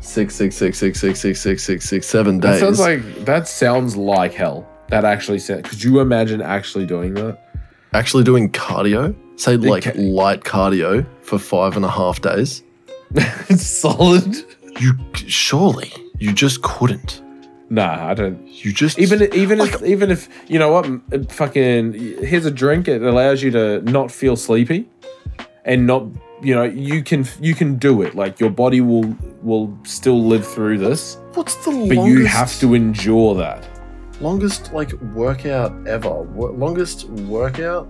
six 0.02 0.36
six 0.36 0.56
six 0.56 0.78
six 0.78 1.00
six 1.00 1.20
six 1.20 1.40
six 1.42 1.64
six 1.64 1.86
six 1.88 2.08
seven 2.08 2.40
That 2.40 2.52
days. 2.54 2.60
sounds 2.62 2.80
like 2.80 3.26
that 3.26 3.48
sounds 3.48 3.96
like 3.96 4.34
hell. 4.34 4.68
That 4.88 5.06
actually 5.06 5.40
sounds. 5.40 5.70
Could 5.70 5.84
you 5.84 6.00
imagine 6.00 6.42
actually 6.42 6.86
doing 6.86 7.14
that? 7.16 7.38
actually 7.94 8.24
doing 8.24 8.52
cardio. 8.52 9.16
Say 9.40 9.58
like 9.58 9.88
Okay. 9.88 10.00
light 10.00 10.44
cardio 10.44 11.06
for 11.22 11.38
five 11.40 11.76
and 11.76 11.86
a 11.86 11.90
half 11.90 12.22
days. 12.22 12.64
it's 13.12 13.66
solid. 13.66 14.36
You 14.80 14.94
surely 15.14 15.92
you 16.20 16.34
just 16.34 16.62
couldn't. 16.62 17.22
Nah, 17.70 18.10
I 18.10 18.14
don't. 18.16 18.40
You 18.66 18.74
just 18.74 18.98
Even 19.00 19.22
even 19.34 19.60
Like- 19.60 19.76
if 19.76 19.84
even 19.84 20.10
if 20.12 20.28
you 20.48 20.58
know 20.60 20.72
what, 20.72 21.32
fucking 21.32 21.94
here's 22.24 22.46
a 22.46 22.52
drink. 22.52 22.88
It 22.88 23.02
allows 23.04 23.44
you 23.44 23.52
to 23.52 23.82
not 23.84 24.10
feel 24.12 24.36
sleepy, 24.36 24.90
and 25.66 25.86
not 25.86 26.04
you 26.42 26.56
know 26.56 26.64
you 26.64 27.04
can 27.04 27.26
you 27.40 27.54
can 27.54 27.76
do 27.78 28.02
it. 28.02 28.16
Like 28.16 28.40
your 28.40 28.50
body 28.50 28.82
will 28.82 29.16
will 29.44 29.78
still 29.84 30.24
live 30.24 30.48
through 30.48 30.80
this, 30.80 31.18
what's 31.36 31.56
the 31.66 31.72
but 31.72 31.98
longest, 31.98 32.08
you 32.08 32.26
have 32.26 32.60
to 32.60 32.74
endure 32.74 33.36
that. 33.36 33.68
longest 34.22 34.74
like 34.74 34.92
workout 35.16 35.72
ever? 35.88 36.10
Wo- 36.10 36.52
longest 36.54 37.08
workout 37.30 37.88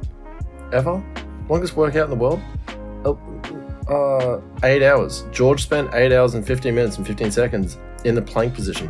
ever? 0.74 1.02
Longest 1.48 1.76
workout 1.78 2.04
in 2.04 2.10
the 2.10 2.22
world? 2.26 2.42
Uh, 3.06 3.14
uh, 3.90 4.42
eight 4.64 4.84
hours. 4.84 5.24
George 5.32 5.64
spent 5.64 5.90
eight 5.94 6.12
hours 6.12 6.36
and 6.36 6.46
fifteen 6.46 6.76
minutes 6.76 6.98
and 6.98 7.08
fifteen 7.08 7.32
seconds 7.32 7.78
in 8.06 8.14
the 8.16 8.22
plank 8.22 8.54
position. 8.54 8.90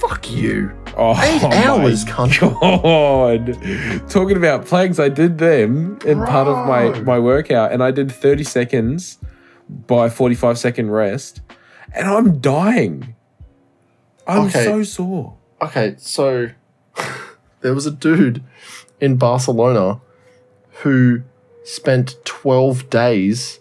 Fuck 0.00 0.30
you. 0.30 0.70
Oh, 0.96 1.12
Eight 1.22 1.42
oh 1.44 1.48
my 1.48 1.64
hours, 1.64 2.04
cunt. 2.04 2.40
God. 2.40 4.08
Talking 4.10 4.36
about 4.36 4.66
planks, 4.66 4.98
I 4.98 5.08
did 5.08 5.38
them 5.38 5.98
in 6.04 6.18
part 6.24 6.48
of 6.48 6.66
my, 6.66 7.00
my 7.02 7.18
workout, 7.18 7.72
and 7.72 7.82
I 7.82 7.90
did 7.90 8.10
30 8.10 8.42
seconds 8.44 9.18
by 9.68 10.08
45 10.08 10.58
second 10.58 10.90
rest, 10.90 11.40
and 11.94 12.08
I'm 12.08 12.40
dying. 12.40 13.14
I'm 14.26 14.46
Okay. 14.46 14.64
so 14.64 14.82
sore. 14.82 15.36
Okay, 15.62 15.94
so 15.98 16.48
there 17.60 17.74
was 17.74 17.86
a 17.86 17.90
dude 17.92 18.42
in 19.00 19.16
Barcelona 19.16 20.00
who 20.82 21.22
spent 21.64 22.16
12 22.24 22.88
days 22.90 23.58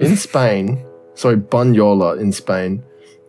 in 0.00 0.16
Spain, 0.16 0.84
sorry, 1.14 1.36
Bunyola 1.36 2.18
in 2.20 2.32
Spain. 2.32 2.82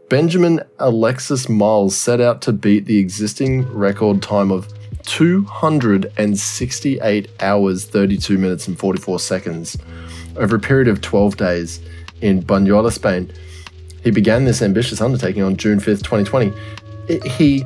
Benjamin 0.09 0.61
Alexis 0.79 1.49
Miles 1.49 1.97
set 1.97 2.21
out 2.21 2.41
to 2.43 2.53
beat 2.53 2.85
the 2.85 2.97
existing 2.97 3.69
record 3.73 4.21
time 4.21 4.51
of 4.51 4.71
268 5.03 7.29
hours, 7.41 7.83
32 7.85 8.37
minutes, 8.37 8.67
and 8.69 8.79
44 8.79 9.19
seconds 9.19 9.77
over 10.37 10.55
a 10.55 10.59
period 10.59 10.87
of 10.87 11.01
12 11.01 11.35
days 11.35 11.81
in 12.21 12.41
Bunyola, 12.41 12.89
Spain. 12.91 13.29
He 14.03 14.11
began 14.11 14.45
this 14.45 14.61
ambitious 14.61 15.01
undertaking 15.01 15.43
on 15.43 15.57
June 15.57 15.79
5th, 15.79 16.03
2020. 16.03 16.53
It- 17.09 17.25
he 17.25 17.65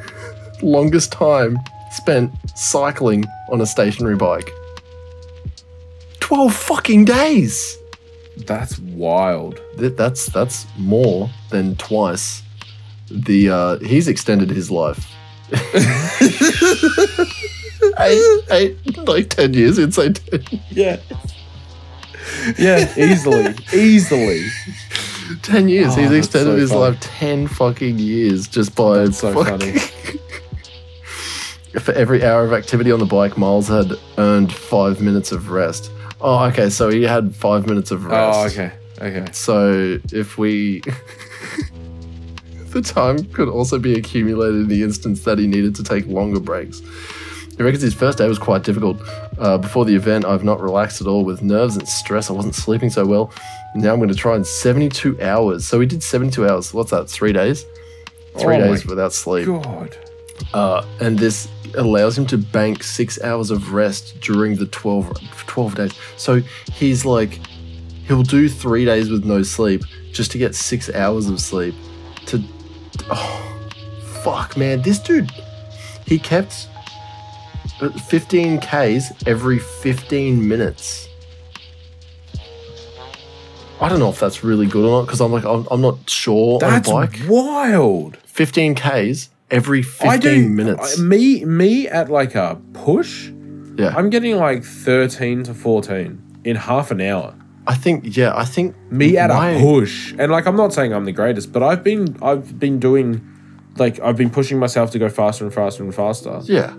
longest 0.62 1.12
time 1.12 1.56
spent 1.92 2.30
cycling 2.56 3.24
on 3.50 3.62
a 3.62 3.66
stationary 3.66 4.16
bike. 4.16 4.50
12 6.20 6.54
fucking 6.54 7.06
days. 7.06 7.78
That's 8.46 8.78
wild. 8.78 9.60
That, 9.76 9.96
that's 9.96 10.26
that's 10.26 10.66
more 10.78 11.28
than 11.50 11.76
twice 11.76 12.42
the 13.10 13.50
uh 13.50 13.78
he's 13.80 14.08
extended 14.08 14.50
his 14.50 14.70
life. 14.70 15.12
eight, 17.98 18.40
eight, 18.50 18.98
like 19.08 19.28
10 19.30 19.54
years, 19.54 19.78
inside 19.78 20.16
10, 20.30 20.44
Yeah. 20.70 21.00
Yeah, 22.58 22.92
easily. 22.96 23.54
easily. 23.74 24.44
10 25.42 25.68
years. 25.68 25.94
Oh, 25.96 26.00
he's 26.00 26.12
extended 26.12 26.52
so 26.52 26.56
his 26.56 26.70
funny. 26.70 26.82
life 26.82 27.00
10 27.00 27.46
fucking 27.48 27.98
years 27.98 28.46
just 28.48 28.74
by 28.76 28.98
That's 28.98 29.18
so 29.18 29.32
fucking- 29.44 29.78
For 31.80 31.92
every 31.92 32.24
hour 32.24 32.44
of 32.44 32.52
activity 32.52 32.90
on 32.92 32.98
the 32.98 33.06
bike, 33.06 33.38
Miles 33.38 33.68
had 33.68 33.92
earned 34.18 34.52
five 34.52 35.00
minutes 35.00 35.30
of 35.32 35.50
rest. 35.50 35.90
Oh, 36.20 36.44
okay. 36.46 36.70
So 36.70 36.90
he 36.90 37.02
had 37.02 37.34
five 37.34 37.66
minutes 37.66 37.90
of 37.90 38.04
rest. 38.04 38.38
Oh, 38.38 38.46
okay. 38.46 38.72
Okay. 39.00 39.32
So 39.32 39.98
if 40.12 40.38
we. 40.38 40.82
the 42.70 42.82
time 42.82 43.24
could 43.32 43.48
also 43.48 43.78
be 43.78 43.94
accumulated 43.94 44.62
in 44.62 44.68
the 44.68 44.82
instance 44.82 45.24
that 45.24 45.38
he 45.38 45.46
needed 45.46 45.74
to 45.76 45.82
take 45.82 46.06
longer 46.06 46.40
breaks. 46.40 46.80
He 47.56 47.62
reckons 47.62 47.82
his 47.82 47.94
first 47.94 48.16
day 48.18 48.26
was 48.26 48.38
quite 48.38 48.62
difficult. 48.62 48.98
Uh, 49.38 49.58
before 49.58 49.84
the 49.84 49.94
event, 49.94 50.24
I've 50.24 50.44
not 50.44 50.60
relaxed 50.60 51.00
at 51.00 51.06
all 51.06 51.24
with 51.24 51.42
nerves 51.42 51.76
and 51.76 51.86
stress. 51.86 52.30
I 52.30 52.32
wasn't 52.32 52.54
sleeping 52.54 52.88
so 52.88 53.04
well. 53.04 53.32
Now 53.74 53.92
I'm 53.92 53.98
going 53.98 54.08
to 54.08 54.14
try 54.14 54.34
in 54.36 54.44
72 54.44 55.20
hours. 55.20 55.66
So 55.66 55.78
we 55.78 55.84
did 55.86 56.02
72 56.02 56.48
hours. 56.48 56.72
What's 56.72 56.90
that? 56.90 57.10
Three 57.10 57.32
days? 57.32 57.66
Three 58.38 58.56
Oh 58.56 58.60
days 58.60 58.86
without 58.86 59.12
sleep. 59.12 59.46
God. 59.46 59.96
Uh, 60.54 60.86
and 61.00 61.18
this 61.18 61.48
allows 61.74 62.16
him 62.16 62.26
to 62.26 62.38
bank 62.38 62.82
six 62.82 63.20
hours 63.22 63.50
of 63.50 63.72
rest 63.72 64.20
during 64.20 64.56
the 64.56 64.66
12, 64.66 65.20
12 65.46 65.74
days. 65.74 65.92
So 66.16 66.40
he's 66.72 67.04
like, 67.04 67.40
he'll 68.06 68.22
do 68.22 68.48
three 68.48 68.84
days 68.84 69.10
with 69.10 69.24
no 69.24 69.42
sleep 69.42 69.82
just 70.12 70.30
to 70.32 70.38
get 70.38 70.54
six 70.54 70.92
hours 70.92 71.28
of 71.28 71.40
sleep. 71.40 71.74
To, 72.26 72.42
oh, 73.10 73.60
fuck, 74.22 74.56
man. 74.56 74.82
This 74.82 74.98
dude, 74.98 75.30
he 76.06 76.18
kept 76.18 76.68
uh, 77.80 77.90
15 77.90 78.60
Ks 78.60 79.12
every 79.26 79.58
15 79.58 80.46
minutes. 80.46 81.08
I 83.80 83.88
don't 83.88 83.98
know 83.98 84.10
if 84.10 84.20
that's 84.20 84.44
really 84.44 84.66
good 84.66 84.84
or 84.84 84.90
not 84.90 85.06
because 85.06 85.22
I'm 85.22 85.32
like, 85.32 85.44
I'm, 85.44 85.66
I'm 85.70 85.80
not 85.80 86.08
sure 86.08 86.58
That's 86.58 86.88
on 86.88 87.04
a 87.04 87.06
bike. 87.06 87.20
wild. 87.26 88.18
15 88.18 88.74
Ks 88.74 89.30
every 89.50 89.82
15 89.82 90.10
I 90.10 90.16
do 90.18 90.48
minutes. 90.48 90.98
I- 90.98 91.02
me 91.02 91.44
me 91.44 91.88
at 91.88 92.08
like 92.10 92.34
a 92.34 92.60
push, 92.72 93.30
yeah. 93.76 93.94
I'm 93.96 94.10
getting 94.10 94.36
like 94.36 94.64
13 94.64 95.44
to 95.44 95.54
14 95.54 96.20
in 96.44 96.56
half 96.56 96.90
an 96.90 97.00
hour. 97.00 97.34
I 97.66 97.74
think 97.74 98.16
yeah, 98.16 98.32
I 98.36 98.44
think 98.44 98.74
Me 98.90 99.16
at 99.16 99.30
my- 99.30 99.50
a 99.50 99.60
push. 99.60 100.14
And 100.18 100.32
like 100.32 100.46
I'm 100.46 100.56
not 100.56 100.72
saying 100.72 100.92
I'm 100.92 101.04
the 101.04 101.12
greatest, 101.12 101.52
but 101.52 101.62
I've 101.62 101.84
been 101.84 102.16
I've 102.22 102.58
been 102.58 102.78
doing 102.78 103.20
like 103.76 104.00
I've 104.00 104.16
been 104.16 104.30
pushing 104.30 104.58
myself 104.58 104.90
to 104.92 104.98
go 104.98 105.08
faster 105.08 105.44
and 105.44 105.52
faster 105.54 105.82
and 105.84 105.94
faster. 105.94 106.40
Yeah. 106.44 106.72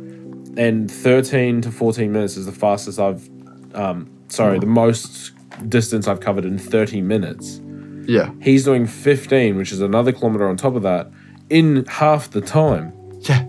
And 0.58 0.92
13 0.92 1.62
to 1.62 1.72
14 1.72 2.12
minutes 2.12 2.36
is 2.36 2.46
the 2.46 2.52
fastest 2.52 3.00
I've 3.00 3.30
um 3.74 4.10
sorry, 4.28 4.60
the 4.60 4.66
most 4.66 5.32
distance 5.70 6.08
I've 6.08 6.20
covered 6.20 6.46
in 6.46 6.58
30 6.58 7.02
minutes. 7.02 7.62
Yeah. 8.08 8.32
He's 8.42 8.66
doing 8.66 8.88
15, 8.88 9.56
which 9.58 9.72
is 9.72 9.80
another 9.82 10.12
kilometer 10.12 10.48
on 10.50 10.58
top 10.58 10.76
of 10.76 10.82
that, 10.84 11.10
in 11.52 11.86
half 11.88 12.32
the 12.32 12.42
time. 12.42 12.94
Yeah. 13.22 13.46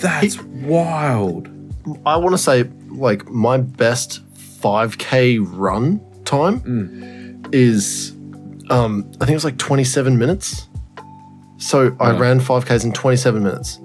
That's 0.00 0.42
wild. 0.42 1.48
I 2.04 2.16
want 2.16 2.32
to 2.34 2.38
say 2.38 2.64
like 2.90 3.28
my 3.30 3.56
best 3.58 4.20
5k 4.60 5.38
run 5.40 6.00
time 6.24 6.60
Mm. 6.60 7.54
is 7.54 8.12
um 8.68 9.04
I 9.20 9.24
think 9.24 9.30
it 9.30 9.34
was 9.34 9.44
like 9.44 9.58
27 9.58 10.18
minutes. 10.18 10.68
So 11.58 11.96
I 12.00 12.10
ran 12.18 12.40
5k's 12.40 12.84
in 12.84 12.92
27 12.92 13.42
minutes. 13.42 13.78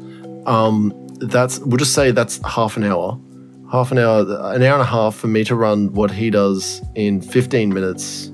Um 0.47 0.91
that's 1.19 1.59
we'll 1.59 1.77
just 1.77 1.93
say 1.93 2.09
that's 2.11 2.39
half 2.45 2.77
an 2.77 2.83
hour. 2.83 3.17
Half 3.71 3.91
an 3.91 3.99
hour 3.99 4.21
an 4.55 4.63
hour 4.63 4.73
and 4.73 4.81
a 4.81 4.85
half 4.85 5.15
for 5.15 5.27
me 5.27 5.43
to 5.45 5.55
run 5.55 5.93
what 5.93 6.09
he 6.11 6.29
does 6.31 6.81
in 6.95 7.21
15 7.21 7.71
minutes. 7.73 8.30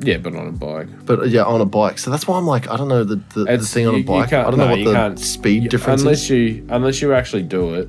Yeah, 0.00 0.18
but 0.18 0.34
on 0.36 0.46
a 0.46 0.52
bike. 0.52 0.88
But 1.06 1.18
uh, 1.20 1.22
yeah, 1.24 1.42
on 1.42 1.60
a 1.60 1.64
bike. 1.64 1.98
So 1.98 2.10
that's 2.10 2.26
why 2.28 2.38
I'm 2.38 2.46
like, 2.46 2.70
I 2.70 2.76
don't 2.76 2.88
know 2.88 3.02
the, 3.04 3.16
the, 3.34 3.44
the 3.44 3.52
It's- 3.54 3.72
thing 3.72 3.86
on 3.86 3.94
you- 3.94 3.98
a 3.98 4.00
you 4.02 4.06
bike. 4.06 4.26
I 4.28 4.30
can't- 4.30 4.48
don't 4.50 4.58
know 4.58 4.64
no, 4.68 4.76
what 4.76 4.84
the 4.84 4.92
can't- 4.92 5.18
speed 5.18 5.68
difference 5.70 6.02
unless 6.02 6.22
is. 6.24 6.30
you 6.30 6.66
unless 6.70 7.02
you 7.02 7.12
actually 7.14 7.42
do 7.42 7.74
it. 7.74 7.88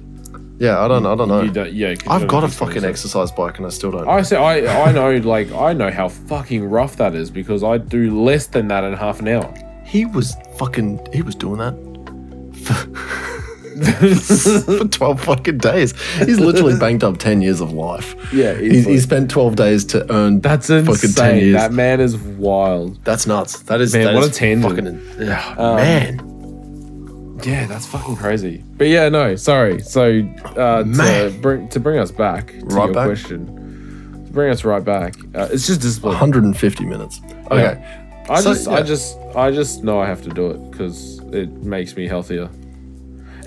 Yeah, 0.57 0.79
I 0.83 0.87
don't 0.89 1.05
I 1.05 1.15
don't 1.15 1.27
know. 1.29 1.41
You 1.41 1.51
don't, 1.51 1.71
yeah, 1.71 1.93
'cause 1.95 2.05
you 2.05 2.11
I've 2.11 2.19
don't 2.21 2.27
got 2.27 2.43
a 2.43 2.47
fucking 2.49 2.83
it. 2.83 2.83
exercise 2.83 3.31
bike 3.31 3.57
and 3.59 3.65
I 3.65 3.69
still 3.69 3.91
don't. 3.91 4.07
I 4.09 4.21
say 4.23 4.35
I 4.37 4.87
I 4.87 4.91
know 4.91 5.15
like 5.17 5.51
I 5.53 5.71
know 5.73 5.89
how 5.91 6.09
fucking 6.09 6.63
rough 6.69 6.97
that 6.97 7.13
is 7.15 7.29
because 7.31 7.63
I 7.63 7.77
do 7.77 8.21
less 8.21 8.47
than 8.47 8.67
that 8.69 8.83
in 8.83 8.93
half 8.93 9.19
an 9.21 9.27
hour. 9.29 9.53
he 9.85 10.05
was 10.05 10.35
fucking 10.57 10.99
he 11.13 11.21
was 11.21 11.35
doing 11.35 11.59
that 11.59 11.75
for, 13.85 14.77
for 14.79 14.87
12 14.87 15.21
fucking 15.23 15.57
days. 15.59 15.93
He's 16.17 16.39
literally 16.39 16.77
banked 16.79 17.03
up 17.03 17.17
10 17.17 17.41
years 17.41 17.61
of 17.61 17.71
life. 17.73 18.15
Yeah, 18.33 18.55
He, 18.55 18.81
he 18.81 18.99
spent 18.99 19.29
12 19.31 19.55
days 19.55 19.85
to 19.85 20.11
earn 20.11 20.41
That's 20.41 20.69
insane. 20.69 20.93
fucking 20.93 21.11
10 21.13 21.37
years. 21.37 21.53
That 21.55 21.71
man 21.73 21.99
is 21.99 22.17
wild. 22.17 23.03
That's 23.05 23.25
nuts. 23.27 23.59
That 23.63 23.81
is 23.81 23.93
Man, 23.93 24.05
that 24.05 24.13
what 24.15 24.23
is 24.23 24.29
a 24.29 24.33
tangent. 24.33 25.01
Fucking, 25.03 25.27
yeah, 25.27 25.55
Um, 25.57 25.75
man. 25.75 27.39
Yeah, 27.43 27.67
that's 27.67 27.85
fucking 27.85 28.17
crazy. 28.17 28.63
But 28.77 28.87
yeah, 28.87 29.07
no, 29.07 29.35
sorry. 29.37 29.79
So 29.81 30.19
uh, 30.57 30.83
to 30.83 31.33
bring 31.41 31.69
to 31.69 31.79
bring 31.79 31.97
us 31.97 32.11
back 32.11 32.47
to 32.47 32.59
Right 32.65 32.85
your 32.87 32.93
back? 32.93 33.05
question, 33.07 33.45
to 34.25 34.31
bring 34.33 34.51
us 34.51 34.65
right 34.65 34.83
back. 34.83 35.15
Uh, 35.33 35.47
it's 35.49 35.65
just 35.65 35.79
discipline. 35.79 36.11
150 36.15 36.83
minutes. 36.85 37.21
Okay. 37.49 37.81
I 38.29 38.41
So, 38.41 38.53
just, 38.53 38.67
yeah. 38.67 38.73
I 38.75 38.81
just, 38.83 39.17
I 39.37 39.51
just 39.51 39.83
know 39.85 39.99
I 40.01 40.05
have 40.05 40.21
to 40.23 40.29
do 40.29 40.51
it 40.51 40.69
because 40.69 41.19
it 41.31 41.49
makes 41.63 41.95
me 41.95 42.07
healthier. 42.07 42.49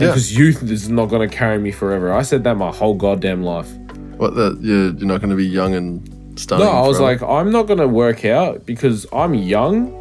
Yeah. 0.03 0.09
Because 0.09 0.37
youth 0.37 0.63
is 0.65 0.89
not 0.89 1.07
going 1.07 1.29
to 1.29 1.35
carry 1.35 1.59
me 1.59 1.71
forever. 1.71 2.13
I 2.13 2.23
said 2.23 2.45
that 2.45 2.57
my 2.57 2.71
whole 2.73 2.95
goddamn 2.95 3.43
life. 3.43 3.71
What 4.17 4.35
the 4.35 4.59
you're, 4.61 4.91
you're 4.93 5.07
not 5.07 5.21
going 5.21 5.31
to 5.31 5.37
be 5.37 5.47
young 5.47 5.75
and 5.75 6.39
starting. 6.39 6.67
No, 6.67 6.73
I 6.73 6.87
was 6.87 6.99
forever? 6.99 7.27
like, 7.27 7.31
I'm 7.39 7.51
not 7.51 7.67
going 7.67 7.79
to 7.79 7.89
work 7.89 8.25
out 8.25 8.67
because 8.67 9.07
I'm 9.13 9.35
young, 9.35 9.93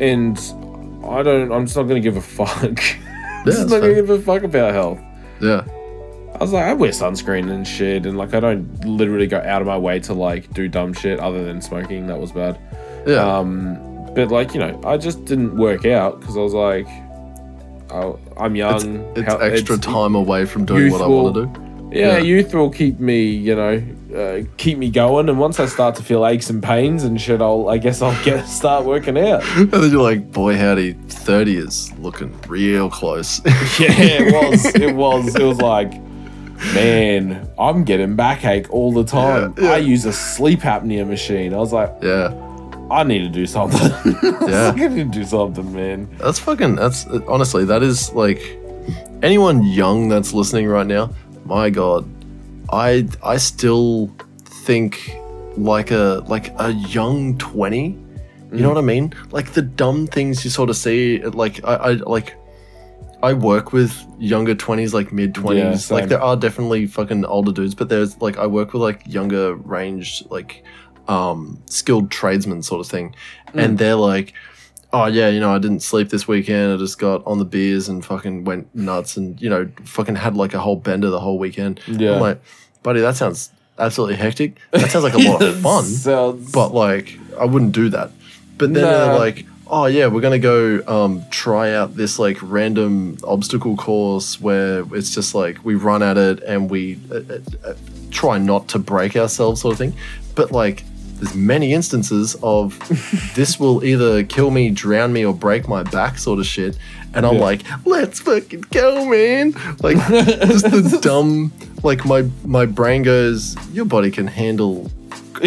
and 0.00 0.36
I 1.06 1.22
don't. 1.22 1.52
I'm 1.52 1.66
just 1.66 1.76
not 1.76 1.84
going 1.84 2.00
to 2.02 2.06
give 2.06 2.16
a 2.16 2.20
fuck. 2.20 2.62
I'm 2.62 3.44
just 3.44 3.68
not 3.68 3.80
going 3.80 3.94
to 3.94 4.02
give 4.02 4.10
a 4.10 4.20
fuck 4.20 4.42
about 4.42 4.72
health. 4.72 5.00
yeah. 5.40 5.64
I 6.34 6.38
was 6.38 6.52
like, 6.52 6.64
I 6.64 6.72
wear 6.72 6.90
sunscreen 6.90 7.48
and 7.48 7.64
shit, 7.66 8.06
and 8.06 8.18
like, 8.18 8.34
I 8.34 8.40
don't 8.40 8.84
literally 8.84 9.28
go 9.28 9.38
out 9.38 9.60
of 9.62 9.68
my 9.68 9.78
way 9.78 10.00
to 10.00 10.14
like 10.14 10.52
do 10.52 10.66
dumb 10.66 10.92
shit 10.92 11.20
other 11.20 11.44
than 11.44 11.62
smoking. 11.62 12.08
That 12.08 12.18
was 12.18 12.32
bad. 12.32 12.58
Yeah. 13.06 13.24
Um, 13.24 13.76
but 14.14 14.32
like, 14.32 14.52
you 14.52 14.58
know, 14.58 14.80
I 14.84 14.96
just 14.96 15.24
didn't 15.26 15.56
work 15.56 15.84
out 15.86 16.18
because 16.18 16.36
I 16.36 16.40
was 16.40 16.52
like, 16.52 16.88
I'll, 17.94 18.18
I'm 18.36 18.56
young. 18.56 19.04
It's 19.16 19.28
How- 19.28 19.38
extra 19.38 19.76
it's- 19.76 19.80
time 19.94 20.14
away 20.14 20.44
from 20.46 20.64
doing 20.64 20.90
what 20.92 21.00
I 21.00 21.06
want 21.06 21.34
to 21.34 21.46
do. 21.46 21.60
Yeah, 21.92 22.16
Yeah. 22.16 22.18
youth 22.18 22.52
will 22.52 22.70
keep 22.70 22.98
me, 22.98 23.22
you 23.26 23.54
know, 23.54 23.80
uh, 24.16 24.42
keep 24.56 24.78
me 24.78 24.90
going. 24.90 25.28
And 25.28 25.38
once 25.38 25.60
I 25.60 25.66
start 25.66 25.94
to 25.96 26.02
feel 26.02 26.26
aches 26.26 26.50
and 26.50 26.60
pains 26.60 27.04
and 27.04 27.20
shit, 27.20 27.40
I'll, 27.40 27.68
I 27.68 27.78
guess 27.78 28.02
I'll 28.02 28.24
get 28.24 28.46
start 28.60 28.84
working 28.84 29.16
out. 29.16 29.44
And 29.56 29.70
then 29.70 29.90
you're 29.92 30.02
like, 30.02 30.32
boy, 30.32 30.56
howdy, 30.56 30.94
30 31.08 31.56
is 31.56 31.92
looking 31.98 32.36
real 32.48 32.90
close. 32.90 33.40
yeah, 33.78 33.92
it 33.92 34.32
was. 34.32 34.64
It 34.74 34.94
was. 34.96 35.36
It 35.36 35.42
was 35.44 35.60
like, 35.60 35.92
man, 36.74 37.48
I'm 37.58 37.84
getting 37.84 38.16
backache 38.16 38.68
all 38.70 38.92
the 38.92 39.04
time. 39.04 39.54
Yeah, 39.56 39.64
yeah. 39.64 39.72
I 39.72 39.76
use 39.76 40.04
a 40.04 40.12
sleep 40.12 40.60
apnea 40.60 41.06
machine. 41.06 41.54
I 41.54 41.58
was 41.58 41.72
like, 41.72 41.92
yeah. 42.02 42.32
I 42.90 43.02
need 43.02 43.20
to 43.20 43.28
do 43.28 43.46
something. 43.46 43.90
Yeah. 44.48 44.72
I 44.76 44.88
need 44.88 45.12
to 45.12 45.18
do 45.18 45.24
something, 45.24 45.72
man. 45.74 46.08
That's 46.18 46.38
fucking, 46.38 46.76
that's 46.76 47.06
honestly, 47.28 47.64
that 47.64 47.82
is 47.82 48.12
like 48.12 48.40
anyone 49.22 49.62
young 49.62 50.08
that's 50.08 50.32
listening 50.32 50.66
right 50.66 50.86
now, 50.86 51.10
my 51.44 51.70
God, 51.70 52.08
I, 52.70 53.08
I 53.22 53.38
still 53.38 54.10
think 54.44 55.16
like 55.56 55.90
a, 55.90 56.22
like 56.26 56.52
a 56.58 56.72
young 56.72 57.38
20. 57.38 57.86
You 57.86 57.94
mm. 57.94 58.60
know 58.60 58.68
what 58.68 58.78
I 58.78 58.82
mean? 58.82 59.14
Like 59.30 59.52
the 59.52 59.62
dumb 59.62 60.06
things 60.06 60.44
you 60.44 60.50
sort 60.50 60.70
of 60.70 60.76
see, 60.76 61.22
like 61.22 61.64
I, 61.64 61.74
I 61.74 61.92
like, 61.92 62.34
I 63.24 63.32
work 63.32 63.72
with 63.72 63.98
younger 64.18 64.54
twenties, 64.54 64.92
like 64.92 65.10
mid 65.10 65.34
twenties. 65.34 65.86
same. 65.86 65.98
like 65.98 66.08
there 66.10 66.20
are 66.20 66.36
definitely 66.36 66.86
fucking 66.86 67.24
older 67.24 67.52
dudes, 67.52 67.74
but 67.74 67.88
there's 67.88 68.20
like 68.20 68.36
I 68.36 68.46
work 68.46 68.74
with 68.74 68.82
like 68.82 69.00
younger 69.06 69.54
range, 69.54 70.22
like 70.28 70.62
um 71.08 71.62
skilled 71.66 72.10
tradesmen 72.10 72.62
sort 72.62 72.84
of 72.84 72.90
thing, 72.90 73.14
Mm. 73.52 73.64
and 73.64 73.78
they're 73.78 73.94
like, 73.94 74.32
oh 74.92 75.06
yeah, 75.06 75.28
you 75.28 75.38
know 75.40 75.54
I 75.54 75.58
didn't 75.58 75.80
sleep 75.80 76.08
this 76.08 76.26
weekend. 76.26 76.72
I 76.72 76.76
just 76.76 76.98
got 76.98 77.22
on 77.26 77.38
the 77.38 77.44
beers 77.44 77.88
and 77.88 78.04
fucking 78.04 78.44
went 78.44 78.74
nuts, 78.74 79.16
and 79.16 79.40
you 79.40 79.48
know 79.50 79.68
fucking 79.84 80.16
had 80.16 80.34
like 80.36 80.54
a 80.54 80.58
whole 80.58 80.76
bender 80.76 81.10
the 81.10 81.20
whole 81.20 81.38
weekend. 81.38 81.80
Yeah. 81.86 82.14
I'm 82.14 82.20
like, 82.20 82.40
buddy, 82.82 83.00
that 83.00 83.16
sounds 83.16 83.50
absolutely 83.78 84.16
hectic. 84.16 84.56
That 84.70 84.90
sounds 84.90 85.04
like 85.04 85.14
a 85.14 85.18
lot 85.18 85.42
of 85.42 85.58
fun 85.60 85.84
Sounds, 85.84 86.50
but 86.52 86.72
like 86.74 87.18
I 87.38 87.44
wouldn't 87.44 87.72
do 87.72 87.88
that. 87.90 88.10
But 88.56 88.72
then 88.72 88.84
they're 88.84 89.18
like, 89.18 89.46
oh 89.66 89.86
yeah, 89.86 90.06
we're 90.06 90.20
gonna 90.20 90.38
go 90.38 90.80
um, 90.86 91.22
try 91.30 91.72
out 91.74 91.96
this 91.96 92.18
like 92.18 92.38
random 92.40 93.18
obstacle 93.24 93.76
course 93.76 94.40
where 94.40 94.84
it's 94.94 95.12
just 95.14 95.34
like 95.34 95.64
we 95.64 95.74
run 95.74 96.02
at 96.04 96.16
it 96.16 96.42
and 96.44 96.70
we 96.70 96.98
uh, 97.10 97.16
uh, 97.16 97.38
uh, 97.64 97.74
try 98.12 98.38
not 98.38 98.68
to 98.68 98.78
break 98.78 99.16
ourselves, 99.16 99.60
sort 99.62 99.72
of 99.72 99.78
thing. 99.78 99.94
But 100.36 100.50
like, 100.52 100.84
there's 101.18 101.34
many 101.34 101.72
instances 101.72 102.36
of 102.42 102.78
this 103.34 103.58
will 103.60 103.84
either 103.84 104.22
kill 104.24 104.50
me, 104.50 104.70
drown 104.70 105.12
me, 105.12 105.24
or 105.24 105.34
break 105.34 105.68
my 105.68 105.82
back, 105.82 106.18
sort 106.18 106.38
of 106.38 106.46
shit. 106.46 106.76
And 107.14 107.24
I'm 107.24 107.34
Yeah. 107.36 107.40
like, 107.40 107.62
let's 107.86 108.20
fucking 108.20 108.64
go, 108.72 109.04
man! 109.08 109.52
Like, 109.82 109.96
just 110.08 110.64
the 110.70 110.98
dumb. 111.02 111.52
Like 111.82 112.04
my 112.04 112.22
my 112.44 112.66
brain 112.66 113.02
goes, 113.02 113.56
your 113.72 113.84
body 113.84 114.10
can 114.10 114.26
handle 114.26 114.90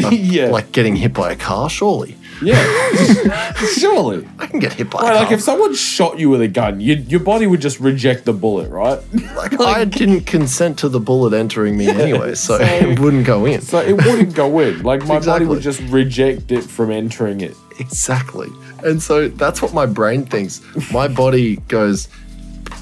uh, 0.03 0.09
yeah, 0.11 0.45
like 0.49 0.71
getting 0.71 0.95
hit 0.95 1.13
by 1.13 1.31
a 1.31 1.35
car, 1.35 1.69
surely. 1.69 2.15
Yeah, 2.41 3.53
surely. 3.77 4.27
I 4.39 4.47
can 4.47 4.59
get 4.59 4.73
hit 4.73 4.89
by 4.89 4.99
Right, 5.01 5.09
a 5.09 5.13
car. 5.13 5.23
like 5.23 5.31
if 5.31 5.41
someone 5.41 5.73
shot 5.75 6.19
you 6.19 6.29
with 6.29 6.41
a 6.41 6.47
gun, 6.47 6.79
you, 6.79 6.95
your 6.95 7.19
body 7.19 7.47
would 7.47 7.61
just 7.61 7.79
reject 7.79 8.25
the 8.25 8.33
bullet, 8.33 8.69
right? 8.69 8.99
Like, 9.35 9.59
I 9.61 9.85
didn't 9.85 10.21
consent 10.21 10.79
to 10.79 10.89
the 10.89 10.99
bullet 10.99 11.33
entering 11.33 11.77
me 11.77 11.87
anyway, 11.89 12.35
so, 12.35 12.57
so- 12.57 12.63
it 12.63 12.99
wouldn't 12.99 13.25
go 13.25 13.45
in. 13.45 13.61
So 13.61 13.79
it 13.79 13.93
wouldn't 14.05 14.33
go 14.35 14.59
in. 14.59 14.83
Like 14.83 15.05
my 15.05 15.19
body 15.19 15.45
would 15.45 15.61
just 15.61 15.81
reject 15.91 16.51
it 16.51 16.63
from 16.63 16.91
entering 16.91 17.41
it. 17.41 17.55
Exactly. 17.79 18.49
And 18.83 19.01
so 19.01 19.27
that's 19.27 19.61
what 19.61 19.73
my 19.73 19.85
brain 19.85 20.25
thinks. 20.25 20.61
My 20.91 21.07
body 21.07 21.57
goes, 21.67 22.07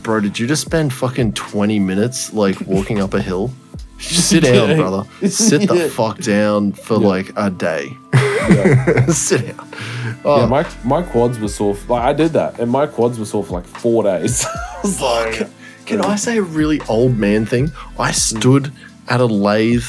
Bro, 0.03 0.21
did 0.21 0.37
you 0.39 0.45
just 0.47 0.61
spend 0.63 0.93
fucking 0.93 1.33
20 1.33 1.79
minutes 1.79 2.31
like 2.33 2.59
walking 2.61 2.99
up 3.01 3.13
a 3.13 3.21
hill? 3.21 3.51
Sit 3.97 4.43
down, 4.43 4.75
brother. 4.77 5.03
Sit 5.27 5.67
the 5.67 5.75
Yeah. 5.75 5.87
fuck 5.87 6.19
down 6.19 6.73
for 6.73 6.97
like 6.97 7.31
a 7.37 7.49
day. 7.49 7.95
Yeah. 8.49 9.05
Sit 9.07 9.57
down. 9.57 9.69
Oh, 10.23 10.41
Yeah, 10.41 10.45
my 10.47 10.67
my 10.83 11.01
quads 11.03 11.39
were 11.39 11.47
sore. 11.47 11.77
Like 11.87 12.03
I 12.03 12.13
did 12.13 12.33
that, 12.33 12.59
and 12.59 12.71
my 12.71 12.87
quads 12.87 13.19
were 13.19 13.25
sore 13.25 13.43
for 13.43 13.53
like 13.53 13.65
four 13.65 14.03
days. 14.03 14.45
I 14.45 14.79
was 14.83 15.01
oh, 15.01 15.05
like, 15.05 15.49
Can 15.85 16.01
I 16.01 16.15
say 16.15 16.37
a 16.37 16.41
really 16.41 16.81
old 16.89 17.17
man 17.17 17.45
thing? 17.45 17.71
I 17.97 18.11
stood 18.11 18.71
at 19.07 19.21
a 19.21 19.25
lathe 19.25 19.85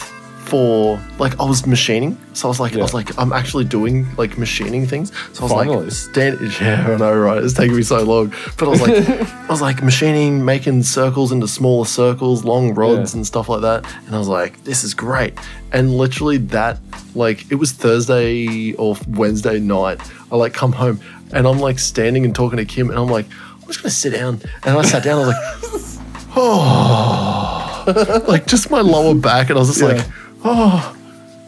for 0.47 1.01
like 1.19 1.39
I 1.41 1.45
was 1.45 1.67
machining, 1.67 2.17
so 2.33 2.47
I 2.47 2.51
was 2.51 2.61
like, 2.61 2.75
I 2.75 2.79
was 2.79 2.95
like, 2.95 3.17
I'm 3.19 3.33
actually 3.33 3.65
doing 3.65 4.07
like 4.17 4.39
machining 4.39 4.87
things. 4.87 5.11
So 5.33 5.41
I 5.41 5.43
was 5.45 5.53
Finally. 5.53 5.85
like, 5.85 5.93
stand. 5.93 6.39
Yeah, 6.61 6.87
I 6.89 6.97
know, 6.97 7.13
right? 7.15 7.43
It's 7.43 7.53
taking 7.55 7.77
me 7.77 7.83
so 7.83 8.03
long, 8.05 8.33
but 8.59 8.67
I 8.67 8.69
was 8.69 8.81
like, 8.81 8.91
I 9.33 9.47
was 9.49 9.61
like 9.61 9.83
machining, 9.83 10.45
making 10.45 10.83
circles 10.85 11.33
into 11.33 11.49
smaller 11.49 11.85
circles, 11.85 12.45
long 12.45 12.75
rods 12.75 13.13
Yeah. 13.13 13.19
and 13.19 13.27
stuff 13.27 13.49
like 13.49 13.63
that. 13.63 13.85
And 14.07 14.15
I 14.15 14.19
was 14.19 14.29
like, 14.29 14.63
this 14.65 14.85
is 14.85 14.95
great. 14.95 15.35
And 15.73 15.97
literally 15.97 16.39
that, 16.39 16.79
like, 17.15 17.51
it 17.51 17.57
was 17.57 17.73
Thursday 17.73 18.73
or 18.75 18.97
Wednesday 19.09 19.59
night. 19.59 20.01
I 20.31 20.37
like 20.37 20.53
come 20.55 20.73
home 20.73 21.01
and 21.33 21.47
I'm 21.47 21.59
like 21.59 21.79
standing 21.79 22.25
and 22.25 22.35
talking 22.35 22.57
to 22.59 22.65
Kim, 22.65 22.89
and 22.91 22.99
I'm 22.99 23.09
like, 23.09 23.27
I'm 23.61 23.67
just 23.67 23.83
gonna 23.83 23.91
sit 23.91 24.13
down. 24.13 24.41
And 24.65 24.79
I 24.79 24.83
sat 24.83 25.03
down. 25.03 25.23
I 25.23 25.27
was 25.27 25.99
like, 25.99 26.07
oh, 26.37 28.23
like 28.29 28.47
just 28.47 28.71
my 28.71 28.81
lower 28.81 29.15
back, 29.15 29.51
and 29.51 29.59
I 29.59 29.61
was 29.61 29.69
just 29.69 29.81
Yeah. 29.81 29.99
like, 29.99 30.07
oh, 30.49 30.97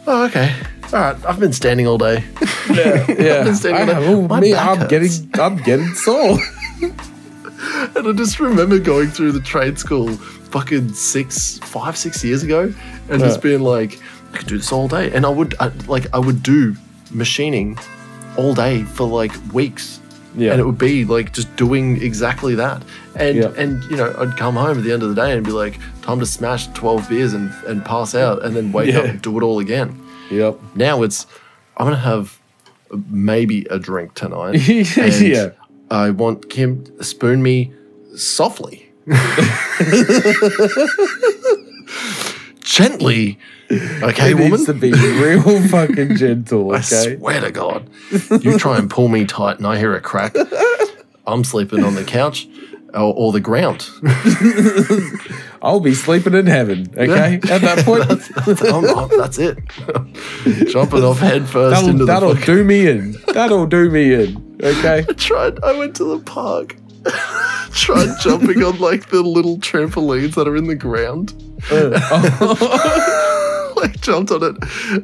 oh, 0.07 0.25
okay. 0.25 0.55
All 0.85 0.99
right, 0.99 1.25
I've 1.25 1.39
been 1.39 1.53
standing 1.53 1.87
all 1.87 1.97
day. 1.97 2.23
yeah, 2.71 3.05
I've 3.07 3.45
been 3.45 3.55
standing 3.55 3.95
all 3.95 3.95
I- 3.95 3.99
day. 3.99 4.07
oh, 4.13 4.21
My 4.27 4.39
me, 4.39 4.53
I'm 4.55 4.77
hurts. 4.77 4.89
getting, 4.89 5.39
I'm 5.39 5.57
getting 5.57 5.93
sore. 5.95 6.37
And 7.95 8.07
I 8.07 8.11
just 8.13 8.39
remember 8.39 8.79
going 8.79 9.09
through 9.09 9.33
the 9.33 9.41
trade 9.41 9.77
school 9.77 10.09
fucking 10.09 10.93
six, 10.93 11.59
five, 11.59 11.97
six 11.97 12.23
years 12.23 12.41
ago, 12.43 12.73
and 13.09 13.19
just 13.21 13.37
Yeah. 13.37 13.43
being 13.43 13.61
like, 13.61 13.99
I 14.33 14.37
could 14.37 14.47
do 14.47 14.57
this 14.57 14.71
all 14.71 14.87
day, 14.87 15.11
and 15.11 15.25
I 15.25 15.29
would, 15.29 15.55
I, 15.59 15.67
like, 15.87 16.07
I 16.13 16.19
would 16.19 16.41
do 16.41 16.75
machining 17.11 17.77
all 18.37 18.53
day 18.53 18.83
for 18.83 19.07
like 19.07 19.31
weeks, 19.53 19.99
Yeah. 20.35 20.51
and 20.51 20.61
it 20.61 20.65
would 20.65 20.77
be 20.77 21.03
like 21.03 21.33
just 21.33 21.53
doing 21.57 22.01
exactly 22.01 22.55
that, 22.55 22.81
and 23.15 23.37
Yeah. 23.37 23.51
and 23.57 23.83
you 23.91 23.97
know, 23.97 24.15
I'd 24.17 24.37
come 24.37 24.55
home 24.55 24.77
at 24.77 24.83
the 24.83 24.93
end 24.93 25.03
of 25.03 25.09
the 25.13 25.21
day 25.21 25.33
and 25.33 25.45
be 25.45 25.51
like, 25.51 25.77
time 26.09 26.19
to 26.19 26.25
smash 26.25 26.67
twelve 26.67 27.07
beers 27.07 27.33
and 27.33 27.51
and 27.67 27.85
pass 27.85 28.15
out, 28.15 28.43
and 28.43 28.55
then 28.55 28.71
wake 28.71 28.95
up 28.95 29.05
and 29.05 29.21
do 29.21 29.37
it 29.37 29.43
all 29.43 29.59
again. 29.59 30.01
Yep. 30.31 30.59
Now 30.75 31.03
it's, 31.03 31.27
I'm 31.77 31.85
gonna 31.85 31.97
have 31.97 32.39
maybe 33.09 33.65
a 33.69 33.77
drink 33.79 34.15
tonight. 34.15 34.55
Yeah. 35.21 35.51
I 35.91 36.11
want 36.11 36.49
Kim 36.51 36.83
to 36.83 37.03
spoon 37.03 37.41
me 37.41 37.73
softly. 38.15 38.91
Gently. 42.61 43.39
Okay, 43.71 44.31
it 44.31 44.35
woman? 44.35 44.51
needs 44.51 44.65
to 44.65 44.73
be 44.73 44.91
real 44.91 45.41
fucking 45.69 46.15
gentle. 46.15 46.75
I 46.75 46.81
swear 46.81 47.41
to 47.41 47.51
God. 47.51 47.89
You 48.43 48.59
try 48.59 48.77
and 48.77 48.87
pull 48.87 49.07
me 49.07 49.25
tight 49.25 49.57
and 49.57 49.65
I 49.65 49.79
hear 49.79 49.95
a 49.95 50.01
crack. 50.01 50.35
I'm 51.25 51.43
sleeping 51.43 51.83
on 51.83 51.95
the 51.95 52.03
couch 52.03 52.47
or, 52.93 53.13
or 53.15 53.31
the 53.31 53.39
ground. 53.39 53.89
I'll 55.61 55.79
be 55.81 55.93
sleeping 55.93 56.33
in 56.33 56.45
heaven. 56.47 56.87
Okay. 56.97 57.35
At 57.49 57.61
that 57.61 57.85
point, 57.85 58.09
I'm 58.73 58.83
not- 58.83 59.11
that's 59.17 59.37
it. 59.37 59.57
Jumping 60.71 61.03
off 61.03 61.19
head 61.19 61.47
first 61.47 61.75
that'll, 61.75 61.89
into 61.89 62.05
the 62.05 62.11
that'll 62.13 62.35
fucking- 62.35 62.45
do 62.55 62.63
me 62.63 62.87
in. 62.87 63.15
That'll 63.33 63.65
do 63.67 63.89
me 63.89 64.13
in. 64.13 64.57
Okay. 64.63 65.05
I 65.07 65.13
tried. 65.13 65.61
I 65.63 65.73
went 65.77 65.95
to 65.97 66.03
the 66.05 66.19
park. 66.19 66.75
tried 67.71 68.13
jumping 68.21 68.61
on 68.63 68.77
like 68.79 69.09
the 69.09 69.21
little 69.21 69.57
trampolines 69.57 70.35
that 70.35 70.47
are 70.47 70.55
in 70.57 70.67
the 70.67 70.75
ground. 70.75 71.33
Uh, 71.71 71.91
oh, 72.11 73.73
like 73.77 73.99
jumped 74.01 74.31
on 74.31 74.43
it. 74.43 74.55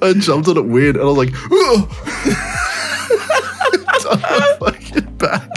I 0.02 0.14
jumped 0.14 0.48
on 0.50 0.58
it 0.58 0.66
weird, 0.66 0.96
and 0.98 1.04
I 1.04 1.08
was 1.08 1.18
like, 1.18 1.34
on 4.06 4.22
my 4.22 4.56
fucking 4.60 5.16
back. 5.18 5.50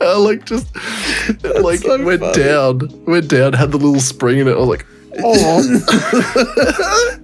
I 0.00 0.16
like 0.16 0.44
just 0.46 0.66
it, 0.74 1.62
like 1.62 1.80
so 1.80 2.02
went 2.04 2.20
funny. 2.20 2.42
down, 2.42 3.04
went 3.06 3.28
down, 3.28 3.52
had 3.52 3.70
the 3.72 3.78
little 3.78 4.00
spring 4.00 4.38
in 4.38 4.48
it. 4.48 4.52
I 4.52 4.56
was 4.56 4.68
like, 4.68 4.86
oh. 5.22 5.60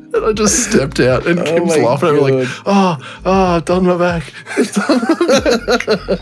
and 0.14 0.24
I 0.26 0.32
just 0.32 0.70
stepped 0.70 1.00
out, 1.00 1.26
and 1.26 1.40
Oh 1.40 1.44
Kim's 1.44 1.76
laughing 1.78 2.08
at 2.10 2.14
me 2.16 2.20
like, 2.20 2.48
oh, 2.60 2.62
ah, 2.66 2.98
oh, 3.00 3.22
ah, 3.26 3.56
I've 3.56 3.64
done 3.64 3.84
my 3.86 3.96
back. 3.96 4.32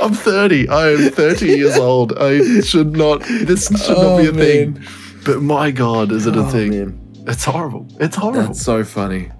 I'm 0.00 0.14
30. 0.14 0.68
I 0.68 0.88
am 0.90 1.10
30 1.10 1.46
years 1.46 1.76
old. 1.76 2.16
I 2.18 2.60
should 2.60 2.96
not. 2.96 3.22
This 3.24 3.66
should 3.68 3.96
not 3.96 4.18
be 4.18 4.28
Oh, 4.28 4.30
a 4.30 4.32
thing. 4.32 4.82
But 5.24 5.42
my 5.42 5.70
God, 5.70 6.12
is 6.12 6.26
it 6.26 6.36
a 6.36 6.40
Oh, 6.40 6.50
thing? 6.50 6.70
man. 6.70 7.00
It's 7.26 7.44
horrible. 7.44 7.86
It's 8.00 8.16
horrible. 8.16 8.42
That's 8.48 8.62
so 8.62 8.84
funny. 8.84 9.30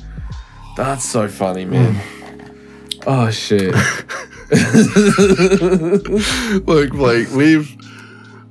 That's 0.77 1.05
so 1.05 1.29
funny, 1.29 1.65
man. 1.67 2.01
oh 3.07 3.31
shit. 3.31 3.75
Look, 6.67 6.95
like 6.95 7.31
we've. 7.31 7.77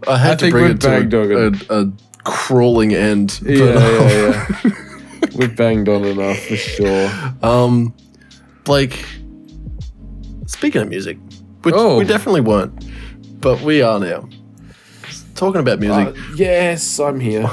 I 0.08 0.18
had 0.18 0.44
I 0.44 0.48
to 0.48 0.52
bring 0.52 0.72
it 0.72 0.82
to 0.82 1.60
a, 1.70 1.74
a, 1.78 1.82
a 1.84 1.92
crawling 2.24 2.94
end. 2.94 3.40
but, 3.42 3.52
Yeah, 3.52 3.66
yeah, 3.66 4.48
yeah. 4.66 4.72
We've 5.36 5.56
banged 5.56 5.88
on 5.88 6.04
enough 6.04 6.40
for 6.40 6.56
sure. 6.58 7.10
Um, 7.42 7.94
Blake. 8.66 9.06
Speaking 10.48 10.82
of 10.82 10.90
music, 10.90 11.18
which 11.64 11.74
Oh. 11.78 12.00
we 12.00 12.06
definitely 12.06 12.42
weren't, 12.42 12.74
but 13.42 13.62
we 13.62 13.82
are 13.82 14.00
now. 14.00 14.28
Talking 15.36 15.62
about 15.62 15.80
music, 15.80 16.10
Uh, 16.10 16.14
yes, 16.36 17.00
I'm 17.00 17.20
here. 17.20 17.50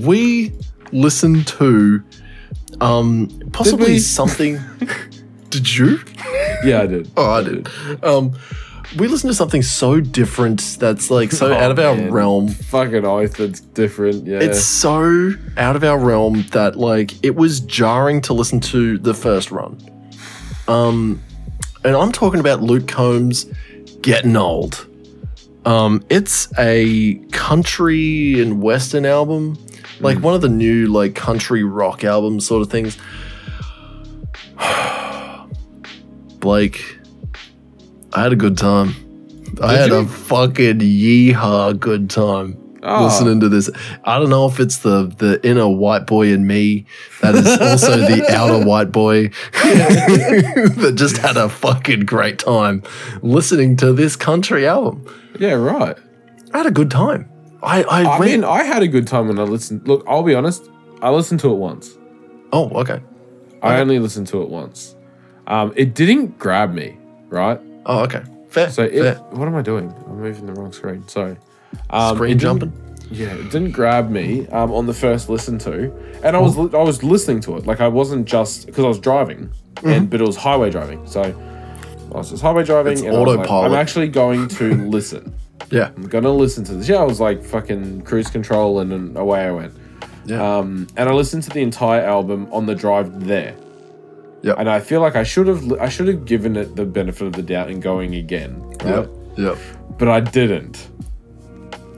we 0.00 0.52
listened 0.92 1.46
to 1.48 2.02
um 2.80 3.28
possibly 3.52 3.98
something. 3.98 4.58
did 5.54 5.74
you? 5.74 5.98
Yeah, 6.64 6.82
I 6.82 6.86
did. 6.86 7.10
Oh, 7.16 7.30
I 7.30 7.42
did. 7.42 7.68
Um, 8.04 8.32
we 8.98 9.08
listened 9.08 9.30
to 9.30 9.34
something 9.34 9.62
so 9.62 10.00
different 10.00 10.76
that's 10.78 11.10
like 11.10 11.32
so 11.32 11.52
Oh, 11.52 11.54
out 11.54 11.70
of 11.70 11.78
our 11.78 11.94
man. 11.96 12.12
realm. 12.12 12.48
Fucking 12.48 13.04
oath, 13.04 13.40
it's 13.40 13.60
different. 13.60 14.26
Yeah. 14.26 14.38
It's 14.40 14.62
so 14.64 15.32
out 15.56 15.76
of 15.76 15.82
our 15.84 15.98
realm 15.98 16.44
that 16.52 16.76
like 16.76 17.12
it 17.24 17.34
was 17.36 17.60
jarring 17.60 18.20
to 18.22 18.32
listen 18.34 18.60
to 18.60 18.98
the 18.98 19.14
first 19.14 19.50
run. 19.50 19.78
Um, 20.68 21.22
and 21.84 21.94
I'm 21.96 22.12
talking 22.12 22.40
about 22.40 22.62
Luke 22.62 22.88
Combs 22.88 23.46
getting 24.00 24.36
old. 24.36 24.86
Um, 25.64 26.04
it's 26.10 26.48
a 26.58 27.14
country 27.32 28.40
and 28.40 28.62
western 28.62 29.06
album, 29.06 29.58
like 30.00 30.18
one 30.18 30.34
of 30.34 30.40
the 30.42 30.48
new 30.48 30.86
like 30.88 31.14
country 31.14 31.64
rock 31.64 32.04
albums, 32.04 32.46
sort 32.46 32.62
of 32.62 32.70
things. 32.70 32.98
Blake, 36.44 36.98
I 38.12 38.22
had 38.24 38.32
a 38.32 38.36
good 38.36 38.58
time. 38.58 38.94
I 39.62 39.72
had 39.78 39.88
you? 39.88 39.96
a 39.96 40.04
fucking 40.04 40.80
yeehaw 40.80 41.80
good 41.80 42.10
time 42.10 42.58
Oh. 42.82 43.04
listening 43.04 43.40
to 43.40 43.48
this. 43.48 43.70
I 44.04 44.18
don't 44.18 44.28
know 44.28 44.44
if 44.44 44.60
it's 44.60 44.78
the 44.80 45.06
the 45.16 45.40
inner 45.42 45.66
white 45.66 46.06
boy 46.06 46.26
in 46.28 46.46
me 46.46 46.84
that 47.22 47.34
is 47.34 47.46
also 47.58 47.96
the 47.96 48.26
outer 48.36 48.62
white 48.62 48.92
boy 48.92 49.28
that 49.52 50.92
just 50.96 51.16
had 51.16 51.38
a 51.38 51.48
fucking 51.48 52.00
great 52.00 52.38
time 52.40 52.82
listening 53.22 53.74
to 53.78 53.94
this 53.94 54.14
country 54.16 54.66
album. 54.66 55.02
yeah, 55.40 55.52
right. 55.54 55.96
I 56.52 56.58
had 56.58 56.66
a 56.66 56.70
good 56.70 56.90
time. 56.90 57.26
I 57.62 57.84
I, 57.84 58.16
I 58.16 58.18
mean, 58.20 58.44
I 58.44 58.64
had 58.64 58.82
a 58.82 58.88
good 58.88 59.06
time 59.06 59.28
when 59.28 59.38
I 59.38 59.44
listened. 59.44 59.88
Look, 59.88 60.04
I'll 60.06 60.22
be 60.22 60.34
honest. 60.34 60.68
I 61.00 61.08
listened 61.08 61.40
to 61.40 61.50
it 61.52 61.56
once. 61.56 61.96
oh, 62.52 62.68
okay. 62.82 63.00
I 63.62 63.80
only 63.80 63.98
listened 63.98 64.26
to 64.26 64.42
it 64.42 64.50
once. 64.50 64.94
Um, 65.46 65.72
it 65.76 65.94
didn't 65.94 66.38
grab 66.38 66.72
me, 66.72 66.96
right? 67.28 67.60
Oh, 67.86 68.00
okay. 68.04 68.22
Fair. 68.48 68.70
So, 68.70 68.82
it, 68.84 68.92
fair. 69.02 69.14
what 69.30 69.46
am 69.48 69.54
I 69.56 69.62
doing? 69.62 69.92
I'm 70.06 70.20
moving 70.20 70.46
the 70.46 70.52
wrong 70.52 70.72
screen. 70.72 71.06
Sorry. 71.08 71.36
Um, 71.90 72.16
Screen 72.16 72.38
jumping. 72.38 72.72
Yeah, 73.10 73.34
it 73.34 73.50
didn't 73.50 73.72
grab 73.72 74.08
me 74.10 74.46
um, 74.48 74.72
on 74.72 74.86
the 74.86 74.94
first 74.94 75.28
listen 75.28 75.58
to, 75.60 75.92
and 76.24 76.34
I 76.34 76.38
was 76.40 76.56
I 76.56 76.82
was 76.82 77.02
listening 77.02 77.40
to 77.40 77.56
it 77.56 77.66
like 77.66 77.80
I 77.80 77.88
wasn't 77.88 78.26
just 78.26 78.66
because 78.66 78.84
I 78.84 78.88
was 78.88 78.98
driving, 78.98 79.50
Mm-hmm. 79.76 79.88
and 79.88 80.10
but 80.10 80.20
it 80.20 80.26
was 80.26 80.36
highway 80.36 80.70
driving. 80.70 81.04
So 81.06 81.20
I 81.22 82.16
was 82.16 82.30
just 82.30 82.42
highway 82.42 82.64
driving, 82.64 82.92
It's 82.94 83.02
and 83.02 83.14
I 83.14 83.18
like, 83.20 83.40
autopilot. 83.40 83.72
I'm 83.72 83.76
actually 83.78 84.08
going 84.08 84.48
to 84.48 84.74
listen. 84.88 85.34
Yeah. 85.70 85.90
I'm 85.96 86.06
gonna 86.08 86.30
listen 86.32 86.64
to 86.64 86.74
this. 86.74 86.88
Yeah, 86.88 86.96
I 86.96 87.04
was 87.04 87.20
like 87.20 87.42
fucking 87.44 88.02
cruise 88.02 88.30
control, 88.30 88.78
and 88.80 88.90
then 88.90 89.16
away 89.16 89.40
I 89.44 89.50
went. 89.50 89.74
Yeah. 90.24 90.58
Um, 90.58 90.86
and 90.96 91.08
I 91.08 91.12
listened 91.12 91.42
to 91.42 91.50
the 91.50 91.60
entire 91.60 92.00
album 92.02 92.48
on 92.52 92.64
the 92.66 92.74
drive 92.74 93.26
there. 93.26 93.54
Yep. 94.44 94.58
And 94.58 94.68
I 94.68 94.78
feel 94.80 95.00
like 95.00 95.16
I 95.16 95.22
should 95.22 95.46
have 95.46 95.72
I 95.80 95.88
should 95.88 96.06
have 96.06 96.26
given 96.26 96.54
it 96.54 96.76
the 96.76 96.84
benefit 96.84 97.26
of 97.26 97.32
the 97.32 97.42
doubt 97.42 97.70
and 97.70 97.82
going 97.82 98.14
again. 98.14 98.60
Right? 98.82 98.84
Yep. 98.84 99.10
Yep. 99.38 99.58
But 99.98 100.08
I 100.08 100.20
didn't. 100.20 100.90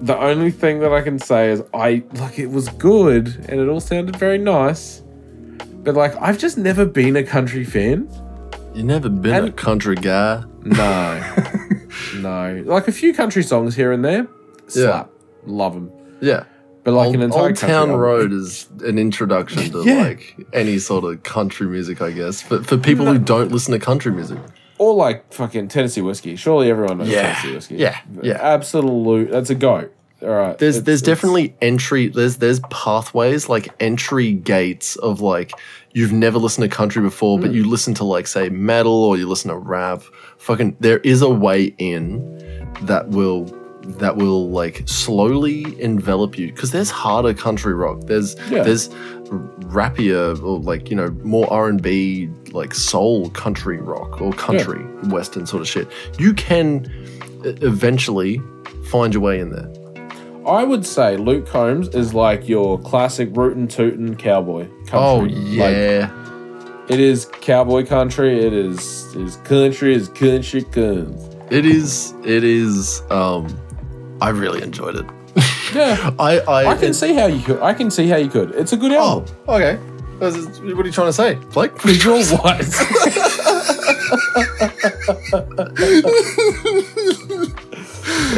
The 0.03 0.17
only 0.17 0.53
thing 0.53 0.79
that 0.79 0.93
I 0.93 1.03
can 1.03 1.19
say 1.19 1.51
is 1.51 1.61
I 1.75 2.05
like 2.15 2.39
it 2.39 2.47
was 2.47 2.69
good 2.69 3.27
and 3.49 3.61
it 3.61 3.69
all 3.69 3.81
sounded 3.81 4.15
very 4.15 4.39
nice. 4.39 5.03
But 5.83 5.97
like 5.97 6.15
I've 6.23 6.39
just 6.39 6.57
never 6.57 6.87
been 6.87 7.17
a 7.17 7.25
country 7.25 7.65
fan. 7.65 8.09
You 8.75 8.85
never 8.85 9.09
been 9.09 9.47
a 9.47 9.51
country 9.51 9.97
guy. 9.97 10.45
No. 10.63 11.35
no. 12.19 12.63
Like 12.65 12.87
a 12.87 12.93
few 12.93 13.13
country 13.13 13.43
songs 13.43 13.75
here 13.75 13.91
and 13.91 14.05
there. 14.05 14.29
Slap. 14.69 15.11
Love 15.47 15.75
them. 15.75 15.91
Yeah. 16.21 16.45
But 16.87 16.95
like 16.95 17.07
Old, 17.09 17.15
an 17.17 17.23
entire 17.23 17.47
Old 17.49 17.57
Town 17.57 17.71
album- 17.91 17.97
Road 17.97 18.33
is 18.33 18.69
an 18.85 18.97
introduction 18.99 19.71
to 19.73 19.83
Yeah. 19.85 20.05
like 20.05 20.37
any 20.53 20.79
sort 20.79 21.03
of 21.05 21.23
country 21.25 21.67
music, 21.67 22.01
I 22.01 22.13
guess. 22.13 22.43
But 22.49 22.65
for 22.65 22.79
people 22.79 23.05
who 23.07 23.19
don't 23.19 23.51
listen 23.53 23.73
to 23.73 23.79
country 23.79 24.13
music, 24.13 24.39
Or 24.79 24.95
like 24.95 25.33
fucking 25.33 25.67
Tennessee 25.69 26.01
whiskey. 26.03 26.37
Surely 26.37 26.71
everyone 26.71 26.99
knows 26.99 27.09
Yeah. 27.09 27.33
Tennessee 27.35 27.55
whiskey. 27.55 27.75
Yeah. 27.77 27.97
Yeah. 28.23 28.39
Absolute. 28.41 29.31
That's 29.33 29.51
a 29.51 29.55
go. 29.57 29.87
All 30.23 30.29
right. 30.29 30.57
there's 30.59 30.77
It's- 30.77 30.87
there's 30.87 31.03
it's- 31.03 31.15
definitely 31.15 31.55
entry 31.61 32.07
there's 32.09 32.37
there's 32.37 32.61
pathways 32.71 33.49
like 33.51 33.69
entry 33.81 34.33
gates 34.33 34.97
of 34.97 35.21
like 35.21 35.53
you've 35.93 36.13
never 36.13 36.39
listened 36.39 36.71
to 36.71 36.75
country 36.75 37.03
before 37.03 37.37
Hmm. 37.37 37.43
but 37.43 37.53
you 37.53 37.65
listen 37.69 37.93
to 37.95 38.05
like 38.05 38.27
say 38.27 38.49
metal 38.49 38.95
or 39.05 39.19
you 39.19 39.29
listen 39.29 39.51
to 39.51 39.57
rap 39.57 40.03
fucking 40.39 40.77
there 40.81 40.99
is 40.99 41.21
a 41.21 41.29
way 41.29 41.75
in 41.79 42.23
that 42.83 43.09
will 43.09 43.47
that 43.99 44.17
will 44.17 44.51
like 44.51 44.83
slowly 44.87 45.81
envelop 45.81 46.37
you 46.39 46.49
because 46.53 46.71
there's 46.73 46.91
harder 46.91 47.33
country 47.33 47.73
rock 47.75 48.01
there's 48.07 48.35
Yeah. 48.51 48.63
there's 48.63 48.89
rappier 49.71 50.41
or 50.43 50.59
like 50.61 50.91
you 50.91 50.97
know 50.97 51.11
more 51.23 51.51
r&b 51.53 52.29
like 52.53 52.75
soul 52.75 53.31
country 53.31 53.79
rock 53.79 54.21
or 54.21 54.33
country 54.33 54.83
western 55.09 55.47
sort 55.47 55.63
of 55.63 55.69
shit 55.69 55.89
you 56.19 56.33
can 56.35 56.87
eventually 57.45 58.41
find 58.91 59.15
your 59.15 59.23
way 59.23 59.39
in 59.41 59.51
there 59.51 59.71
I 60.47 60.63
would 60.63 60.87
say 60.87 61.17
Luke 61.17 61.45
Combs 61.49 61.89
is 61.89 62.15
like 62.15 62.49
your 62.49 62.79
classic 62.79 63.31
rootin' 63.37 63.67
tootin' 63.67 64.15
cowboy. 64.15 64.69
Country. 64.87 64.91
Oh 64.93 65.19
Like, 65.23 65.75
yeah, 65.75 66.85
it 66.89 67.01
is 67.01 67.25
cowboy 67.41 67.85
country. 67.85 68.39
It 68.47 68.53
is 68.53 69.13
is 69.17 69.35
country 69.39 69.93
is 69.93 70.07
country 70.11 70.63
comes. 70.63 71.21
it 71.51 71.67
is. 71.67 72.15
It 72.25 72.45
is. 72.45 73.03
Um, 73.11 73.49
I 74.21 74.31
really 74.31 74.63
enjoyed 74.63 74.97
it. 74.97 75.07
Yeah, 75.75 76.13
I 76.19 76.39
I, 76.39 76.67
I 76.73 76.77
can 76.77 76.95
see 76.95 77.13
how 77.13 77.27
you 77.27 77.43
could. 77.43 77.61
I 77.61 77.75
can 77.75 77.91
see 77.91 78.07
how 78.09 78.17
you 78.17 78.29
could. 78.29 78.53
It's 78.55 78.73
a 78.73 78.77
good 78.77 78.93
Oh, 78.93 79.25
okay. 79.49 79.77
What 80.19 80.33
are 80.33 80.87
you 80.87 80.93
trying 80.93 81.09
to 81.09 81.13
say, 81.13 81.35
Blake? 81.53 81.73
You're 81.85 82.23
what? 82.39 82.63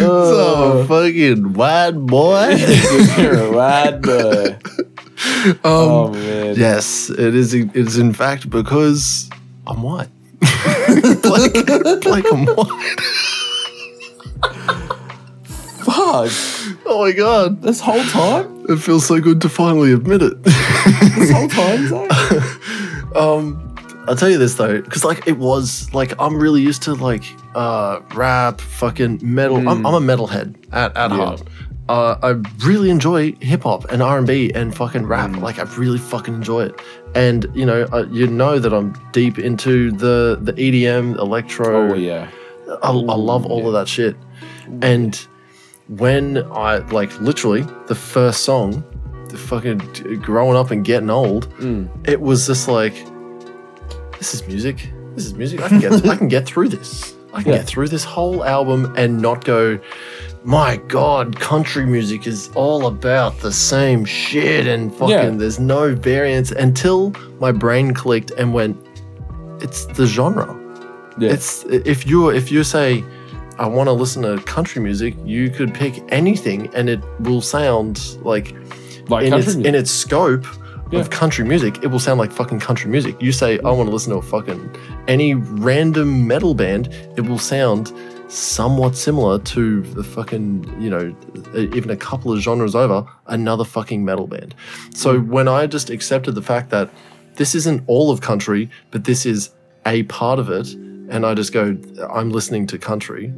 oh, 0.00 0.84
fucking 0.88 1.52
white 1.54 1.90
boy. 1.92 2.54
You're 3.18 3.48
a 3.48 3.52
bad 3.52 4.02
boy. 4.02 4.56
um, 5.48 5.58
Oh 5.64 6.12
man. 6.12 6.54
yes, 6.56 7.10
it 7.10 7.34
is. 7.34 7.54
It 7.54 7.74
is 7.76 7.98
in 7.98 8.12
fact 8.12 8.50
because 8.50 9.28
I'm 9.66 9.82
white. 9.82 10.08
Blake, 11.22 11.66
Blake, 12.02 12.24
I'm 12.32 12.46
white. 12.46 12.94
Oh 16.10 17.00
my 17.04 17.12
god, 17.12 17.60
This 17.62 17.80
whole 17.80 18.02
time. 18.04 18.64
it 18.68 18.76
feels 18.78 19.06
so 19.06 19.20
good 19.20 19.40
to 19.42 19.48
finally 19.48 19.92
admit 19.92 20.22
it. 20.22 20.42
This 20.42 21.30
whole 21.30 21.48
time. 21.48 21.86
Zakk? 21.88 22.54
Um, 23.16 23.74
I'll 24.06 24.16
tell 24.16 24.28
you 24.30 24.36
this 24.38 24.54
though, 24.56 24.80
because 24.82 25.02
like 25.04 25.26
it 25.26 25.38
was 25.38 25.92
like 25.94 26.12
I'm 26.20 26.36
really 26.36 26.60
used 26.60 26.82
to 26.82 26.94
like 26.94 27.24
uh 27.54 28.00
rap, 28.14 28.60
fucking 28.60 29.20
metal. 29.22 29.56
I'm, 29.68 29.84
I'm 29.86 29.94
a 29.94 30.00
metalhead 30.00 30.54
at 30.72 30.96
at 30.96 31.10
Yeah. 31.10 31.16
heart. 31.16 31.42
Uh, 31.88 32.16
I 32.22 32.30
really 32.66 32.90
enjoy 32.90 33.32
hip 33.40 33.62
hop 33.62 33.90
and 33.90 34.02
R 34.02 34.18
and 34.18 34.26
B 34.26 34.52
and 34.54 34.74
fucking 34.76 35.06
rap. 35.06 35.34
Like 35.36 35.58
I 35.58 35.62
really 35.78 35.98
fucking 35.98 36.34
enjoy 36.34 36.64
it. 36.66 36.80
And 37.14 37.46
you 37.54 37.64
know, 37.64 37.86
uh, 37.92 38.04
you 38.10 38.26
know 38.26 38.58
that 38.58 38.72
I'm 38.74 38.92
deep 39.12 39.38
into 39.38 39.90
the 39.92 40.38
the 40.40 40.52
EDM, 40.52 41.16
electro. 41.18 41.90
Oh 41.92 41.94
yeah. 41.94 42.28
I, 42.82 42.90
I 42.90 43.16
love 43.16 43.46
all 43.46 43.66
of 43.66 43.72
that 43.72 43.88
shit. 43.88 44.16
And 44.82 45.18
when 45.88 46.38
I 46.52 46.78
like 46.90 47.18
literally 47.20 47.62
the 47.86 47.94
first 47.94 48.44
song, 48.44 48.84
the 49.30 49.38
fucking 49.38 49.78
growing 50.22 50.56
up 50.56 50.70
and 50.70 50.84
getting 50.84 51.10
old, 51.10 51.48
Mm. 51.58 51.88
it 52.06 52.20
was 52.20 52.46
just 52.46 52.68
like, 52.68 52.94
this 54.18 54.34
is 54.34 54.46
music. 54.46 54.90
This 55.14 55.26
is 55.26 55.34
music. 55.34 55.60
I 55.62 55.68
can 55.68 55.80
get 55.80 56.06
I 56.06 56.16
can 56.16 56.28
get 56.28 56.46
through 56.46 56.68
this. 56.68 57.14
I 57.34 57.42
can 57.42 57.52
Yeah. 57.52 57.58
get 57.58 57.66
through 57.66 57.88
this 57.88 58.04
whole 58.04 58.44
album 58.44 58.92
and 58.96 59.20
not 59.20 59.44
go, 59.44 59.78
my 60.44 60.76
God, 60.88 61.38
country 61.40 61.84
music 61.84 62.26
is 62.26 62.50
all 62.54 62.86
about 62.86 63.40
the 63.40 63.52
same 63.52 64.04
shit 64.04 64.66
and 64.66 64.92
fucking 64.94 65.08
Yeah. 65.10 65.30
there's 65.30 65.58
no 65.58 65.94
variance 65.94 66.50
until 66.52 67.12
my 67.40 67.52
brain 67.52 67.92
clicked 67.94 68.30
and 68.38 68.54
went, 68.54 68.76
it's 69.60 69.84
the 69.86 70.06
genre. 70.06 70.56
Yeah. 71.18 71.30
It's 71.32 71.64
if 71.64 72.06
you 72.06 72.28
if 72.30 72.50
you 72.52 72.62
say 72.64 73.04
I 73.58 73.66
want 73.66 73.88
to 73.88 73.92
listen 73.92 74.22
to 74.22 74.38
country 74.44 74.80
music, 74.80 75.14
you 75.24 75.50
could 75.50 75.74
pick 75.74 76.02
anything 76.10 76.72
and 76.74 76.88
it 76.88 77.00
will 77.20 77.40
sound 77.40 78.16
like 78.24 78.54
like 79.08 79.26
in 79.26 79.32
its 79.32 79.46
music. 79.46 79.66
in 79.66 79.74
its 79.74 79.90
scope 79.90 80.46
Yeah. 80.90 81.00
of 81.00 81.10
country 81.10 81.44
music, 81.44 81.82
it 81.82 81.88
will 81.88 81.98
sound 81.98 82.18
like 82.18 82.32
fucking 82.32 82.60
country 82.60 82.90
music. 82.90 83.20
You 83.20 83.32
say 83.32 83.58
I 83.58 83.70
want 83.70 83.88
to 83.88 83.92
listen 83.92 84.12
to 84.12 84.18
a 84.18 84.22
fucking 84.22 84.74
any 85.06 85.34
random 85.34 86.26
metal 86.26 86.54
band, 86.54 86.88
it 87.16 87.22
will 87.22 87.38
sound 87.38 87.92
somewhat 88.28 88.94
similar 88.94 89.38
to 89.38 89.82
the 89.82 90.04
fucking 90.04 90.46
you 90.80 90.90
know 90.90 91.14
even 91.54 91.90
a 91.90 91.96
couple 91.96 92.30
of 92.32 92.40
genres 92.40 92.74
over 92.74 93.04
another 93.26 93.64
fucking 93.64 94.04
metal 94.04 94.26
band. 94.26 94.54
So 94.94 95.20
mm. 95.20 95.26
when 95.26 95.48
I 95.48 95.66
just 95.66 95.90
accepted 95.90 96.34
the 96.34 96.42
fact 96.42 96.70
that 96.70 96.90
this 97.36 97.54
isn't 97.54 97.82
all 97.86 98.10
of 98.10 98.20
country, 98.20 98.68
but 98.90 99.04
this 99.04 99.24
is 99.24 99.50
a 99.86 100.02
part 100.04 100.38
of 100.38 100.50
it, 100.50 100.74
and 101.08 101.24
I 101.26 101.34
just 101.34 101.52
go, 101.52 101.76
I'm 102.12 102.30
listening 102.30 102.66
to 102.68 102.78
country. 102.78 103.32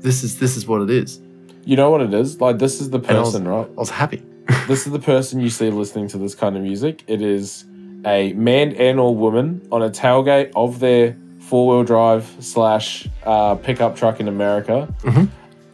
This 0.00 0.22
is 0.24 0.38
this 0.38 0.56
is 0.56 0.66
what 0.66 0.80
it 0.82 0.90
is. 0.90 1.20
You 1.64 1.76
know 1.76 1.90
what 1.90 2.00
it 2.00 2.12
is? 2.12 2.40
Like 2.40 2.58
this 2.58 2.80
is 2.80 2.90
the 2.90 2.98
I 2.98 3.18
was- 3.18 3.32
person, 3.32 3.46
right? 3.48 3.66
I 3.66 3.80
was 3.80 3.90
happy. 3.90 4.22
This 4.68 4.86
is 4.86 4.92
the 4.92 4.98
person 4.98 5.40
you 5.40 5.50
see 5.50 5.70
listening 5.70 6.08
to 6.08 6.18
this 6.18 6.34
kind 6.34 6.56
of 6.56 6.62
music. 6.62 7.02
It 7.06 7.22
is 7.22 7.64
a 8.04 8.32
man 8.34 8.72
and 8.76 8.98
or 9.00 9.14
woman 9.14 9.66
on 9.72 9.82
a 9.82 9.90
tailgate 9.90 10.50
of 10.56 10.80
their 10.80 11.16
four 11.38 11.68
wheel 11.68 11.84
drive 11.84 12.24
slash 12.40 13.08
uh, 13.24 13.54
pickup 13.56 13.96
truck 13.96 14.18
in 14.20 14.28
America, 14.28 14.92
Mhm. 15.02 15.28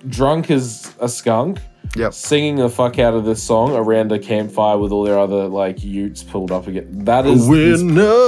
drunk 0.08 0.50
as 0.50 0.94
a 1.00 1.08
skunk, 1.08 1.58
Yep. 1.96 2.12
singing 2.14 2.56
the 2.56 2.68
fuck 2.68 2.98
out 2.98 3.14
of 3.14 3.24
this 3.24 3.42
song 3.42 3.74
around 3.74 4.12
a 4.12 4.18
campfire 4.18 4.78
with 4.78 4.92
all 4.92 5.04
their 5.04 5.18
other 5.18 5.48
like 5.48 5.82
utes 5.82 6.22
pulled 6.22 6.52
up 6.52 6.66
again. 6.66 7.04
That 7.04 7.26
is 7.26 7.48
We're 7.48 7.74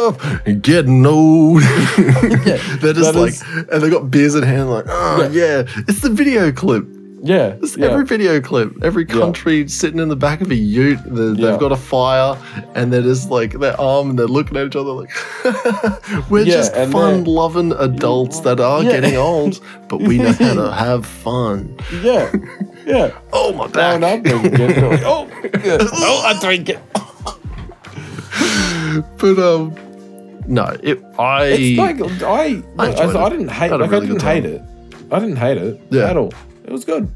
up 0.08 0.20
and 0.46 0.62
getting 0.62 1.04
old. 1.06 1.62
They're 1.96 2.92
just 2.92 3.12
that 3.12 3.14
like, 3.14 3.32
is- 3.32 3.42
and 3.70 3.82
they 3.82 3.90
got 3.90 4.10
beers 4.10 4.34
in 4.34 4.42
hand, 4.42 4.70
like, 4.70 4.84
oh 4.88 5.28
yeah. 5.32 5.64
It's 5.88 6.00
the 6.00 6.10
video 6.10 6.50
clip. 6.52 6.84
Yeah, 7.22 7.56
yeah. 7.76 7.86
every 7.88 8.04
video 8.04 8.40
clip. 8.40 8.72
Every 8.82 9.04
Yeah. 9.08 9.14
country 9.20 9.68
sitting 9.68 9.98
in 10.00 10.08
the 10.08 10.16
back 10.16 10.40
of 10.40 10.50
a 10.50 10.54
ute. 10.54 10.98
They, 11.06 11.24
Yeah. 11.40 11.50
They've 11.50 11.60
got 11.60 11.72
a 11.72 11.76
fire, 11.76 12.36
and 12.74 12.92
they're 12.92 13.02
just 13.02 13.30
like 13.30 13.58
their 13.58 13.78
arm, 13.80 14.10
and 14.10 14.18
they're 14.18 14.26
looking 14.26 14.56
at 14.56 14.66
each 14.66 14.76
other 14.76 14.90
like, 14.92 15.10
we're 16.30 16.44
Yeah, 16.44 16.54
just 16.54 16.74
fun-loving 16.92 17.72
adults 17.72 18.40
that 18.40 18.60
are 18.60 18.82
Yeah. 18.82 18.92
getting 18.92 19.16
old, 19.16 19.60
but 19.88 20.00
we 20.00 20.18
know 20.18 20.32
how 20.32 20.54
to 20.54 20.72
have 20.84 21.04
fun. 21.06 21.76
yeah, 22.02 22.30
yeah. 22.86 23.10
Oh 23.32 23.52
my 23.52 23.66
back! 23.66 24.02
up, 24.02 24.22
drinking, 24.22 24.52
like, 24.88 25.02
oh, 25.04 25.28
yeah. 25.64 25.78
oh, 25.80 26.22
I 26.26 26.38
drink 26.40 26.68
it. 26.70 26.78
but 29.18 29.38
um, 29.38 29.74
no, 30.46 30.64
it. 30.82 31.02
I 31.18 31.44
It's 31.46 31.78
like 31.78 32.22
I, 32.22 32.62
I 32.78 32.86
I, 32.86 33.24
I, 33.26 33.28
didn't 33.28 33.48
hate, 33.48 33.70
I 33.72 33.76
like 33.76 33.90
really 33.90 34.06
I 34.06 34.08
didn't 34.08 34.22
hate 34.22 34.42
time. 34.42 34.52
it. 34.54 35.12
I 35.12 35.18
didn't 35.18 35.36
hate 35.36 35.58
it 35.58 35.80
Yeah. 35.90 36.10
at 36.10 36.16
all. 36.16 36.32
It 36.70 36.72
was 36.72 36.84
good. 36.84 37.14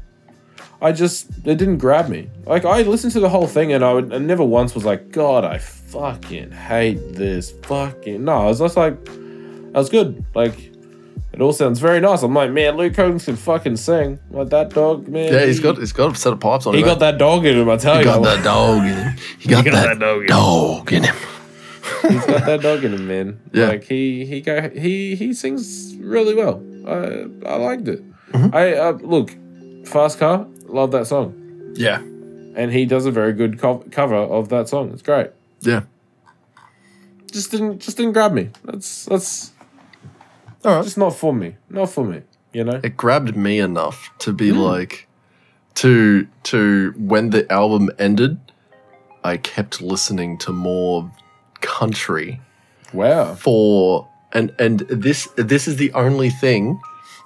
I 0.81 0.91
just 0.91 1.29
it 1.47 1.55
didn't 1.57 1.77
grab 1.77 2.09
me. 2.09 2.29
Like 2.45 2.65
I 2.65 2.81
listened 2.81 3.13
to 3.13 3.19
the 3.21 3.29
whole 3.29 3.47
thing 3.47 3.71
and 3.71 3.83
I 3.83 3.93
would 3.93 4.13
I 4.13 4.17
never 4.17 4.43
once 4.43 4.75
was 4.75 4.83
like, 4.83 5.11
God, 5.11 5.45
I 5.45 5.57
fucking 5.57 6.51
hate 6.51 6.99
this 7.13 7.51
fucking. 7.63 8.23
No, 8.25 8.33
I 8.33 8.45
was 8.45 8.59
just 8.59 8.75
like, 8.77 9.03
that 9.05 9.73
was 9.73 9.89
good. 9.89 10.23
Like. 10.35 10.71
It 11.33 11.41
all 11.41 11.51
sounds 11.51 11.79
very 11.79 11.99
nice. 11.99 12.23
I'm 12.23 12.33
like, 12.33 12.51
man, 12.51 12.77
Luke 12.77 12.93
Combs 12.93 13.25
can 13.25 13.35
fucking 13.35 13.75
sing. 13.75 14.19
Like 14.31 14.47
that 14.51 14.69
dog, 14.69 15.09
man. 15.09 15.33
yeah, 15.33 15.45
he's 15.45 15.57
he- 15.57 15.63
got 15.63 15.77
he's 15.77 15.91
got 15.91 16.13
a 16.13 16.15
set 16.15 16.31
of 16.31 16.39
pipes 16.39 16.65
on 16.65 16.73
he 16.75 16.79
him. 16.79 16.85
got 16.85 16.99
that 16.99 17.17
dog 17.17 17.45
in 17.45 17.57
him. 17.57 17.69
I 17.69 17.75
tell 17.75 17.95
you. 17.95 18.03
He 18.03 18.07
you, 18.07 18.13
got 18.15 18.23
that 18.23 18.43
dog 18.43 18.85
in 18.85 18.93
him. 18.93 19.15
He 19.39 19.49
got, 19.49 19.65
got 19.65 19.71
that, 19.73 19.99
that 19.99 19.99
dog 19.99 20.17
in 20.17 20.21
him. 20.23 20.27
dog 20.27 20.93
in 20.93 21.03
him. 21.03 21.15
he's 22.09 22.25
got 22.25 22.45
that 22.45 22.61
dog 22.61 22.83
in 22.85 22.93
him, 22.93 23.05
man. 23.07 23.39
Yeah. 23.53 23.67
Like 23.67 23.83
he 23.83 24.25
he 24.25 24.39
go 24.39 24.69
he 24.69 25.15
he 25.17 25.33
sings 25.33 25.93
really 25.97 26.35
well. 26.35 26.63
I 26.87 27.25
I 27.49 27.55
liked 27.57 27.89
it. 27.89 28.01
Mhm. 28.31 28.55
I 28.55 28.73
uh, 28.75 28.91
look, 28.93 29.35
Fast 29.85 30.19
Car, 30.19 30.45
love 30.67 30.91
that 30.91 31.07
song, 31.07 31.33
Yeah, 31.75 31.99
and 31.99 32.71
he 32.71 32.85
does 32.85 33.05
a 33.05 33.11
very 33.11 33.33
good 33.33 33.59
co- 33.59 33.83
cover 33.91 34.15
of 34.15 34.49
that 34.49 34.67
song. 34.69 34.91
It's 34.91 35.01
great. 35.01 35.31
yeah. 35.61 35.83
Just 37.31 37.51
didn't 37.51 37.79
just 37.79 37.97
didn't 37.97 38.13
grab 38.13 38.31
me. 38.33 38.49
That's 38.63 39.05
that's 39.05 39.51
All 40.63 40.75
right. 40.77 40.83
just 40.83 40.97
not 40.97 41.15
for 41.15 41.33
me. 41.33 41.55
Not 41.69 41.89
for 41.89 42.05
me. 42.05 42.21
You 42.53 42.63
know. 42.63 42.79
it 42.81 42.95
grabbed 42.95 43.35
me 43.35 43.59
enough 43.59 44.09
to 44.19 44.31
be 44.31 44.51
Mm. 44.51 44.57
like 44.71 45.07
to 45.75 46.25
to 46.43 46.93
when 46.97 47.31
the 47.31 47.51
album 47.51 47.89
ended 47.99 48.39
i 49.25 49.35
kept 49.35 49.81
listening 49.81 50.37
to 50.37 50.53
more 50.53 51.11
country 51.59 52.39
Wow. 52.93 53.35
for 53.35 54.07
and 54.31 54.55
and 54.57 54.79
this 54.89 55.27
this 55.35 55.67
is 55.67 55.75
the 55.75 55.91
only 55.91 56.29
thing 56.29 56.79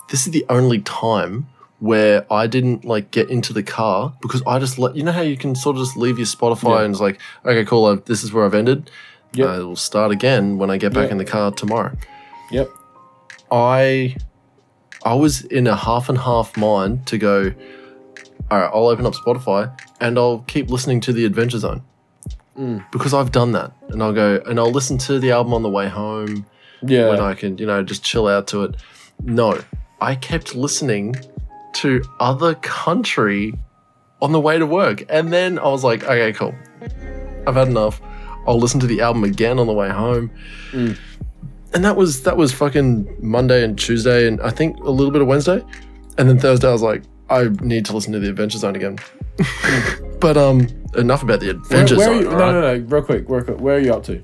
this 0.09 0.25
is 0.25 0.31
the 0.33 0.45
only 0.49 0.79
time 0.79 1.45
where 1.79 2.25
I 2.31 2.47
didn't 2.47 2.83
like 2.85 3.11
get 3.11 3.29
into 3.29 3.53
the 3.53 3.63
car 3.63 4.13
because 4.21 4.41
I 4.45 4.59
just 4.59 4.77
let 4.77 4.95
you 4.95 5.03
know 5.03 5.11
how 5.13 5.21
you 5.21 5.37
can 5.37 5.55
sort 5.55 5.77
of 5.77 5.83
just 5.83 5.95
leave 5.97 6.17
your 6.17 6.27
Spotify 6.27 6.79
Yeah. 6.79 6.83
and 6.85 6.93
it's 6.93 7.01
like 7.01 7.19
okay 7.45 7.63
cool 7.65 7.85
I've, 7.85 8.03
this 8.05 8.23
is 8.23 8.33
where 8.33 8.45
I've 8.45 8.53
ended 8.53 8.91
Yep. 9.33 9.47
I 9.47 9.59
will 9.59 9.75
start 9.75 10.11
again 10.11 10.57
when 10.57 10.69
I 10.69 10.77
get 10.77 10.93
back 10.93 11.05
Yeah. 11.07 11.11
in 11.13 11.17
the 11.17 11.25
car 11.25 11.51
tomorrow 11.51 11.95
Yep. 12.51 12.69
I 13.51 14.15
I 15.05 15.13
was 15.13 15.43
in 15.45 15.67
a 15.67 15.75
half 15.75 16.09
and 16.09 16.17
half 16.17 16.57
mind 16.57 17.07
to 17.07 17.17
go. 17.17 17.53
All 18.51 18.59
right, 18.59 18.69
I'll 18.73 18.87
open 18.87 19.05
up 19.05 19.13
Spotify 19.13 19.71
and 20.01 20.17
I'll 20.17 20.39
keep 20.39 20.69
listening 20.69 20.99
to 21.01 21.13
the 21.13 21.25
Adventure 21.25 21.59
Zone 21.59 21.81
Mm. 22.57 22.83
because 22.91 23.13
I've 23.13 23.31
done 23.31 23.53
that, 23.53 23.71
and 23.87 24.03
I'll 24.03 24.11
go 24.11 24.41
and 24.45 24.59
I'll 24.59 24.71
listen 24.71 24.97
to 24.99 25.17
the 25.19 25.31
album 25.31 25.53
on 25.53 25.61
the 25.63 25.69
way 25.69 25.87
home 25.87 26.45
Yeah. 26.81 27.07
when 27.09 27.21
I 27.21 27.33
can, 27.33 27.57
you 27.57 27.65
know, 27.65 27.81
just 27.83 28.03
chill 28.03 28.27
out 28.27 28.47
to 28.47 28.63
it. 28.65 28.75
No, 29.23 29.59
I 30.01 30.15
kept 30.15 30.55
listening 30.55 31.15
to 31.73 32.03
other 32.19 32.55
country 32.55 33.53
on 34.21 34.31
the 34.31 34.39
way 34.39 34.57
to 34.57 34.65
work, 34.65 35.03
and 35.09 35.31
then 35.31 35.59
I 35.59 35.63
was 35.63 35.83
like, 35.83 36.03
okay, 36.03 36.33
cool, 36.33 36.53
I've 37.47 37.55
had 37.55 37.67
enough. 37.67 38.01
I'll 38.47 38.59
listen 38.59 38.79
to 38.79 38.87
the 38.87 39.01
album 39.01 39.23
again 39.23 39.59
on 39.59 39.67
the 39.67 39.73
way 39.73 39.89
home. 39.89 40.31
Mm. 40.71 40.97
And 41.73 41.85
that 41.85 41.95
was 41.95 42.23
that 42.23 42.35
was 42.35 42.51
fucking 42.51 43.17
Monday 43.21 43.63
and 43.63 43.77
Tuesday, 43.77 44.27
and 44.27 44.41
I 44.41 44.49
think 44.49 44.77
a 44.79 44.89
little 44.89 45.11
bit 45.11 45.21
of 45.21 45.27
Wednesday, 45.27 45.63
and 46.17 46.27
then 46.27 46.39
Thursday 46.39 46.67
I 46.67 46.71
was 46.71 46.81
like, 46.81 47.03
I 47.29 47.49
need 47.61 47.85
to 47.85 47.93
listen 47.93 48.11
to 48.13 48.19
the 48.19 48.29
Adventure 48.29 48.57
Zone 48.57 48.75
again. 48.75 48.97
but 50.19 50.35
um, 50.35 50.67
enough 50.97 51.21
about 51.21 51.39
the 51.39 51.47
where, 51.47 51.55
Adventure 51.55 51.97
where 51.97 52.09
are 52.09 52.13
Zone. 52.15 52.23
you, 52.23 52.37
no, 52.37 52.51
no, 52.51 52.61
no. 52.61 52.85
Real 52.87 53.03
quick, 53.03 53.25
real 53.27 53.43
quick. 53.43 53.59
Where 53.59 53.75
are 53.75 53.79
you 53.79 53.93
up 53.93 54.03
to? 54.05 54.23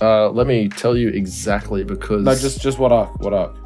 Uh, 0.00 0.28
let 0.30 0.46
me 0.46 0.68
tell 0.68 0.96
you 0.96 1.08
exactly 1.08 1.84
because 1.84 2.24
No, 2.24 2.34
just 2.34 2.60
just 2.60 2.78
what 2.78 2.92
arc? 2.92 3.20
What 3.20 3.32
arc? 3.32 3.56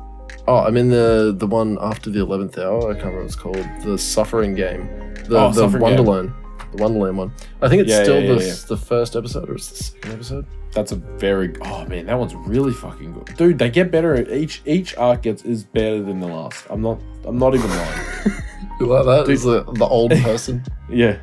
Oh, 0.47 0.59
I'm 0.59 0.76
in 0.76 0.89
the 0.91 1.35
the 1.37 1.47
one 1.47 1.79
after 1.81 2.11
the 2.11 2.20
eleventh 2.20 2.59
hour. 2.59 2.91
I 2.91 2.95
can't 2.95 3.07
remember 3.07 3.18
what 3.20 3.26
it's 3.26 3.37
called. 3.37 3.64
The 3.85 3.99
Suffering 3.99 4.55
Game, 4.55 4.87
the 5.29 5.39
Oh, 5.39 5.49
the 5.49 5.53
Suffering 5.55 5.72
Game. 5.72 5.81
Wonderland, 5.81 6.33
the 6.72 6.83
Wonderland 6.83 7.18
one. 7.18 7.33
I 7.62 7.68
think 7.68 7.83
it's 7.83 7.91
Yeah, 7.91 8.03
still 8.03 8.20
yeah, 8.22 8.35
the 8.35 8.41
yeah, 8.41 8.47
yeah. 8.49 8.55
the 8.68 8.76
first 8.76 9.16
episode 9.16 9.49
or 9.51 9.55
it's 9.55 9.68
the 9.70 9.76
second 9.85 10.12
episode. 10.12 10.47
That's 10.72 10.93
a 10.93 10.97
very 10.97 11.55
oh 11.62 11.87
man, 11.87 12.07
that 12.07 12.18
one's 12.18 12.35
really 12.35 12.72
fucking 12.72 13.12
good, 13.12 13.37
dude. 13.37 13.59
They 13.59 13.70
get 13.70 13.91
better. 13.91 14.29
Each 14.33 14.61
each 14.66 14.97
arc 14.97 15.22
gets 15.22 15.43
is 15.45 15.64
better 15.64 16.03
than 16.03 16.20
the 16.20 16.26
last. 16.29 16.66
I'm 16.70 16.83
not 16.83 17.01
I'm 17.24 17.39
not 17.39 17.55
even 17.55 17.70
lying. 17.70 18.07
You 18.81 18.87
like 18.87 19.07
that? 19.07 19.26
Dude. 19.26 19.35
Is 19.35 19.43
the, 19.43 19.64
the 19.72 19.85
old 19.85 20.12
person? 20.22 20.62
yeah. 20.89 21.18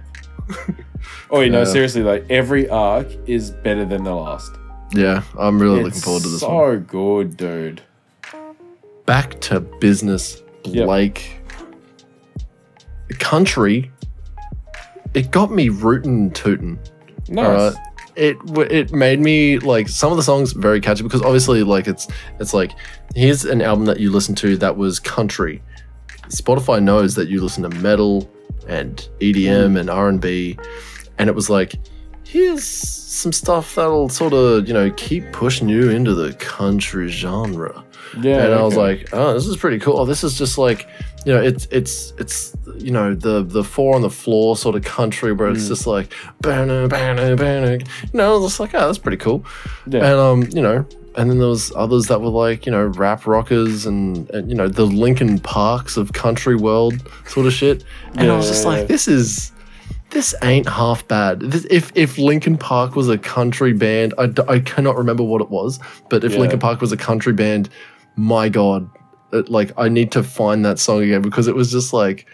Oh, 1.32 1.42
you 1.42 1.50
know, 1.50 1.64
seriously, 1.64 2.04
like 2.04 2.26
every 2.30 2.70
arc 2.70 3.08
is 3.28 3.50
better 3.52 3.86
than 3.86 4.04
the 4.04 4.14
last. 4.14 4.52
yeah, 4.92 5.24
I'm 5.40 5.60
really 5.62 5.80
It's 5.82 5.86
looking 5.86 6.02
forward 6.02 6.24
to 6.24 6.30
this 6.30 6.40
so 6.42 6.54
one. 6.54 6.80
good, 6.82 7.38
dude. 7.38 7.82
Back 9.06 9.40
to 9.42 9.60
business, 9.60 10.42
Yep. 10.64 10.86
Blake. 10.86 11.40
Country. 13.20 13.92
It 15.14 15.32
got 15.32 15.52
me 15.52 15.70
rootin' 15.70 16.32
tootin'. 16.32 16.80
Nice. 17.30 17.48
Alright. 17.48 17.76
it 18.16 18.38
it 18.72 18.94
made 18.94 19.20
me 19.20 19.60
like 19.60 19.90
some 19.90 20.12
of 20.12 20.18
the 20.18 20.24
songs 20.24 20.54
very 20.54 20.80
catchy 20.80 21.04
because 21.04 21.22
obviously 21.22 21.64
like 21.64 21.88
it's 21.88 22.08
it's 22.40 22.54
like 22.54 22.72
here's 23.14 23.46
an 23.46 23.62
album 23.62 23.86
that 23.86 24.00
you 24.00 24.12
listen 24.12 24.36
to 24.36 24.58
that 24.58 24.78
was 24.78 25.00
country. 25.00 25.62
Spotify 26.30 26.82
knows 26.82 27.16
that 27.16 27.28
you 27.28 27.42
listen 27.42 27.64
to 27.64 27.70
metal 27.82 28.30
and 28.68 29.08
EDM 29.20 29.74
mm. 29.74 29.80
and 29.80 29.90
R 29.90 30.10
and 30.10 30.20
B, 30.20 30.58
and 31.18 31.30
it 31.30 31.36
was 31.36 31.50
like 31.50 31.76
here's 32.28 32.64
some 32.66 33.32
stuff 33.32 33.76
that'll 33.76 34.10
sort 34.10 34.34
of 34.34 34.68
you 34.68 34.74
know 34.74 34.92
keep 34.92 35.32
pushing 35.32 35.70
you 35.70 35.90
into 35.90 36.14
the 36.14 36.34
country 36.34 37.08
genre. 37.08 37.84
Yeah. 38.22 38.46
and 38.46 38.54
I 38.54 38.62
was 38.62 38.76
like, 38.78 39.10
oh, 39.14 39.34
this 39.34 39.46
is 39.46 39.58
pretty 39.58 39.80
cool. 39.80 39.98
Oh, 40.00 40.06
this 40.06 40.24
is 40.24 40.38
just 40.38 40.58
like, 40.58 40.88
you 41.26 41.34
know, 41.34 41.42
it's 41.42 41.68
it's 41.72 42.14
it's 42.18 42.56
you 42.78 42.92
know 42.92 43.14
the 43.14 43.44
the 43.44 43.64
four 43.64 43.96
on 43.96 44.02
the 44.02 44.10
floor 44.10 44.56
sort 44.56 44.76
of 44.76 44.84
country 44.84 45.34
where 45.34 45.50
it's 45.50 45.66
Mm. 45.66 45.68
just 45.70 45.88
like 45.88 46.14
banner 46.42 46.88
banner 46.88 47.36
banner. 47.36 47.74
You 47.74 48.10
know, 48.14 48.36
I 48.36 48.38
was 48.38 48.52
just 48.52 48.60
like, 48.60 48.74
oh, 48.74 48.86
that's 48.86 48.98
pretty 49.00 49.18
cool. 49.18 49.44
yeah. 49.88 50.00
And 50.06 50.20
um, 50.20 50.44
you 50.56 50.62
know, 50.62 50.86
and 51.18 51.30
then 51.30 51.40
there 51.40 51.48
was 51.50 51.74
others 51.76 52.08
that 52.08 52.22
were 52.22 52.30
like, 52.30 52.66
you 52.66 52.72
know, 52.72 52.86
rap 52.86 53.26
rockers 53.28 53.86
and, 53.86 54.30
and 54.30 54.50
you 54.50 54.56
know 54.56 54.68
the 54.70 54.86
Linkin 54.86 55.40
Parks 55.40 55.98
of 55.98 56.14
country 56.14 56.56
world 56.56 56.94
sort 57.28 57.48
of 57.48 57.54
shit. 57.54 57.84
And 58.16 58.32
I 58.32 58.38
was 58.38 58.48
just 58.48 58.64
yeah, 58.64 58.70
like, 58.70 58.82
yeah. 58.82 58.86
this 58.88 59.08
is. 59.08 59.52
This 60.12 60.34
ain't 60.44 60.68
half 60.70 61.08
bad. 61.08 61.40
This, 61.42 61.66
if 61.70 61.92
if 61.96 62.18
Linkin 62.18 62.58
Park 62.58 62.96
was 62.96 63.10
a 63.10 63.18
country 63.18 63.74
band, 63.74 64.14
I, 64.18 64.32
I 64.48 64.60
cannot 64.60 64.96
remember 64.98 65.24
what 65.24 65.42
it 65.42 65.50
was, 65.50 65.80
but 66.10 66.24
if 66.24 66.34
Yeah. 66.34 66.40
Linkin 66.40 66.60
Park 66.60 66.80
was 66.82 66.92
a 66.92 66.98
country 66.98 67.34
band, 67.34 67.70
my 68.16 68.48
god, 68.50 68.90
it, 69.34 69.50
like 69.50 69.72
I 69.78 69.90
need 69.90 70.12
to 70.14 70.24
find 70.24 70.64
that 70.66 70.80
song 70.80 71.02
again 71.02 71.22
because 71.22 71.48
it 71.48 71.56
was 71.56 71.72
just 71.72 71.92
like, 71.92 72.28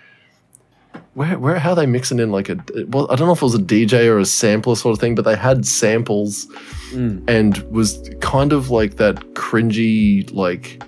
where 1.14 1.40
where 1.40 1.58
how 1.60 1.72
are 1.72 1.76
they 1.76 1.86
mixing 1.88 2.20
in 2.20 2.32
like 2.32 2.50
a 2.50 2.58
well 2.90 3.10
I 3.12 3.16
don't 3.16 3.26
know 3.28 3.34
if 3.34 3.42
it 3.42 3.46
was 3.46 3.56
a 3.56 3.60
DJ 3.60 4.06
or 4.08 4.20
a 4.20 4.26
sampler 4.26 4.76
sort 4.76 4.94
of 4.94 5.00
thing, 5.00 5.16
but 5.16 5.24
they 5.26 5.36
had 5.36 5.66
samples 5.66 6.48
Mm. 6.92 7.24
and 7.30 7.58
was 7.72 8.10
kind 8.20 8.52
of 8.52 8.70
like 8.70 8.98
that 8.98 9.16
cringy 9.34 10.30
like 10.34 10.84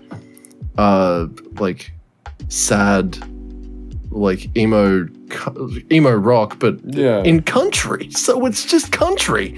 uh 0.77 1.27
like 1.59 1.93
sad 2.49 3.17
like 4.11 4.55
emo 4.57 5.07
emo 5.91 6.11
rock 6.11 6.59
but 6.59 6.79
Yeah. 6.85 7.23
in 7.23 7.41
country 7.43 8.09
so 8.11 8.45
it's 8.45 8.65
just 8.65 8.91
country 8.91 9.55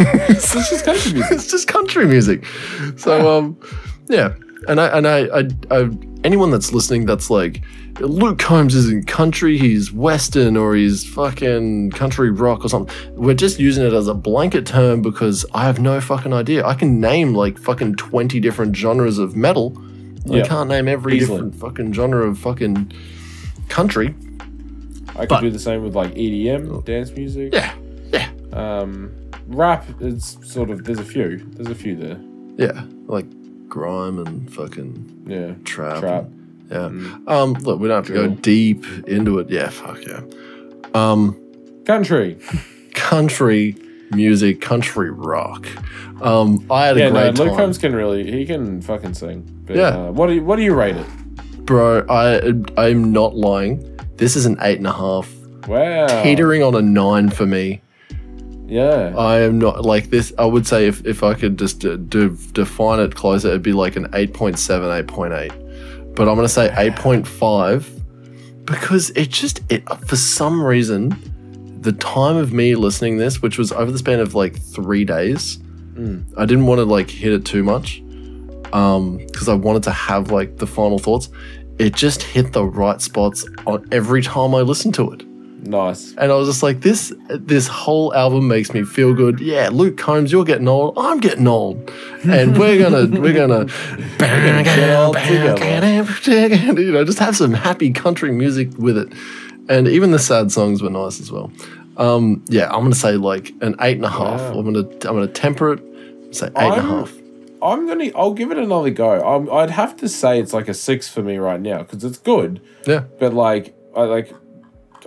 It's 0.00 0.52
just 0.70 0.84
country 0.84 1.12
music. 1.12 1.32
it's 1.32 1.50
just 1.50 1.68
country 1.68 2.06
music 2.06 2.44
so 2.96 3.38
um 3.38 3.56
yeah 4.08 4.34
and 4.68 4.80
I 4.80 4.86
and 4.98 5.06
I, 5.06 5.18
I, 5.38 5.48
I 5.70 5.90
anyone 6.24 6.50
that's 6.50 6.72
listening 6.72 7.06
that's 7.06 7.30
like 7.30 7.62
Luke 8.00 8.38
Combs 8.38 8.76
isn't 8.76 9.08
country, 9.08 9.58
he's 9.58 9.92
western 9.92 10.56
or 10.56 10.76
he's 10.76 11.04
fucking 11.08 11.90
country 11.90 12.30
rock 12.30 12.64
or 12.64 12.68
something. 12.68 12.94
We're 13.16 13.34
just 13.34 13.58
using 13.58 13.84
it 13.84 13.92
as 13.92 14.06
a 14.06 14.14
blanket 14.14 14.66
term 14.66 15.02
because 15.02 15.44
I 15.52 15.64
have 15.64 15.80
no 15.80 16.00
fucking 16.00 16.32
idea. 16.32 16.64
I 16.64 16.74
can 16.74 17.00
name 17.00 17.34
like 17.34 17.58
fucking 17.58 17.96
20 17.96 18.38
different 18.38 18.76
genres 18.76 19.18
of 19.18 19.34
metal. 19.34 19.76
I 20.30 20.36
Yeah. 20.36 20.46
can't 20.46 20.68
name 20.68 20.86
every 20.86 21.16
Easily. 21.16 21.38
different 21.38 21.54
fucking 21.56 21.92
genre 21.92 22.28
of 22.28 22.38
fucking 22.38 22.92
country. 23.68 24.14
I 25.18 25.22
could 25.22 25.28
But- 25.30 25.40
do 25.40 25.50
the 25.50 25.58
same 25.58 25.82
with 25.82 25.94
like 25.96 26.14
EDM, 26.14 26.84
dance 26.84 27.12
music. 27.12 27.52
Yeah. 27.52 27.72
Yeah. 28.12 28.28
Um, 28.52 29.10
rap 29.48 29.84
is 30.00 30.38
sort 30.42 30.70
of 30.70 30.84
there's 30.84 30.98
a 31.00 31.04
few. 31.04 31.38
There's 31.54 31.68
a 31.68 31.74
few 31.74 31.96
there. 31.96 32.18
Yeah. 32.56 32.82
Like 33.06 33.26
grime 33.68 34.18
and 34.18 34.50
fucking 34.52 35.24
Yeah. 35.26 35.52
trap. 35.64 36.00
Trap. 36.00 36.28
Yeah. 36.70 36.76
Mm. 36.90 37.28
Um, 37.28 37.52
look, 37.62 37.80
we 37.80 37.88
don't 37.88 37.96
have 37.96 38.06
to 38.06 38.12
go 38.12 38.28
deep 38.28 38.84
into 39.06 39.38
it. 39.38 39.50
Yeah, 39.50 39.68
fuck 39.70 39.98
yeah. 40.06 40.20
Um, 40.94 41.36
Country. 41.84 42.36
country 42.94 43.74
music, 44.10 44.60
country 44.60 45.10
rock. 45.10 45.66
Um, 46.22 46.64
I 46.70 46.86
had 46.86 46.96
a 46.96 47.00
Yeah, 47.00 47.08
no, 47.10 47.12
great 47.32 47.38
Luke 47.38 47.48
time, 47.48 47.56
Combs 47.58 47.78
can 47.78 47.94
really 47.94 48.30
he 48.30 48.44
can 48.46 48.80
fucking 48.82 49.14
sing. 49.14 49.44
But, 49.66 49.76
Yeah. 49.76 49.88
Uh, 50.08 50.12
what 50.12 50.26
do 50.28 50.34
you 50.34 50.44
what 50.44 50.56
do 50.56 50.62
you 50.62 50.74
rate 50.74 50.96
it? 50.96 51.06
bro. 51.64 52.04
I 52.08 52.52
I'm 52.78 53.12
not 53.12 53.36
lying. 53.36 53.84
This 54.18 54.36
is 54.36 54.44
an 54.46 54.58
eight 54.60 54.78
and 54.78 54.86
a 54.86 54.92
half, 54.92 55.32
Wow. 55.66 56.22
teetering 56.22 56.62
on 56.62 56.74
a 56.74 56.82
nine 56.82 57.30
for 57.30 57.46
me. 57.46 57.80
Yeah. 58.66 59.14
I 59.16 59.38
am 59.40 59.58
not 59.58 59.84
like 59.84 60.10
this. 60.10 60.32
I 60.38 60.44
would 60.44 60.66
say 60.66 60.86
if, 60.86 61.04
if 61.06 61.22
I 61.22 61.32
could 61.34 61.58
just 61.58 61.84
uh, 61.86 61.96
de- 61.96 62.28
define 62.52 63.00
it 63.00 63.14
closer, 63.14 63.48
it'd 63.48 63.62
be 63.62 63.72
like 63.72 63.96
an 63.96 64.08
8.7, 64.08 65.06
8.8. 65.06 66.14
But 66.14 66.28
I'm 66.28 66.34
going 66.34 66.46
to 66.46 66.52
say 66.52 66.68
8.5 66.68 68.64
because 68.66 69.08
it 69.10 69.30
just, 69.30 69.62
it 69.72 69.88
for 70.06 70.16
some 70.16 70.62
reason, 70.62 71.16
the 71.80 71.92
time 71.92 72.36
of 72.36 72.52
me 72.52 72.74
listening 72.74 73.16
this, 73.16 73.40
which 73.40 73.56
was 73.56 73.72
over 73.72 73.90
the 73.90 73.98
span 73.98 74.20
of 74.20 74.34
like 74.34 74.60
three 74.60 75.04
days, 75.04 75.58
Mm. 75.94 76.24
I 76.36 76.44
didn't 76.46 76.66
want 76.66 76.78
to 76.78 76.84
like 76.84 77.10
hit 77.10 77.32
it 77.32 77.44
too 77.44 77.64
much 77.64 78.00
because 78.62 79.48
I 79.48 79.54
wanted 79.54 79.82
to 79.84 79.90
have 79.90 80.30
like 80.30 80.56
the 80.58 80.66
final 80.66 81.00
thoughts. 81.00 81.28
It 81.78 81.94
just 81.94 82.22
hit 82.22 82.52
the 82.52 82.64
right 82.64 83.00
spots 83.00 83.46
on 83.66 83.86
every 83.92 84.22
time 84.22 84.54
I 84.54 84.60
listened 84.62 84.94
to 84.94 85.12
it 85.12 85.22
Nice. 85.62 86.12
and 86.16 86.30
I 86.32 86.34
was 86.34 86.48
just 86.48 86.62
like, 86.62 86.80
this 86.80 87.12
this 87.28 87.66
whole 87.68 88.14
album 88.14 88.48
makes 88.48 88.72
me 88.72 88.84
feel 88.84 89.12
good. 89.14 89.38
Yeah, 89.40 89.68
Luke 89.72 89.96
Combs, 89.96 90.30
you're 90.32 90.44
getting 90.44 90.68
old. 90.68 90.94
I'm 90.96 91.18
getting 91.20 91.46
old, 91.46 91.90
and 92.24 92.56
we're 92.58 92.78
gonna 92.78 93.06
we're 93.20 93.34
gonna 93.34 93.66
get 94.64 94.96
old 94.96 95.16
you 96.78 96.92
know 96.92 97.04
just 97.04 97.18
have 97.18 97.36
some 97.36 97.52
happy 97.52 97.90
country 97.92 98.32
music 98.32 98.70
with 98.78 98.96
it, 98.96 99.12
and 99.68 99.88
even 99.88 100.10
the 100.10 100.18
sad 100.18 100.50
songs 100.52 100.82
were 100.82 100.90
nice 100.90 101.20
as 101.20 101.30
well. 101.32 101.50
Um, 101.96 102.44
yeah, 102.48 102.66
I'm 102.72 102.82
gonna 102.82 102.94
say 102.94 103.12
like 103.16 103.52
an 103.60 103.74
eight 103.80 103.96
and 103.96 104.04
a 104.04 104.08
half. 104.10 104.40
Wow. 104.40 104.58
I'm 104.60 104.64
gonna 104.64 104.88
I'm 104.88 105.16
gonna 105.16 105.26
temper 105.26 105.72
it. 105.74 106.34
Say 106.34 106.46
eight 106.46 106.52
and 106.56 106.72
a 106.72 106.76
I'm- 106.76 106.88
half. 106.88 107.12
I'm 107.62 107.86
gonna. 107.86 108.10
I'll 108.14 108.34
give 108.34 108.50
it 108.50 108.58
another 108.58 108.90
go. 108.90 109.20
I'm, 109.22 109.50
I'd 109.52 109.70
have 109.70 109.96
to 109.98 110.08
say 110.08 110.40
it's 110.40 110.52
like 110.52 110.68
a 110.68 110.74
six 110.74 111.08
for 111.08 111.22
me 111.22 111.38
right 111.38 111.60
now 111.60 111.78
because 111.78 112.04
it's 112.04 112.18
good, 112.18 112.60
Yeah, 112.86 113.04
but 113.18 113.34
like 113.34 113.74
I 113.96 114.02
like. 114.02 114.32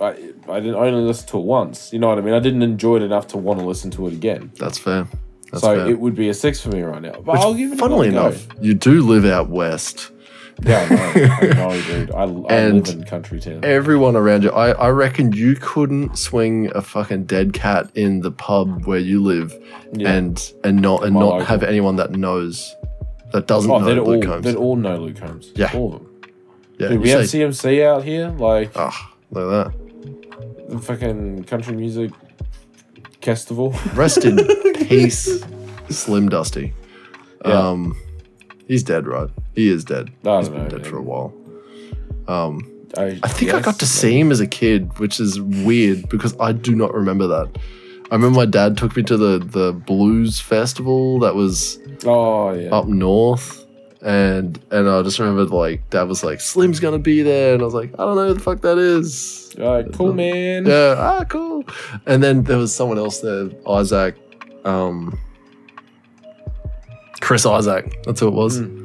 I, 0.00 0.08
I 0.48 0.58
didn't 0.58 0.76
only 0.76 1.02
listen 1.02 1.28
to 1.28 1.38
it 1.38 1.44
once. 1.44 1.92
You 1.92 1.98
know 1.98 2.08
what 2.08 2.16
I 2.18 2.22
mean? 2.22 2.32
I 2.34 2.40
didn't 2.40 2.62
enjoy 2.62 2.96
it 2.96 3.02
enough 3.02 3.26
to 3.28 3.36
want 3.36 3.60
to 3.60 3.66
listen 3.66 3.90
to 3.92 4.06
it 4.06 4.14
again. 4.14 4.50
that's 4.58 4.78
fair. 4.78 5.06
That's 5.50 5.62
so 5.62 5.76
fair. 5.76 5.90
it 5.90 6.00
would 6.00 6.14
be 6.14 6.30
a 6.30 6.34
six 6.34 6.60
for 6.62 6.70
me 6.70 6.80
right 6.80 7.02
now. 7.02 7.12
But 7.12 7.34
Which, 7.34 7.40
I'll 7.42 7.54
give 7.54 7.72
it 7.72 7.78
funnily 7.78 8.08
another 8.08 8.34
enough, 8.36 8.46
you 8.60 8.72
do 8.72 9.02
live 9.02 9.26
out 9.26 9.50
west. 9.50 10.10
Yeah, 10.64 10.86
I 10.90 10.94
know, 10.94 11.34
I 11.34 11.46
know, 11.74 11.82
dude. 11.82 12.10
I, 12.12 12.22
I 12.22 12.24
live 12.24 12.88
in 12.88 13.04
country 13.04 13.40
town. 13.40 13.60
everyone 13.64 14.16
around 14.16 14.42
you. 14.44 14.50
I, 14.50 14.70
I 14.72 14.88
reckon 14.90 15.32
you 15.32 15.56
couldn't 15.56 16.16
swing 16.16 16.70
a 16.74 16.82
fucking 16.82 17.24
dead 17.24 17.52
cat 17.52 17.90
in 17.94 18.20
the 18.20 18.30
pub 18.30 18.86
where 18.86 18.98
you 18.98 19.22
live 19.22 19.52
Yeah. 19.92 20.12
and 20.12 20.52
and 20.64 20.80
not 20.80 21.04
and 21.04 21.14
My 21.14 21.20
not 21.20 21.28
local. 21.30 21.44
have 21.46 21.62
anyone 21.62 21.96
that 21.96 22.12
knows 22.12 22.74
that 23.32 23.46
doesn't 23.46 23.70
oh, 23.70 23.78
know 23.78 24.02
Luke 24.02 24.24
all 24.26 24.32
Combs. 24.32 24.44
they'd 24.44 24.54
all 24.56 24.76
know 24.76 24.96
Luke 24.96 25.16
Combs. 25.16 25.50
Yeah. 25.56 25.70
all 25.74 25.94
of 25.94 26.00
them. 26.02 26.20
yeah, 26.78 26.88
Dude, 26.88 27.00
we 27.00 27.08
have 27.10 27.22
CMC 27.22 27.84
out 27.84 28.04
here, 28.04 28.28
like 28.28 28.70
oh, 28.76 28.92
look 29.30 29.52
at 29.52 29.72
that. 29.72 30.68
the 30.70 30.78
fucking 30.78 31.44
country 31.44 31.74
music 31.74 32.10
festival. 33.22 33.74
Rest 33.94 34.24
in 34.24 34.36
peace, 34.86 35.42
Slim 35.88 36.28
Dusty. 36.28 36.72
Yeah. 37.44 37.52
Um, 37.70 37.96
he's 38.68 38.82
dead, 38.82 39.06
right? 39.06 39.28
He 39.54 39.68
is 39.70 39.84
dead. 39.84 40.10
I 40.26 40.38
He's 40.38 40.48
been 40.48 40.64
know, 40.64 40.68
dead 40.68 40.82
man. 40.82 40.90
for 40.90 40.98
a 40.98 41.02
while. 41.02 41.34
Um, 42.28 42.68
I, 42.96 43.18
I 43.22 43.28
think 43.28 43.52
I 43.54 43.60
got 43.60 43.78
to 43.80 43.86
see 43.86 44.18
him 44.18 44.30
as 44.30 44.40
a 44.40 44.46
kid, 44.46 44.98
which 44.98 45.18
is 45.20 45.40
weird 45.40 46.08
because 46.08 46.36
I 46.38 46.52
do 46.52 46.74
not 46.74 46.92
remember 46.94 47.26
that. 47.28 47.58
I 48.10 48.14
remember 48.14 48.36
my 48.40 48.46
dad 48.46 48.76
took 48.76 48.94
me 48.96 49.02
to 49.04 49.16
the 49.16 49.38
the 49.38 49.72
blues 49.72 50.38
festival 50.40 51.18
that 51.20 51.34
was 51.34 51.78
Oh 52.04 52.52
yeah. 52.52 52.68
up 52.70 52.86
north, 52.86 53.64
and 54.02 54.60
and 54.70 54.88
I 54.88 55.00
just 55.02 55.18
remember 55.18 55.44
like 55.46 55.88
dad 55.90 56.02
was 56.02 56.22
like 56.22 56.40
Slim's 56.40 56.78
gonna 56.80 56.98
be 56.98 57.22
there, 57.22 57.54
and 57.54 57.62
I 57.62 57.64
was 57.64 57.72
like 57.74 57.92
I 57.94 58.04
don't 58.04 58.16
know 58.16 58.28
who 58.28 58.34
the 58.34 58.40
fuck 58.40 58.60
that 58.60 58.76
is. 58.76 59.54
Alright, 59.58 59.92
cool 59.94 60.12
man. 60.12 60.66
Yeah, 60.66 60.94
ah, 60.98 61.24
cool. 61.24 61.64
And 62.06 62.22
then 62.22 62.42
there 62.42 62.58
was 62.58 62.74
someone 62.74 62.98
else 62.98 63.20
there, 63.20 63.50
Isaak, 63.66 64.14
um, 64.64 65.18
Chris 67.20 67.46
Isaak. 67.46 68.02
That's 68.04 68.20
who 68.20 68.28
it 68.28 68.34
was. 68.34 68.60
Mm. 68.60 68.81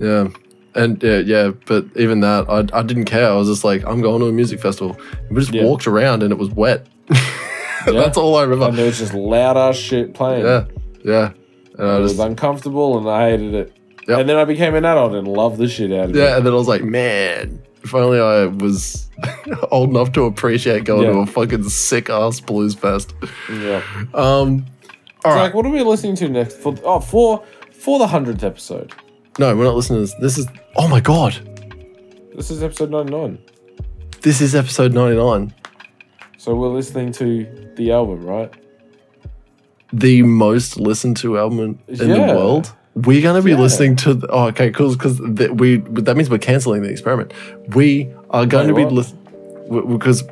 Yeah. 0.00 0.28
And 0.74 1.02
yeah, 1.02 1.18
yeah, 1.18 1.50
but 1.66 1.84
even 1.96 2.20
that, 2.20 2.48
I, 2.48 2.58
I 2.78 2.82
didn't 2.84 3.06
care. 3.06 3.28
I 3.28 3.34
was 3.34 3.48
just 3.48 3.64
like, 3.64 3.84
I'm 3.86 4.00
going 4.00 4.20
to 4.20 4.26
a 4.26 4.32
music 4.32 4.60
festival. 4.60 4.96
We 5.30 5.40
just 5.40 5.52
Yeah. 5.52 5.64
walked 5.64 5.86
around 5.88 6.22
and 6.22 6.30
it 6.32 6.38
was 6.38 6.48
wet. 6.50 6.86
That's 7.86 8.16
all 8.16 8.36
I 8.36 8.42
remember. 8.42 8.66
And 8.68 8.78
there 8.78 8.86
was 8.86 8.98
just 8.98 9.14
loud 9.14 9.56
ass 9.56 9.76
shit 9.76 10.14
playing. 10.14 10.44
Yeah, 10.44 10.64
yeah. 11.04 11.32
And 11.78 11.88
I 11.88 11.96
It 11.96 12.00
was 12.00 12.12
just, 12.12 12.22
uncomfortable 12.24 12.98
and 12.98 13.08
I 13.08 13.30
hated 13.30 13.54
it. 13.54 13.72
Yep. 14.06 14.18
And 14.20 14.28
then 14.28 14.36
I 14.36 14.44
became 14.44 14.74
an 14.74 14.84
adult 14.84 15.12
and 15.14 15.26
loved 15.26 15.58
the 15.58 15.68
shit 15.68 15.90
out 15.92 16.10
of 16.10 16.16
it. 16.16 16.18
yeah, 16.18 16.34
it. 16.34 16.36
and 16.38 16.46
then 16.46 16.52
I 16.52 16.56
was 16.56 16.68
like, 16.68 16.82
man, 16.84 17.60
if 17.82 17.94
only 17.94 18.20
I 18.20 18.46
was 18.46 19.08
old 19.72 19.90
enough 19.90 20.12
to 20.12 20.22
appreciate 20.24 20.84
going 20.84 21.06
to 21.08 21.14
Yeah. 21.16 21.22
a 21.22 21.26
fucking 21.26 21.64
sick 21.68 22.10
ass 22.10 22.38
blues 22.40 22.74
fest. 22.74 23.14
Yeah. 23.50 23.82
Um, 24.14 24.66
all 25.24 25.32
So, 25.32 25.36
right. 25.36 25.42
like, 25.42 25.54
what 25.54 25.66
are 25.66 25.70
we 25.70 25.82
listening 25.82 26.14
to 26.16 26.28
next? 26.28 26.58
For 26.58 26.74
oh, 26.84 27.00
for 27.00 27.42
for 27.72 27.98
the 27.98 28.06
hundredth 28.06 28.44
episode. 28.44 28.92
No, 29.40 29.56
we're 29.56 29.64
not 29.64 29.74
listening 29.74 30.00
to 30.00 30.02
this. 30.02 30.14
This 30.20 30.36
is, 30.36 30.46
oh 30.76 30.86
my 30.86 31.00
God. 31.00 31.32
This 32.34 32.50
is 32.50 32.62
episode 32.62 32.90
ninety 32.90 33.10
nine. 33.10 33.38
This 34.20 34.42
is 34.42 34.54
episode 34.54 34.92
99. 34.92 35.54
So 36.36 36.54
we're 36.54 36.68
listening 36.68 37.10
to 37.12 37.72
the 37.76 37.90
album, 37.90 38.22
right? 38.22 38.52
The 39.94 40.22
most 40.24 40.78
listened 40.78 41.16
to 41.18 41.38
album 41.38 41.58
in, 41.88 41.98
in 42.02 42.08
Yeah. 42.10 42.26
the 42.26 42.34
world. 42.34 42.70
We're 42.94 43.22
going 43.22 43.36
to 43.40 43.42
be 43.42 43.52
Yeah. 43.52 43.60
listening 43.60 43.96
to, 43.96 44.12
the, 44.12 44.26
oh, 44.28 44.48
okay, 44.48 44.70
cool. 44.72 44.92
Because 44.92 45.18
th- 45.36 45.52
we, 45.52 45.78
that 45.78 46.18
means 46.18 46.28
we're 46.28 46.36
canceling 46.36 46.82
the 46.82 46.90
experiment. 46.90 47.32
We 47.74 48.12
are 48.28 48.44
going 48.44 48.74
Wait, 48.74 48.82
to 48.82 48.88
be, 48.90 48.94
listening 48.94 49.96
because 49.96 50.22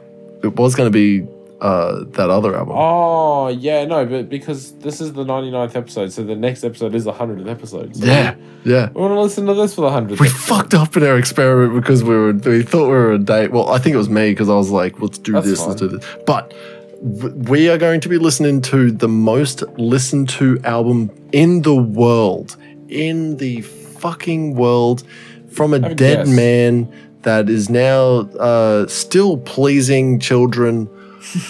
it 0.44 0.54
was 0.54 0.74
going 0.74 0.86
to 0.86 0.90
be 0.90 1.26
uh, 1.60 2.04
that 2.04 2.30
other 2.30 2.54
album. 2.56 2.74
Oh 2.76 3.48
yeah, 3.48 3.84
no, 3.84 4.06
but 4.06 4.28
because 4.28 4.72
this 4.78 5.00
is 5.00 5.12
the 5.12 5.24
99th 5.24 5.74
episode, 5.74 6.12
so 6.12 6.22
the 6.22 6.36
next 6.36 6.64
episode 6.64 6.94
is 6.94 7.04
the 7.04 7.12
hundredth 7.12 7.48
episode. 7.48 7.96
So 7.96 8.04
yeah, 8.04 8.36
yeah. 8.64 8.90
We 8.94 9.00
want 9.00 9.12
to 9.12 9.20
listen 9.20 9.46
to 9.46 9.54
this 9.54 9.74
for 9.74 9.80
the 9.80 9.90
hundredth. 9.90 10.20
We 10.20 10.28
fucked 10.28 10.74
up 10.74 10.96
in 10.96 11.02
our 11.02 11.18
experiment 11.18 11.80
because 11.80 12.04
we 12.04 12.14
were 12.14 12.32
we 12.32 12.62
thought 12.62 12.86
we 12.86 12.92
were 12.92 13.12
a 13.12 13.18
date. 13.18 13.50
Well, 13.50 13.70
I 13.70 13.78
think 13.78 13.94
it 13.94 13.98
was 13.98 14.08
me 14.08 14.30
because 14.30 14.48
I 14.48 14.54
was 14.54 14.70
like, 14.70 15.00
let's 15.00 15.18
do 15.18 15.32
That's 15.32 15.46
this, 15.46 15.66
let's 15.66 15.80
do 15.80 15.88
this. 15.88 16.04
But 16.26 16.54
we 17.02 17.68
are 17.68 17.78
going 17.78 18.00
to 18.00 18.08
be 18.08 18.18
listening 18.18 18.60
to 18.62 18.90
the 18.90 19.08
most 19.08 19.62
listened 19.78 20.28
to 20.30 20.60
album 20.64 21.10
in 21.32 21.62
the 21.62 21.74
world, 21.74 22.56
in 22.88 23.36
the 23.36 23.62
fucking 23.62 24.54
world, 24.54 25.02
from 25.48 25.72
a 25.72 25.76
a 25.76 25.94
dead 25.94 26.26
guess. 26.26 26.28
man 26.28 26.92
that 27.22 27.48
is 27.48 27.68
now 27.68 28.20
uh, 28.38 28.86
still 28.86 29.38
pleasing 29.38 30.20
children 30.20 30.88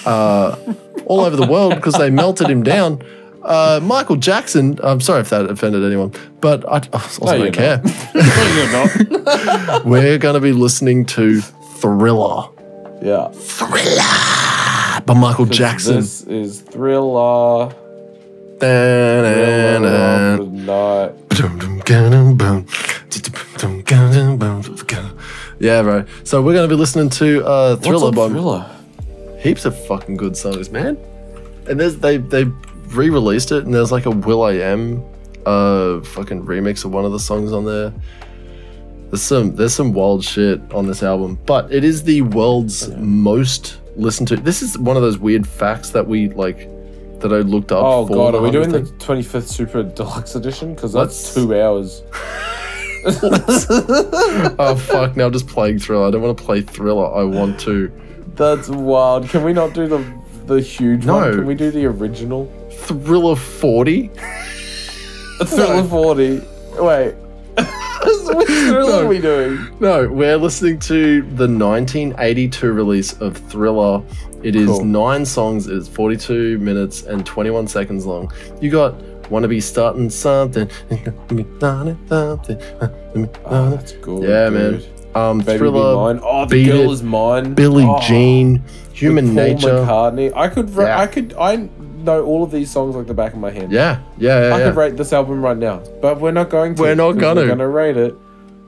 uh, 0.07 0.57
all 1.07 1.21
over 1.21 1.37
the 1.37 1.47
world 1.47 1.75
because 1.75 1.95
they 1.95 2.11
melted 2.11 2.49
him 2.49 2.63
down. 2.63 3.03
Uh, 3.43 3.81
Michael 3.83 4.17
Jackson. 4.17 4.79
I'm 4.83 5.01
sorry 5.01 5.21
if 5.21 5.31
that 5.31 5.49
offended 5.49 5.85
anyone, 5.85 6.13
but 6.41 6.65
I, 6.69 6.77
I 6.93 6.93
also 6.93 7.25
No, 7.25 7.39
don't 7.39 7.53
care. 7.53 7.81
no, 8.15 8.55
you're 8.57 9.23
not. 9.25 9.85
We're 9.87 10.19
going 10.19 10.35
to 10.35 10.41
be 10.41 10.53
listening 10.53 11.07
to 11.07 11.41
Thriller. 11.81 12.49
yeah. 13.01 13.29
Thriller 13.29 15.01
by 15.07 15.15
Michael 15.15 15.47
Jackson. 15.47 15.97
This 15.97 16.23
is 16.25 16.61
Thriller. 16.61 17.71
Thriller 18.61 19.87
of 19.87 20.39
the 20.39 20.45
night. 20.53 21.29
Dum-dum-ga-dum-bum. 21.31 22.67
Dum-dum-ga-dum-bum. 23.11 24.77
Yeah, 25.61 25.83
bro. 25.83 26.05
So 26.25 26.43
we're 26.43 26.53
going 26.55 26.69
to 26.69 26.75
be 26.75 26.79
listening 26.79 27.09
to 27.11 27.45
uh, 27.47 27.77
Thriller 27.77 28.11
by 28.13 28.29
Thriller? 28.29 28.67
Heaps 29.39 29.65
of 29.65 29.87
fucking 29.87 30.17
good 30.17 30.37
songs, 30.37 30.71
man. 30.71 30.97
And 31.69 31.79
there's 31.79 31.97
they 31.99 32.17
they 32.17 32.45
re-released 32.89 33.53
it, 33.53 33.65
and 33.65 33.75
there's 33.75 33.93
like 33.93 34.07
a 34.07 34.11
will.i.am 34.11 35.05
uh 35.47 36.01
fucking 36.01 36.45
remix 36.45 36.85
of 36.85 36.93
one 36.93 37.05
of 37.05 37.13
the 37.13 37.19
songs 37.19 37.53
on 37.53 37.65
there. 37.65 37.93
There's 39.11 39.23
some 39.23 39.55
there's 39.55 39.75
some 39.75 39.93
wild 39.93 40.25
shit 40.25 40.61
on 40.73 40.87
this 40.87 41.03
album, 41.03 41.39
but 41.47 41.73
it 41.73 41.85
is 41.85 42.03
the 42.03 42.23
world's 42.23 42.89
most 42.97 43.81
listened 43.97 44.29
to. 44.29 44.37
This 44.37 44.63
is 44.63 44.79
one 44.79 44.97
of 44.97 45.03
those 45.03 45.19
weird 45.19 45.47
facts 45.47 45.91
that 45.91 46.07
we 46.07 46.29
like 46.31 46.69
that 47.21 47.33
I 47.33 47.39
looked 47.39 47.73
up. 47.73 47.85
Oh 47.85 48.07
for 48.07 48.15
god, 48.15 48.35
are 48.35 48.43
we 48.43 48.51
doing 48.51 48.71
the 48.71 48.81
25th 48.81 49.49
Super 49.49 49.83
Deluxe 49.83 50.35
Edition? 50.35 50.75
Because 50.75 50.93
that's 50.93 51.35
two 51.35 51.59
hours. 51.59 52.03
oh 54.59 54.77
fuck! 54.77 55.17
Now 55.17 55.27
I'm 55.27 55.33
just 55.33 55.47
playing 55.47 55.79
Thriller. 55.79 56.09
I 56.09 56.11
don't 56.11 56.21
want 56.21 56.37
to 56.37 56.45
play 56.45 56.61
Thriller. 56.63 57.15
I 57.15 57.23
want 57.23 57.59
to 57.61 57.91
That's 58.39 58.69
wild. 58.69 59.29
Can 59.29 59.43
we 59.45 59.53
not 59.53 59.73
do 59.75 59.87
the 59.89 60.05
the 60.47 60.61
huge 60.61 61.05
No. 61.05 61.15
one? 61.17 61.33
Can 61.35 61.47
we 61.47 61.55
do 61.55 61.71
the 61.71 61.85
original? 61.87 62.51
Thriller 62.73 63.37
40. 63.37 64.11
A 65.41 65.45
Thriller 65.45 65.83
40. 65.85 66.41
Wait. 66.79 67.15
Which 67.59 68.47
Thriller 68.49 68.81
No. 68.87 69.05
are 69.05 69.09
we 69.09 69.19
doing? 69.21 69.59
No, 69.81 70.09
we're 70.09 70.37
listening 70.37 70.79
to 70.81 71.23
the 71.23 71.49
1982 71.49 72.73
release 72.73 73.13
of 73.21 73.37
Thriller. 73.37 74.03
It 74.43 74.55
is 74.55 74.69
Cool. 74.69 74.85
nine 74.85 75.25
songs. 75.27 75.67
It 75.67 75.75
is 75.77 75.89
42 75.89 76.59
minutes 76.61 77.03
and 77.03 77.27
21 77.27 77.67
seconds 77.67 78.07
long. 78.07 78.31
You 78.61 78.71
got 78.71 78.95
"Wanna 79.31 79.49
Be 79.49 79.61
Starting 79.61 80.09
Something." 80.11 80.71
Oh, 83.45 83.71
that's 83.71 83.93
good. 83.93 84.23
Yeah, 84.23 84.49
man. 84.51 84.83
Um, 85.19 85.39
Baby 85.41 85.59
Thriller, 85.59 85.93
Be 85.93 85.97
Mine. 86.15 86.21
Oh, 86.25 86.45
the 86.47 86.55
Beat 86.57 86.67
girl 86.67 86.91
It, 86.91 86.93
is 86.93 87.03
mine. 87.03 87.55
Billie 87.55 87.85
Oh, 87.85 88.01
Jean, 88.01 88.63
Human 88.93 89.35
with 89.35 89.37
Paul 89.37 89.45
Nature. 89.55 89.69
McCartney. 89.87 90.33
I 90.37 90.49
could. 90.49 90.71
Ra- 90.71 90.85
Yeah. 90.87 91.01
I 91.01 91.07
could. 91.07 91.35
I 91.39 91.69
know 92.05 92.25
all 92.25 92.43
of 92.45 92.51
these 92.51 92.71
songs 92.71 92.95
like 92.97 93.07
the 93.07 93.15
back 93.15 93.33
of 93.33 93.39
my 93.39 93.51
hand. 93.51 93.73
Yeah, 93.73 94.01
yeah, 94.19 94.49
yeah. 94.49 94.55
I 94.55 94.59
yeah. 94.59 94.65
could 94.67 94.77
rate 94.77 94.97
this 94.97 95.13
album 95.13 95.43
right 95.43 95.57
now, 95.57 95.83
but 96.01 96.21
we're 96.21 96.31
not 96.33 96.51
going 96.51 96.75
to. 96.77 96.83
We're 96.83 96.95
not 96.95 97.13
'cause 97.15 97.21
gonna. 97.21 97.41
We're 97.43 97.49
gonna 97.49 97.69
rate 97.69 97.97
it 97.97 98.15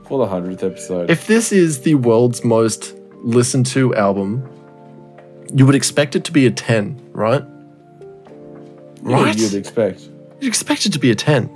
for 0.07 0.19
the 0.19 0.27
hundredth 0.27 0.63
episode. 0.63 1.09
If 1.09 1.27
this 1.27 1.51
is 1.51 1.81
the 1.81 1.95
world's 1.95 2.43
most 2.43 2.93
listened 3.23 3.65
to 3.67 3.95
album, 3.95 4.43
you 5.53 5.65
would 5.65 5.75
expect 5.75 6.15
it 6.15 6.23
to 6.25 6.31
be 6.31 6.45
a 6.45 6.51
10, 6.51 6.99
right? 7.13 7.43
Yeah, 9.05 9.23
Right? 9.23 9.37
you'd 9.37 9.53
expect. 9.53 10.01
You'd 10.39 10.47
expect 10.47 10.85
it 10.85 10.93
to 10.93 10.99
be 10.99 11.11
a 11.11 11.15
10. 11.15 11.49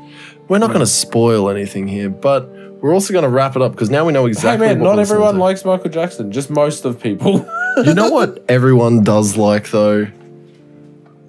We're 0.47 0.59
not 0.59 0.67
going 0.67 0.79
to 0.81 0.85
spoil 0.85 1.49
anything 1.49 1.87
here, 1.87 2.09
but 2.09 2.49
we're 2.85 2.93
also 2.93 3.11
going 3.11 3.23
to 3.23 3.29
wrap 3.29 3.55
it 3.55 3.63
up 3.63 3.71
because 3.71 3.89
now 3.89 4.05
we 4.05 4.13
know 4.13 4.27
exactly 4.27 4.67
hey 4.67 4.75
man, 4.75 4.83
not 4.83 4.99
everyone 4.99 5.39
likes 5.39 5.65
Michael 5.65 5.89
Jackson. 5.89 6.31
Just 6.31 6.51
most 6.51 6.85
of 6.85 7.01
people. 7.01 7.43
You 7.83 7.95
know 7.95 8.11
what 8.11 8.45
everyone 8.47 9.03
does 9.03 9.35
like 9.35 9.71
though? 9.71 10.05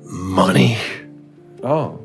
Money. 0.02 0.76
oh, 1.62 1.98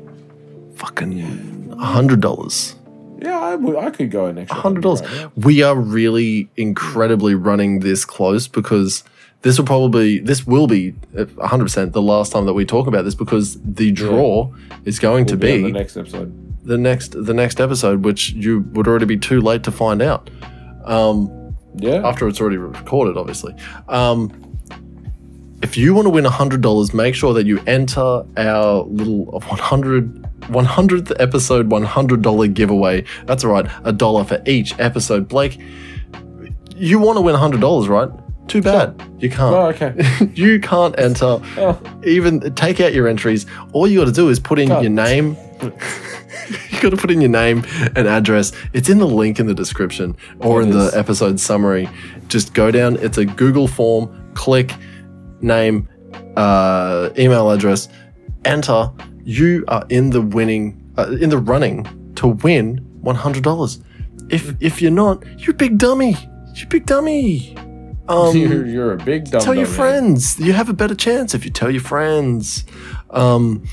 Fucking 0.76 1.68
$100. 1.68 2.74
yeah, 3.20 3.58
I, 3.78 3.90
could 3.90 4.10
go 4.10 4.24
an 4.24 4.38
extra 4.38 4.58
hundred 4.58 4.84
dollars. 4.84 5.02
right 5.02 5.36
we 5.36 5.62
are 5.62 5.76
really 5.76 6.48
incredibly 6.56 7.34
running 7.34 7.80
this 7.80 8.06
close 8.06 8.48
because 8.48 9.04
this 9.42 9.58
will 9.58 9.66
probably 9.66 10.18
this 10.18 10.46
will 10.46 10.66
be 10.66 10.94
uh, 11.16 11.26
hundred 11.46 11.64
percent 11.64 11.92
the 11.92 12.00
last 12.00 12.32
time 12.32 12.46
that 12.46 12.54
we 12.54 12.64
talk 12.64 12.86
about 12.86 13.04
this 13.04 13.14
because 13.14 13.60
the 13.62 13.92
draw 13.92 14.50
is 14.86 14.98
going 14.98 15.26
to 15.26 15.34
We'll 15.36 15.40
be 15.40 15.52
on 15.52 15.58
be 15.58 15.72
the 15.72 15.78
next 15.78 15.98
episode. 15.98 16.51
The 16.64 16.78
next 16.78 17.14
the 17.24 17.34
next 17.34 17.60
episode, 17.60 18.04
which 18.04 18.30
you 18.32 18.60
would 18.72 18.86
already 18.86 19.06
be 19.06 19.16
too 19.16 19.40
late 19.40 19.62
to 19.64 19.72
find 19.72 20.00
out. 20.02 20.30
Um, 20.84 21.30
Yeah. 21.76 22.06
after 22.06 22.28
it's 22.28 22.40
already 22.40 22.56
recorded, 22.58 23.16
obviously. 23.16 23.54
Um, 23.88 24.30
if 25.62 25.76
you 25.76 25.94
want 25.94 26.06
to 26.06 26.10
win 26.10 26.24
$100, 26.24 26.92
make 26.92 27.14
sure 27.14 27.32
that 27.34 27.46
you 27.46 27.60
enter 27.68 28.24
our 28.36 28.82
little 28.84 29.26
100, 29.26 30.22
100th 30.48 31.12
episode 31.20 31.68
$100 31.70 32.48
giveaway. 32.52 33.04
That's 33.26 33.44
right, 33.44 33.66
a 33.84 33.92
dollar 33.92 34.24
for 34.24 34.42
each 34.44 34.76
episode. 34.80 35.28
Blake, 35.28 35.58
you 36.76 36.98
want 36.98 37.16
to 37.16 37.20
win 37.22 37.36
$100, 37.36 37.88
right? 37.88 38.10
Too 38.48 38.60
bad. 38.60 39.00
You 39.20 39.30
can't. 39.30 39.54
Oh, 39.54 39.66
okay. 39.68 39.94
you 40.34 40.58
can't 40.60 40.98
enter. 40.98 41.40
Oh, 41.56 41.80
Even 42.04 42.52
take 42.54 42.80
out 42.80 42.92
your 42.92 43.06
entries. 43.06 43.46
All 43.72 43.86
you 43.86 44.00
got 44.00 44.06
to 44.06 44.12
do 44.12 44.28
is 44.30 44.40
put 44.40 44.58
in 44.58 44.68
God. 44.68 44.82
your 44.82 44.90
name. 44.90 45.36
you 46.70 46.80
got 46.80 46.90
to 46.90 46.96
put 46.96 47.10
in 47.10 47.20
your 47.20 47.30
name 47.30 47.64
and 47.96 48.06
address. 48.08 48.52
It's 48.72 48.88
in 48.88 48.98
the 48.98 49.06
link 49.06 49.38
in 49.38 49.46
the 49.46 49.54
description 49.54 50.16
or 50.40 50.60
It 50.60 50.64
in 50.64 50.70
the 50.70 50.90
episode 50.94 51.38
summary. 51.40 51.88
Just 52.28 52.54
go 52.54 52.70
down. 52.70 52.96
It's 52.96 53.18
a 53.18 53.24
Google 53.24 53.68
form. 53.68 54.18
Click 54.34 54.72
name, 55.42 55.88
uh, 56.36 57.10
email 57.18 57.50
address, 57.50 57.88
enter. 58.44 58.90
You 59.24 59.64
are 59.68 59.84
in 59.88 60.10
the 60.10 60.22
winning, 60.22 60.80
uh, 60.96 61.16
in 61.20 61.30
the 61.30 61.38
running 61.38 61.86
to 62.16 62.28
win 62.28 62.78
one 63.02 63.14
hundred 63.16 63.44
dollars. 63.44 63.80
If 64.30 64.54
if 64.60 64.80
you're 64.80 64.90
not, 64.90 65.24
you're 65.38 65.52
a 65.52 65.54
big 65.54 65.78
dummy. 65.78 66.16
You're 66.54 66.66
a 66.66 66.68
big 66.68 66.86
dummy. 66.86 67.56
Um, 68.08 68.36
you're, 68.36 68.66
you're 68.66 68.92
a 68.92 68.96
big 68.96 69.30
dumb. 69.30 69.42
tell 69.42 69.54
your 69.54 69.64
dummy. 69.64 69.76
friends. 69.76 70.38
You 70.40 70.52
have 70.54 70.68
a 70.68 70.72
better 70.72 70.94
chance 70.94 71.34
if 71.34 71.44
you 71.44 71.50
tell 71.50 71.70
your 71.70 71.82
friends. 71.82 72.64
Um, 73.10 73.64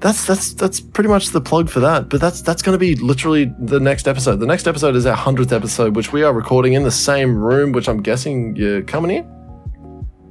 that's 0.00 0.26
that's 0.26 0.54
that's 0.54 0.80
pretty 0.80 1.08
much 1.08 1.28
the 1.30 1.40
plug 1.40 1.68
for 1.68 1.80
that. 1.80 2.08
But 2.08 2.20
that's 2.20 2.40
that's 2.42 2.62
going 2.62 2.74
to 2.74 2.78
be 2.78 2.94
literally 2.96 3.52
the 3.58 3.80
next 3.80 4.06
episode. 4.08 4.36
The 4.36 4.46
next 4.46 4.66
episode 4.68 4.94
is 4.96 5.06
our 5.06 5.16
hundredth 5.16 5.52
episode, 5.52 5.96
which 5.96 6.12
we 6.12 6.22
are 6.22 6.32
recording 6.32 6.74
in 6.74 6.82
the 6.84 6.90
same 6.90 7.36
room. 7.36 7.72
Which 7.72 7.88
I'm 7.88 8.00
guessing 8.02 8.54
you're 8.56 8.82
coming 8.82 9.10
in. 9.16 9.24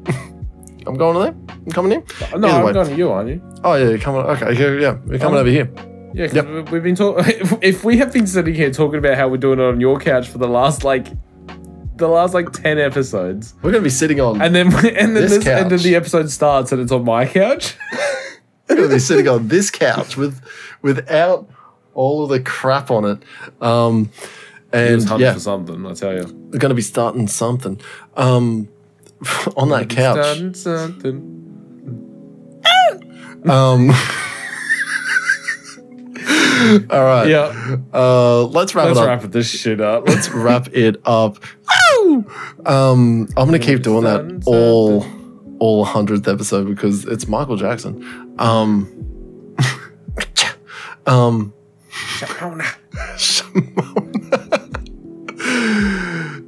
I'm 0.88 0.96
going 0.96 1.16
to 1.16 1.20
there. 1.20 1.56
I'm 1.66 1.72
coming 1.72 1.92
in. 1.92 2.04
No, 2.40 2.48
Either. 2.48 2.68
I'm 2.68 2.74
going 2.74 2.88
to 2.90 2.96
you, 2.96 3.12
aren't 3.12 3.30
you? 3.30 3.42
Oh 3.64 3.74
yeah, 3.76 3.90
you're 3.90 3.98
coming. 4.00 4.22
Okay, 4.22 4.54
yeah, 4.54 4.80
yeah, 4.82 4.98
we're 5.06 5.20
coming 5.20 5.36
Um, 5.40 5.42
over 5.42 5.50
here. 5.50 5.70
Yeah, 6.14 6.28
'cause 6.28 6.36
Yep. 6.36 6.48
we- 6.48 6.62
we've 6.72 6.84
been 6.84 6.96
talking. 6.96 7.58
If 7.62 7.84
we 7.84 7.98
have 7.98 8.14
been 8.14 8.26
sitting 8.26 8.56
here 8.56 8.72
talking 8.72 8.98
about 9.00 9.18
how 9.18 9.28
we're 9.28 9.36
doing 9.38 9.60
it 9.60 9.64
on 9.64 9.82
your 9.82 10.00
couch 10.00 10.30
for 10.30 10.38
the 10.38 10.48
last 10.48 10.86
like, 10.86 11.08
the 11.98 12.08
last 12.08 12.34
like 12.34 12.54
ten 12.54 12.80
episodes, 12.80 13.54
We're 13.62 13.72
going 13.72 13.84
to 13.84 13.88
be 13.88 13.90
sitting 13.90 14.22
on. 14.22 14.42
and 14.42 14.56
then 14.56 14.68
and 14.68 14.74
then 14.86 15.14
This 15.16 15.32
this, 15.32 15.46
and 15.48 15.70
then 15.70 15.70
couch. 15.72 15.84
the 15.84 15.96
episode 15.96 16.30
starts 16.32 16.72
and 16.72 16.82
it's 16.82 16.92
on 16.94 17.04
my 17.04 17.26
couch. 17.26 17.76
going 18.76 18.90
to 18.90 18.96
be 18.96 19.00
sitting 19.00 19.28
on 19.28 19.48
this 19.48 19.72
couch 19.72 20.18
with 20.18 20.42
without 20.82 21.50
all 21.94 22.24
of 22.24 22.30
the 22.30 22.40
crap 22.40 22.92
on 22.92 23.06
it. 23.06 23.20
Um, 23.62 24.12
and 24.74 25.04
hunting 25.04 25.26
yeah, 25.26 25.34
for 25.34 25.40
something, 25.40 25.86
I 25.86 25.94
tell 25.94 26.14
you. 26.14 26.26
we're 26.52 26.60
going 26.60 26.70
to 26.70 26.76
be 26.76 26.82
starting 26.82 27.28
something. 27.28 27.80
Um, 28.16 28.68
on 29.58 29.70
that 29.70 29.90
couch. 29.90 30.18
Starting 30.18 30.54
something. 30.54 31.34
Um, 33.46 33.92
all 36.90 37.04
right. 37.04 37.28
Yeah, 37.30 37.78
Uh, 37.94 38.44
let's 38.46 38.76
wrap 38.76 38.88
let's 38.88 39.00
it 39.00 39.04
up. 39.04 39.08
wrap 39.08 39.22
this 39.32 39.50
shit 39.50 39.80
up. 39.80 40.08
Let's 40.08 40.30
wrap 40.30 40.68
it 40.74 40.98
up. 41.06 41.38
Um, 42.66 43.28
I'm 43.38 43.46
gonna 43.46 43.60
keep 43.60 43.84
doing 43.84 44.04
that 44.04 44.44
all 44.46 45.06
all 45.60 45.86
hundredth 45.86 46.28
episode 46.28 46.68
because 46.68 47.06
it's 47.06 47.28
Michael 47.28 47.56
Jackson. 47.56 48.36
Um, 48.40 49.56
um, 51.06 51.54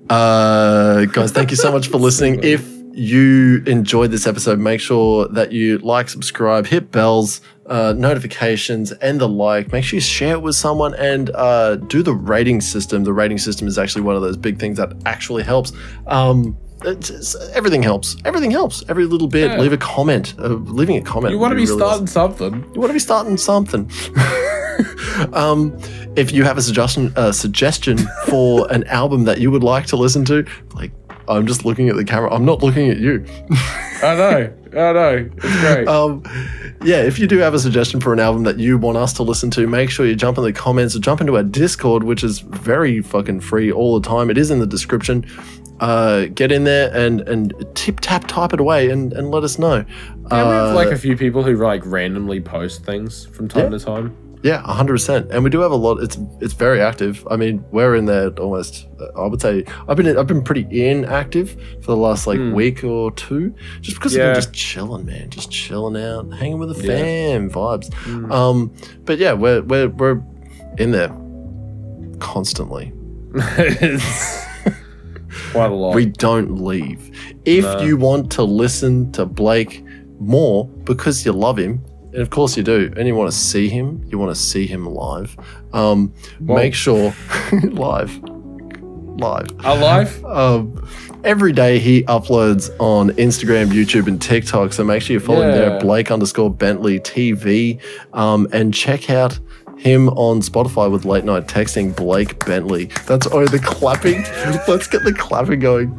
uh, 0.10 1.06
guys, 1.06 1.32
thank 1.32 1.52
you 1.52 1.58
so 1.58 1.72
much 1.72 1.88
for 1.88 1.98
listening. 1.98 2.44
If 2.50 2.80
you 3.00 3.64
enjoyed 3.66 4.12
this 4.12 4.28
episode, 4.28 4.60
make 4.60 4.82
sure 4.82 5.28
that 5.30 5.52
you 5.52 5.78
like, 5.78 6.10
subscribe, 6.10 6.66
hit 6.66 6.92
bells, 6.92 7.40
uh, 7.68 7.94
notifications, 7.96 8.92
and 8.92 9.22
the 9.22 9.28
like. 9.28 9.72
Make 9.72 9.86
sure 9.86 9.98
you 9.98 10.02
share 10.02 10.34
it 10.34 10.42
with 10.42 10.56
someone 10.56 10.96
and 10.96 11.30
uh, 11.36 11.76
do 11.78 12.04
the 12.04 12.14
rating 12.14 12.60
system. 12.60 13.04
The 13.06 13.14
rating 13.14 13.38
system 13.38 13.68
is 13.68 13.78
actually 13.78 14.02
one 14.02 14.16
of 14.16 14.22
those 14.22 14.36
big 14.36 14.60
things 14.60 14.78
that 14.78 14.92
actually 15.06 15.44
helps. 15.44 15.72
Um, 16.08 16.58
it's, 16.84 17.10
it's- 17.10 17.36
everything 17.54 17.84
helps. 17.84 18.16
Everything 18.26 18.52
helps. 18.52 18.84
Every 18.90 19.06
little 19.06 19.28
bit. 19.28 19.52
Yeah. 19.52 19.60
Leave 19.60 19.74
a 19.74 19.78
comment. 19.78 20.34
Uh, 20.40 20.48
leaving 20.48 20.98
a 20.98 21.02
comment. 21.02 21.32
You 21.32 21.40
want 21.40 21.52
to 21.52 21.56
be 21.56 21.66
really 21.66 21.82
awesome. 21.82 22.08
starting 22.08 22.38
something? 22.52 22.74
You 22.74 22.80
want 22.80 22.90
to 22.90 22.94
be 22.94 23.00
starting 23.00 23.38
something. 23.38 23.92
um, 25.34 25.78
if 26.16 26.32
you 26.32 26.44
have 26.44 26.58
a 26.58 26.62
suggestion, 26.62 27.14
uh, 27.16 27.32
suggestion 27.32 27.98
for 28.28 28.68
an 28.72 28.84
album 28.86 29.26
that 29.26 29.40
you 29.40 29.52
would 29.52 29.64
like 29.64 29.86
to 29.88 29.96
listen 29.96 30.26
to, 30.26 30.46
like 30.74 30.92
I'm 31.28 31.46
just 31.46 31.66
looking 31.66 31.90
at 31.90 31.96
the 31.96 32.06
camera. 32.06 32.34
I'm 32.34 32.46
not 32.46 32.64
looking 32.64 32.90
at 32.90 32.98
you. 32.98 33.26
I 34.02 34.16
know, 34.16 34.54
I 34.72 34.94
know. 34.94 35.30
It's 35.38 35.60
great. 35.60 35.88
Um, 35.88 36.24
yeah, 36.82 37.02
if 37.02 37.20
you 37.20 37.28
do 37.28 37.38
have 37.40 37.54
a 37.54 37.60
suggestion 37.60 38.00
for 38.00 38.14
an 38.14 38.20
album 38.20 38.44
that 38.44 38.58
you 38.58 38.78
want 38.78 38.98
us 38.98 39.14
to 39.14 39.24
listen 39.24 39.52
to, 39.52 39.68
make 39.68 39.90
sure 39.90 40.06
you 40.06 40.16
jump 40.16 40.38
in 40.38 40.44
the 40.44 40.54
comments 40.54 40.96
or 40.96 41.00
jump 41.00 41.20
into 41.20 41.36
our 41.36 41.44
Discord, 41.44 42.04
which 42.04 42.24
is 42.24 42.40
very 42.40 43.02
fucking 43.02 43.42
free 43.42 43.72
all 43.72 44.00
the 44.00 44.08
time. 44.08 44.30
It 44.30 44.38
is 44.38 44.50
in 44.50 44.60
the 44.60 44.68
description. 44.68 45.26
Uh, 45.80 46.26
get 46.34 46.52
in 46.52 46.64
there 46.66 46.92
and 46.94 47.22
and 47.22 47.54
tip 47.74 48.00
tap 48.02 48.28
type 48.28 48.54
it 48.54 48.60
away 48.60 48.90
and, 48.90 49.14
and 49.14 49.32
let 49.32 49.44
us 49.44 49.58
know. 49.58 49.86
yeah, 50.32 50.48
we 50.50 50.54
have 50.56 50.76
like 50.76 50.88
Uh, 50.90 50.92
a 50.92 50.98
few 50.98 51.16
people 51.16 51.42
who 51.44 51.56
like 51.56 51.82
randomly 51.86 52.42
post 52.42 52.84
things 52.86 53.26
from 53.28 53.48
time 53.48 53.72
Yeah. 53.72 53.78
to 53.78 53.86
time. 53.86 54.14
Yeah, 54.42 54.62
hundred 54.62 54.94
percent, 54.94 55.32
and 55.32 55.44
we 55.44 55.50
do 55.50 55.60
have 55.60 55.72
a 55.74 55.76
lot. 55.76 56.02
It's 56.02 56.18
it's 56.40 56.54
very 56.54 56.80
active. 56.82 57.28
I 57.30 57.36
mean, 57.36 57.62
we're 57.72 57.94
in 57.96 58.06
there 58.06 58.30
almost. 58.40 58.88
I 59.18 59.26
would 59.28 59.42
say 59.42 59.66
I've 59.88 59.98
been 59.98 60.18
I've 60.18 60.28
been 60.28 60.42
pretty 60.44 60.66
inactive 60.90 61.58
for 61.82 61.92
the 61.92 61.98
last 61.98 62.26
like 62.26 62.40
Hmm. 62.40 62.54
week 62.54 62.84
or 62.86 63.12
two, 63.12 63.54
just 63.82 63.98
because 63.98 64.16
I've 64.18 64.24
been 64.28 64.36
just 64.36 64.54
chilling, 64.54 65.06
man, 65.06 65.30
just 65.30 65.52
chilling 65.52 66.02
out, 66.02 66.32
hanging 66.34 66.58
with 66.58 66.74
the 66.74 66.82
Yeah. 66.88 66.98
fam, 67.00 67.50
vibes. 67.50 67.90
Mm. 68.06 68.32
Um, 68.32 68.72
but 69.04 69.18
yeah, 69.18 69.34
we're 69.34 69.62
we're 69.62 69.90
we're 69.90 70.22
in 70.78 70.92
there 70.92 71.10
constantly. 72.20 72.94
Quite 75.52 75.72
a 75.72 75.74
lot. 75.76 75.96
We 75.96 76.06
don't 76.06 76.62
leave. 76.64 77.12
If 77.46 77.64
No. 77.66 77.82
you 77.82 77.98
want 77.98 78.32
to 78.34 78.44
listen 78.44 79.12
to 79.14 79.26
Blake 79.26 79.84
more 80.20 80.66
because 80.84 81.26
you 81.26 81.32
love 81.32 81.58
him, 81.58 81.82
and 82.14 82.22
of 82.22 82.30
course 82.30 82.58
you 82.58 82.64
do, 82.64 82.92
and 82.98 83.08
you 83.08 83.16
want 83.16 83.32
to 83.32 83.38
see 83.38 83.70
him, 83.70 84.02
you 84.10 84.18
want 84.18 84.34
to 84.36 84.42
see 84.42 84.66
him 84.68 84.86
live, 84.86 85.38
um, 85.74 86.12
Well- 86.42 86.58
make 86.58 86.74
sure 86.74 87.14
live, 87.52 88.20
live. 89.18 89.48
Alive? 89.64 90.24
Um, 90.26 90.82
every 91.24 91.52
day 91.52 91.78
he 91.80 92.04
uploads 92.04 92.70
on 92.80 93.12
Instagram, 93.12 93.68
YouTube, 93.68 94.08
and 94.08 94.22
TikTok. 94.22 94.74
So 94.74 94.84
make 94.84 95.02
sure 95.02 95.14
you 95.14 95.20
follow 95.20 95.42
him 95.42 95.52
there, 95.52 95.80
Blake 95.80 96.10
underscore 96.12 96.50
Bentley 96.50 97.00
TV, 97.00 97.80
um, 98.14 98.48
and 98.52 98.74
check 98.74 99.10
out 99.10 99.40
him 99.80 100.10
on 100.10 100.42
Spotify 100.42 100.92
with 100.92 101.06
late 101.06 101.24
night 101.24 101.48
texting, 101.48 101.96
Blake 101.96 102.44
Bentley. 102.46 102.86
That's 103.08 103.28
oh 103.32 103.46
the 103.46 103.60
clapping. 103.60 104.24
Let's 104.68 104.88
get 104.88 105.04
the 105.04 105.14
clapping 105.14 105.60
going. 105.60 105.98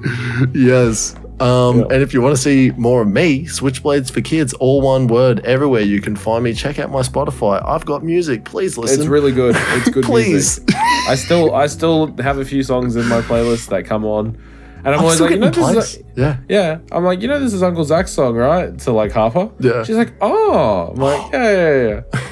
Yes. 0.55 1.17
Um, 1.41 1.79
Yeah. 1.79 1.85
And 1.85 2.03
if 2.03 2.13
you 2.13 2.21
want 2.21 2.37
to 2.37 2.43
see 2.43 2.71
more 2.77 3.01
of 3.01 3.09
me, 3.09 3.47
Switchblades 3.47 4.11
for 4.13 4.21
Kids, 4.21 4.53
all 4.55 4.83
one 4.83 5.07
word, 5.07 5.41
everywhere 5.47 5.81
you 5.81 6.03
can 6.03 6.15
find 6.15 6.45
me. 6.45 6.53
Check 6.53 6.79
out 6.79 6.91
my 6.91 7.01
Spotify. 7.01 7.67
I've 7.67 7.87
got 7.87 8.05
music. 8.05 8.45
Please 8.45 8.77
listen. 8.77 9.01
It's 9.01 9.09
really 9.09 9.33
good. 9.33 9.57
It's 9.59 9.89
good 9.89 10.05
Please. 10.13 10.61
music. 10.61 10.75
I 11.09 11.15
still 11.15 11.55
I 11.55 11.67
still 11.67 12.15
have 12.19 12.39
a 12.39 12.45
few 12.45 12.63
songs 12.63 12.97
in 12.97 13.09
my 13.09 13.23
playlist 13.23 13.69
that 13.71 13.87
come 13.87 14.05
on. 14.05 14.39
And 14.83 14.89
I'm, 14.89 15.01
I'm 15.01 15.05
always 15.05 15.21
like, 15.21 15.31
you 15.33 15.39
know, 15.39 15.51
this 15.51 15.97
is 15.97 16.03
yeah. 16.17 16.39
yeah. 16.49 16.79
I'm 16.91 17.05
like, 17.05 17.21
you 17.21 17.29
know, 17.29 17.39
this 17.39 17.53
is 17.53 17.63
Uncle 17.63 17.85
Zakk's 17.85 18.13
song, 18.13 18.35
right? 18.35 18.79
To 18.81 18.93
like 18.93 19.13
Harper. 19.13 19.51
Yeah. 19.59 19.85
She's 19.85 19.97
like, 19.97 20.15
oh. 20.23 20.93
I'm 20.95 20.97
like, 21.01 21.33
yeah, 21.33 21.51
yeah, 21.51 21.89
yeah. 21.89 22.30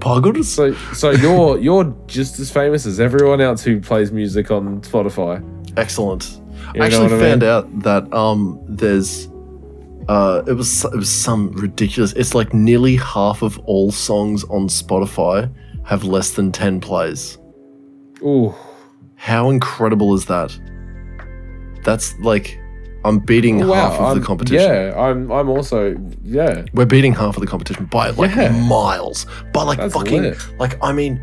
Poggles. 0.00 0.44
So, 0.46 0.72
so 0.94 1.10
you're 1.10 1.58
you're 1.58 1.94
just 2.06 2.38
as 2.38 2.50
famous 2.50 2.86
as 2.86 2.98
everyone 3.00 3.40
else 3.40 3.62
who 3.62 3.80
plays 3.80 4.10
music 4.12 4.50
on 4.50 4.80
Spotify. 4.82 5.42
Excellent. 5.76 6.40
You 6.74 6.82
I 6.82 6.86
actually 6.86 7.08
know 7.08 7.16
what 7.16 7.22
I 7.24 7.28
found 7.30 7.40
mean? 7.42 7.50
out 7.50 7.82
that 7.82 8.12
um 8.14 8.60
there's 8.68 9.28
uh 10.08 10.42
it 10.46 10.52
was 10.52 10.84
it 10.84 10.94
was 10.96 11.08
some 11.10 11.52
ridiculous 11.52 12.12
it's 12.14 12.34
like 12.34 12.52
nearly 12.54 12.96
half 12.96 13.42
of 13.42 13.58
all 13.60 13.90
songs 13.90 14.44
on 14.44 14.68
Spotify 14.68 15.50
have 15.84 16.04
less 16.04 16.32
than 16.32 16.52
10 16.52 16.80
plays. 16.80 17.38
Ooh, 18.22 18.54
How 19.16 19.48
incredible 19.50 20.14
is 20.14 20.26
that? 20.26 20.56
That's 21.84 22.16
like 22.20 22.59
I'm 23.04 23.18
beating 23.18 23.66
wow. 23.66 23.74
half 23.74 23.92
of 24.00 24.04
I'm- 24.06 24.18
the 24.20 24.24
competition. 24.26 24.70
Yeah, 24.70 24.94
I'm 25.00 25.30
I'm 25.32 25.48
also 25.48 25.96
yeah. 26.22 26.64
We're 26.74 26.84
beating 26.86 27.14
half 27.14 27.36
of 27.36 27.40
the 27.40 27.46
competition 27.46 27.86
by 27.86 28.10
like 28.10 28.34
Yeah. 28.36 28.50
miles. 28.68 29.26
By 29.52 29.62
like 29.62 29.78
That's 29.78 29.94
fucking 29.94 30.22
lit. 30.22 30.38
like 30.58 30.76
I 30.82 30.92
mean 30.92 31.20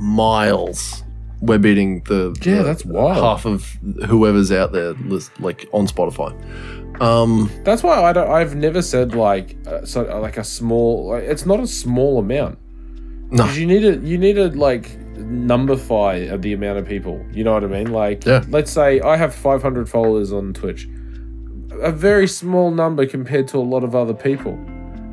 miles. 0.00 1.04
We're 1.40 1.58
beating 1.58 2.02
the 2.06 2.36
Yeah, 2.42 2.58
the 2.58 2.62
that's 2.64 2.84
wild. 2.84 3.22
half 3.24 3.46
of 3.46 3.64
whoever's 4.06 4.50
out 4.52 4.72
there 4.72 4.92
list, 4.92 5.30
like 5.40 5.68
on 5.72 5.86
Spotify. 5.86 6.32
Um 7.00 7.48
That's 7.64 7.82
why 7.82 8.02
I 8.02 8.12
don't. 8.12 8.30
I've 8.30 8.54
never 8.56 8.82
said 8.82 9.14
like 9.14 9.56
uh, 9.66 9.84
so 9.86 10.02
like 10.20 10.36
a 10.36 10.44
small. 10.44 11.10
Like, 11.10 11.24
it's 11.24 11.46
not 11.46 11.60
a 11.60 11.66
small 11.66 12.18
amount. 12.18 12.58
No. 13.30 13.46
you 13.52 13.64
need 13.66 13.80
to 13.82 14.00
you 14.06 14.18
need 14.18 14.34
to 14.34 14.48
like 14.48 14.98
numberify 15.16 16.40
the 16.42 16.52
amount 16.52 16.78
of 16.78 16.86
people. 16.86 17.24
You 17.32 17.44
know 17.44 17.52
what 17.54 17.62
I 17.64 17.68
mean? 17.68 17.92
Like, 17.92 18.24
Yeah. 18.26 18.44
let's 18.48 18.70
say 18.70 19.00
I 19.00 19.16
have 19.16 19.34
500 19.34 19.88
followers 19.88 20.32
on 20.32 20.52
Twitch. 20.52 20.88
A 21.82 21.92
very 21.92 22.26
small 22.26 22.70
number 22.70 23.06
compared 23.06 23.48
to 23.48 23.58
a 23.58 23.66
lot 23.74 23.84
of 23.84 23.94
other 23.94 24.14
people. 24.14 24.58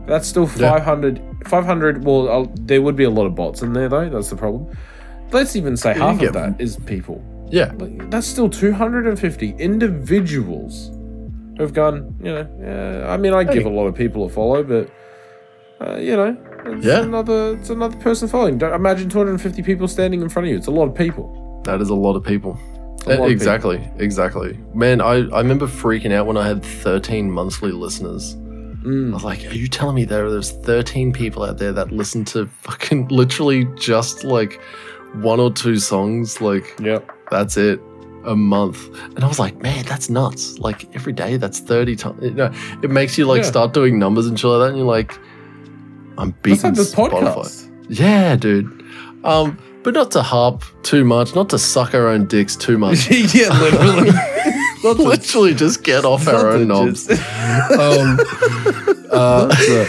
That's 0.07 0.27
still 0.27 0.49
Yeah. 0.57 0.71
500. 0.71 1.19
500. 1.45 2.03
Well, 2.05 2.29
uh, 2.29 2.47
there 2.61 2.81
would 2.81 2.95
be 2.95 3.03
a 3.03 3.09
lot 3.09 3.25
of 3.25 3.35
bots 3.35 3.61
in 3.61 3.73
there 3.73 3.89
though. 3.89 4.09
That's 4.09 4.29
the 4.29 4.35
problem. 4.35 4.67
Let's 5.31 5.55
even 5.55 5.75
say 5.77 5.93
half 5.93 6.21
of 6.21 6.33
that 6.33 6.55
is 6.59 6.77
people. 6.85 7.21
yeah. 7.49 7.71
Like, 7.77 8.09
that's 8.09 8.27
still 8.27 8.49
250 8.49 9.55
individuals 9.57 10.91
who've 11.57 11.73
gone, 11.73 12.13
you 12.21 12.31
know, 12.33 12.47
yeah, 12.61 13.11
I 13.11 13.17
mean, 13.17 13.33
I 13.33 13.43
give 13.43 13.65
a 13.65 13.69
lot 13.69 13.87
of 13.87 13.95
people 13.95 14.25
a 14.25 14.29
follow, 14.29 14.63
but, 14.63 14.89
uh, 15.81 15.95
you 15.97 16.15
know, 16.15 16.35
it's 16.65 16.85
Yeah. 16.85 17.01
another, 17.03 17.53
it's 17.59 17.69
another 17.69 17.97
person 17.97 18.27
following. 18.27 18.57
Don't 18.57 18.73
imagine 18.73 19.09
250 19.09 19.61
people 19.63 19.87
standing 19.87 20.21
in 20.21 20.29
front 20.29 20.45
of 20.47 20.51
you. 20.51 20.57
It's 20.57 20.67
a 20.67 20.71
lot 20.71 20.87
of 20.87 20.93
people. 20.95 21.61
That 21.65 21.81
is 21.81 21.89
a 21.89 21.95
lot 21.95 22.15
of 22.15 22.23
people. 22.23 22.57
Lot 23.07 23.25
of 23.25 23.31
exactly, 23.31 23.89
exactly. 23.97 24.59
Man, 24.73 25.01
I, 25.01 25.27
I 25.29 25.39
remember 25.39 25.67
freaking 25.67 26.11
out 26.11 26.25
when 26.27 26.37
I 26.37 26.47
had 26.47 26.63
13 26.63 27.31
monthly 27.31 27.71
listeners. 27.71 28.35
I 28.35 28.37
Mm. 28.89 29.11
was 29.13 29.23
like, 29.23 29.43
are 29.45 29.53
you 29.55 29.67
telling 29.67 29.95
me 29.95 30.05
there 30.05 30.29
there's 30.31 30.51
13 30.51 31.11
people 31.11 31.43
out 31.43 31.57
there 31.57 31.73
that 31.73 31.91
listen 31.91 32.23
to 32.25 32.45
fucking 32.47 33.07
literally 33.11 33.65
just 33.75 34.23
like 34.23 34.61
one 35.15 35.39
or 35.39 35.51
two 35.51 35.77
songs? 35.77 36.39
Like, 36.41 36.73
Yep. 36.79 37.09
that's 37.31 37.57
it. 37.57 37.81
A 38.25 38.35
month. 38.35 38.87
And 39.15 39.23
I 39.23 39.27
was 39.27 39.39
like, 39.39 39.61
man, 39.61 39.85
that's 39.85 40.09
nuts. 40.09 40.57
Like 40.59 40.93
every 40.95 41.13
day, 41.13 41.37
that's 41.37 41.59
30 41.59 41.95
times. 41.95 42.23
You 42.23 42.31
know, 42.31 42.51
it 42.83 42.89
makes 42.89 43.17
you 43.17 43.25
like 43.25 43.43
Yeah. 43.43 43.49
start 43.49 43.73
doing 43.73 43.97
numbers 43.99 44.27
and 44.27 44.37
shit 44.39 44.49
like 44.49 44.59
that. 44.59 44.67
And 44.69 44.77
you're 44.77 44.85
like, 44.85 45.17
I'm 46.17 46.31
beating 46.41 46.73
this 46.73 46.93
Spotify. 46.93 47.33
podcast. 47.35 47.69
Yeah, 47.89 48.35
dude. 48.35 48.65
Um, 49.23 49.57
but 49.87 49.93
not 49.93 50.11
to 50.11 50.21
harp 50.21 50.63
too 50.83 51.05
much, 51.05 51.33
not 51.33 51.47
to 51.49 51.57
suck 51.57 51.93
our 51.93 52.07
own 52.09 52.25
dicks 52.27 52.57
too 52.57 52.77
much. 52.85 53.09
yeah, 53.09 53.47
literally. 53.61 54.11
Not 54.83 54.97
to- 54.97 55.03
Literally 55.03 55.53
just 55.55 55.83
get 55.83 56.03
off 56.05 56.25
not 56.25 56.35
our 56.35 56.51
own 56.51 56.67
knobs. 56.67 57.07
just- 57.07 57.21
Um, 57.71 58.19
uh, 59.11 59.47
not, 59.47 59.57
to, 59.57 59.87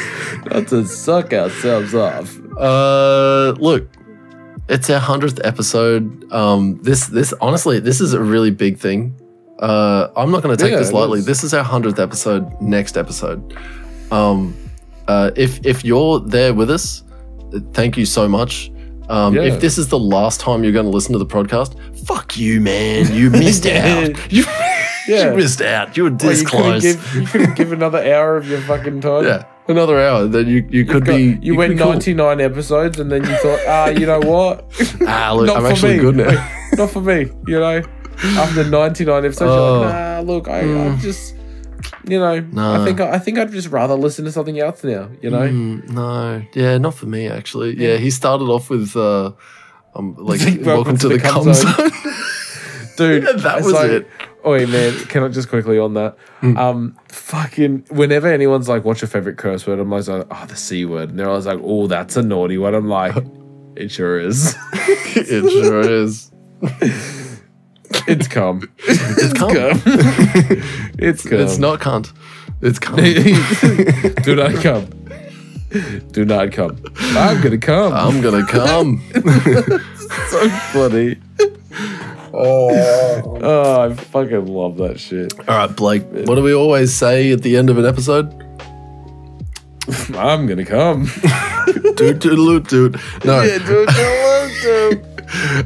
not 0.50 0.68
to 0.68 0.86
suck 0.86 1.32
ourselves 1.32 1.94
off. 1.94 2.34
uh, 2.56 3.50
look, 3.58 3.88
it's 4.68 4.88
our 4.88 5.00
hundredth 5.00 5.40
episode. 5.44 6.32
Um, 6.32 6.78
this, 6.82 7.08
this, 7.08 7.34
honestly, 7.40 7.80
this 7.80 8.00
is 8.00 8.14
a 8.14 8.20
really 8.20 8.50
big 8.50 8.78
thing. 8.78 9.14
Uh, 9.58 10.08
I'm 10.16 10.30
not 10.30 10.42
going 10.42 10.56
to 10.56 10.62
take 10.62 10.72
Yeah, 10.72 10.78
this 10.78 10.92
lightly. 10.92 11.18
is. 11.18 11.26
This 11.26 11.42
is 11.44 11.52
our 11.52 11.64
hundredth 11.64 11.98
episode. 11.98 12.48
Next 12.62 12.96
episode. 12.96 13.56
Um, 14.12 14.54
uh, 15.08 15.32
if 15.36 15.60
if 15.66 15.84
you're 15.84 16.20
there 16.20 16.54
with 16.54 16.70
us, 16.70 17.02
thank 17.74 17.96
you 17.98 18.06
so 18.06 18.28
much. 18.28 18.70
Um, 19.08 19.34
Yeah. 19.34 19.42
If 19.42 19.60
this 19.60 19.78
is 19.78 19.88
the 19.88 19.98
last 19.98 20.40
time 20.40 20.62
you're 20.64 20.72
going 20.72 20.84
to 20.86 20.90
listen 20.90 21.12
to 21.12 21.18
the 21.18 21.26
podcast, 21.26 21.74
fuck 22.06 22.36
you, 22.36 22.60
man. 22.60 23.12
You 23.12 23.30
missed 23.44 23.66
out. 23.66 24.10
You, 24.30 24.44
Yeah. 25.08 25.30
you 25.30 25.36
missed 25.36 25.62
out. 25.62 25.96
You 25.96 26.02
were 26.04 26.10
Well, 26.10 26.18
this 26.18 26.40
you 26.42 26.46
couldn't 26.46 26.64
close. 26.64 26.82
give 26.82 27.14
you 27.14 27.26
couldn't 27.26 27.54
give 27.56 27.72
another 27.72 27.98
hour 28.12 28.36
of 28.36 28.46
your 28.46 28.60
fucking 28.60 29.00
time. 29.00 29.24
yeah, 29.24 29.44
another 29.66 29.98
hour. 29.98 30.26
Then 30.26 30.46
you 30.48 30.66
you 30.70 30.84
could 30.84 31.06
Got- 31.06 31.16
be. 31.16 31.38
you, 31.40 31.56
went 31.56 31.72
be 31.72 31.78
cool. 31.78 31.92
99 31.92 32.40
episodes 32.42 32.98
and 33.00 33.10
then 33.10 33.24
you 33.24 33.34
thought, 33.36 33.60
ah, 33.66 33.88
you 33.88 34.04
know 34.04 34.20
what? 34.20 34.64
Ah, 35.06 35.32
look, 35.32 35.46
Not 35.46 35.56
I'm 35.56 35.62
for 35.62 35.68
actually 35.68 35.94
me. 35.94 36.00
good 36.00 36.16
now. 36.16 36.28
Wait, 36.28 36.78
Not 36.78 36.90
for 36.90 37.00
me, 37.00 37.20
you 37.46 37.58
know? 37.58 37.82
After 38.22 38.64
99 38.64 39.24
episodes, 39.24 39.40
you're 39.40 39.48
Oh. 39.48 39.80
like, 39.80 39.94
nah, 39.94 40.20
look, 40.20 40.48
I, 40.48 40.58
I 40.60 40.62
Mm. 40.64 41.00
just, 41.00 41.34
you 42.06 42.18
know, 42.18 42.40
No. 42.40 42.80
I 42.80 42.84
think 42.84 43.00
I 43.00 43.18
think 43.18 43.38
I'd 43.38 43.50
just 43.52 43.68
rather 43.68 43.94
listen 43.94 44.24
to 44.24 44.32
something 44.32 44.58
else 44.58 44.82
now, 44.84 45.08
you 45.22 45.30
know? 45.30 45.48
Mm, 45.48 45.88
no, 45.90 46.42
yeah, 46.54 46.78
not 46.78 46.94
for 46.94 47.06
me 47.06 47.28
actually. 47.28 47.76
Yeah, 47.76 47.96
he 47.96 48.10
started 48.10 48.44
off 48.46 48.70
with 48.70 48.96
uh, 48.96 49.32
um, 49.94 50.14
like 50.18 50.40
Welcome 50.40 50.64
welcome, 50.64 50.96
to 50.98 51.02
to, 51.02 51.08
the 51.08 51.16
the 51.16 51.20
cum 51.28 51.52
zone. 51.54 51.90
Dude, 52.96 53.22
Yeah, 53.24 53.32
that 53.42 53.62
was 53.62 53.72
like- 53.72 53.90
it. 53.90 54.08
Oi, 54.46 54.66
man, 54.66 54.94
can 55.06 55.24
I 55.24 55.28
just 55.28 55.48
quickly 55.48 55.78
on 55.80 55.94
that? 55.94 56.16
Mm. 56.42 56.56
Um, 56.56 56.96
fucking, 57.08 57.86
whenever 57.90 58.28
anyone's 58.28 58.68
like, 58.68 58.84
what's 58.84 59.02
your 59.02 59.08
favorite 59.08 59.36
curse 59.36 59.66
word? 59.66 59.80
I'm 59.80 59.92
always 59.92 60.08
like, 60.08 60.26
oh, 60.30 60.46
the 60.46 60.54
C 60.56 60.84
word. 60.84 61.10
And 61.10 61.18
they're 61.18 61.28
always 61.28 61.44
like, 61.44 61.58
oh, 61.62 61.88
that's 61.88 62.16
a 62.16 62.22
naughty 62.22 62.56
one. 62.56 62.72
I'm 62.72 62.88
like, 62.88 63.16
it 63.76 63.90
sure 63.90 64.18
is. 64.18 64.54
it 64.72 65.50
sure 65.50 65.80
is. 65.80 66.30
It's 68.06 68.28
cum. 68.28 68.68
It's 68.86 69.32
cum. 69.32 69.50
it's 70.98 71.22
cum. 71.22 71.40
It's 71.40 71.58
not 71.58 71.80
cunt. 71.80 72.12
It's 72.60 72.78
cum. 72.78 72.96
Do 74.22 74.34
not 74.34 74.54
come. 74.62 74.88
Do 76.12 76.24
not 76.24 76.52
come. 76.52 76.78
I'm 76.96 77.40
gonna 77.42 77.58
come. 77.58 77.92
I'm 77.92 78.20
gonna 78.20 78.46
come. 78.46 79.02
so 79.14 80.48
funny. 80.72 81.16
Oh. 82.32 83.38
oh, 83.42 83.80
I 83.82 83.94
fucking 83.94 84.46
love 84.46 84.76
that 84.78 84.98
shit. 84.98 85.38
All 85.48 85.66
right, 85.66 85.76
Blake. 85.76 86.04
What 86.26 86.34
do 86.34 86.42
we 86.42 86.54
always 86.54 86.94
say 86.94 87.32
at 87.32 87.42
the 87.42 87.56
end 87.56 87.70
of 87.70 87.78
an 87.78 87.86
episode? 87.86 88.32
I'm 90.14 90.46
gonna 90.46 90.64
come. 90.64 91.10
Doot 91.96 92.18
doot 92.20 92.68
doot. 92.68 92.96
No. 93.24 93.42
dude, 93.58 95.17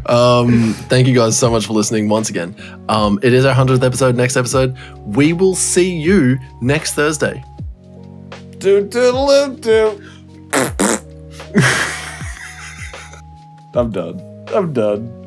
Um, 0.06 0.74
thank 0.88 1.06
you 1.06 1.14
guys 1.14 1.38
so 1.38 1.50
much 1.50 1.66
for 1.66 1.72
listening 1.72 2.08
once 2.08 2.30
again. 2.30 2.54
Um, 2.88 3.18
it 3.22 3.32
is 3.32 3.44
our 3.44 3.54
hundredth 3.54 3.82
episode. 3.82 4.16
Next 4.16 4.36
episode, 4.36 4.76
we 5.06 5.32
will 5.32 5.54
see 5.54 5.94
you 5.96 6.38
next 6.60 6.94
Thursday. 6.94 7.44
do 8.58 8.82
do 8.82 9.56
do. 9.60 10.00
I'm 13.74 13.90
done. 13.90 14.20
I'm 14.54 14.72
done. 14.72 15.21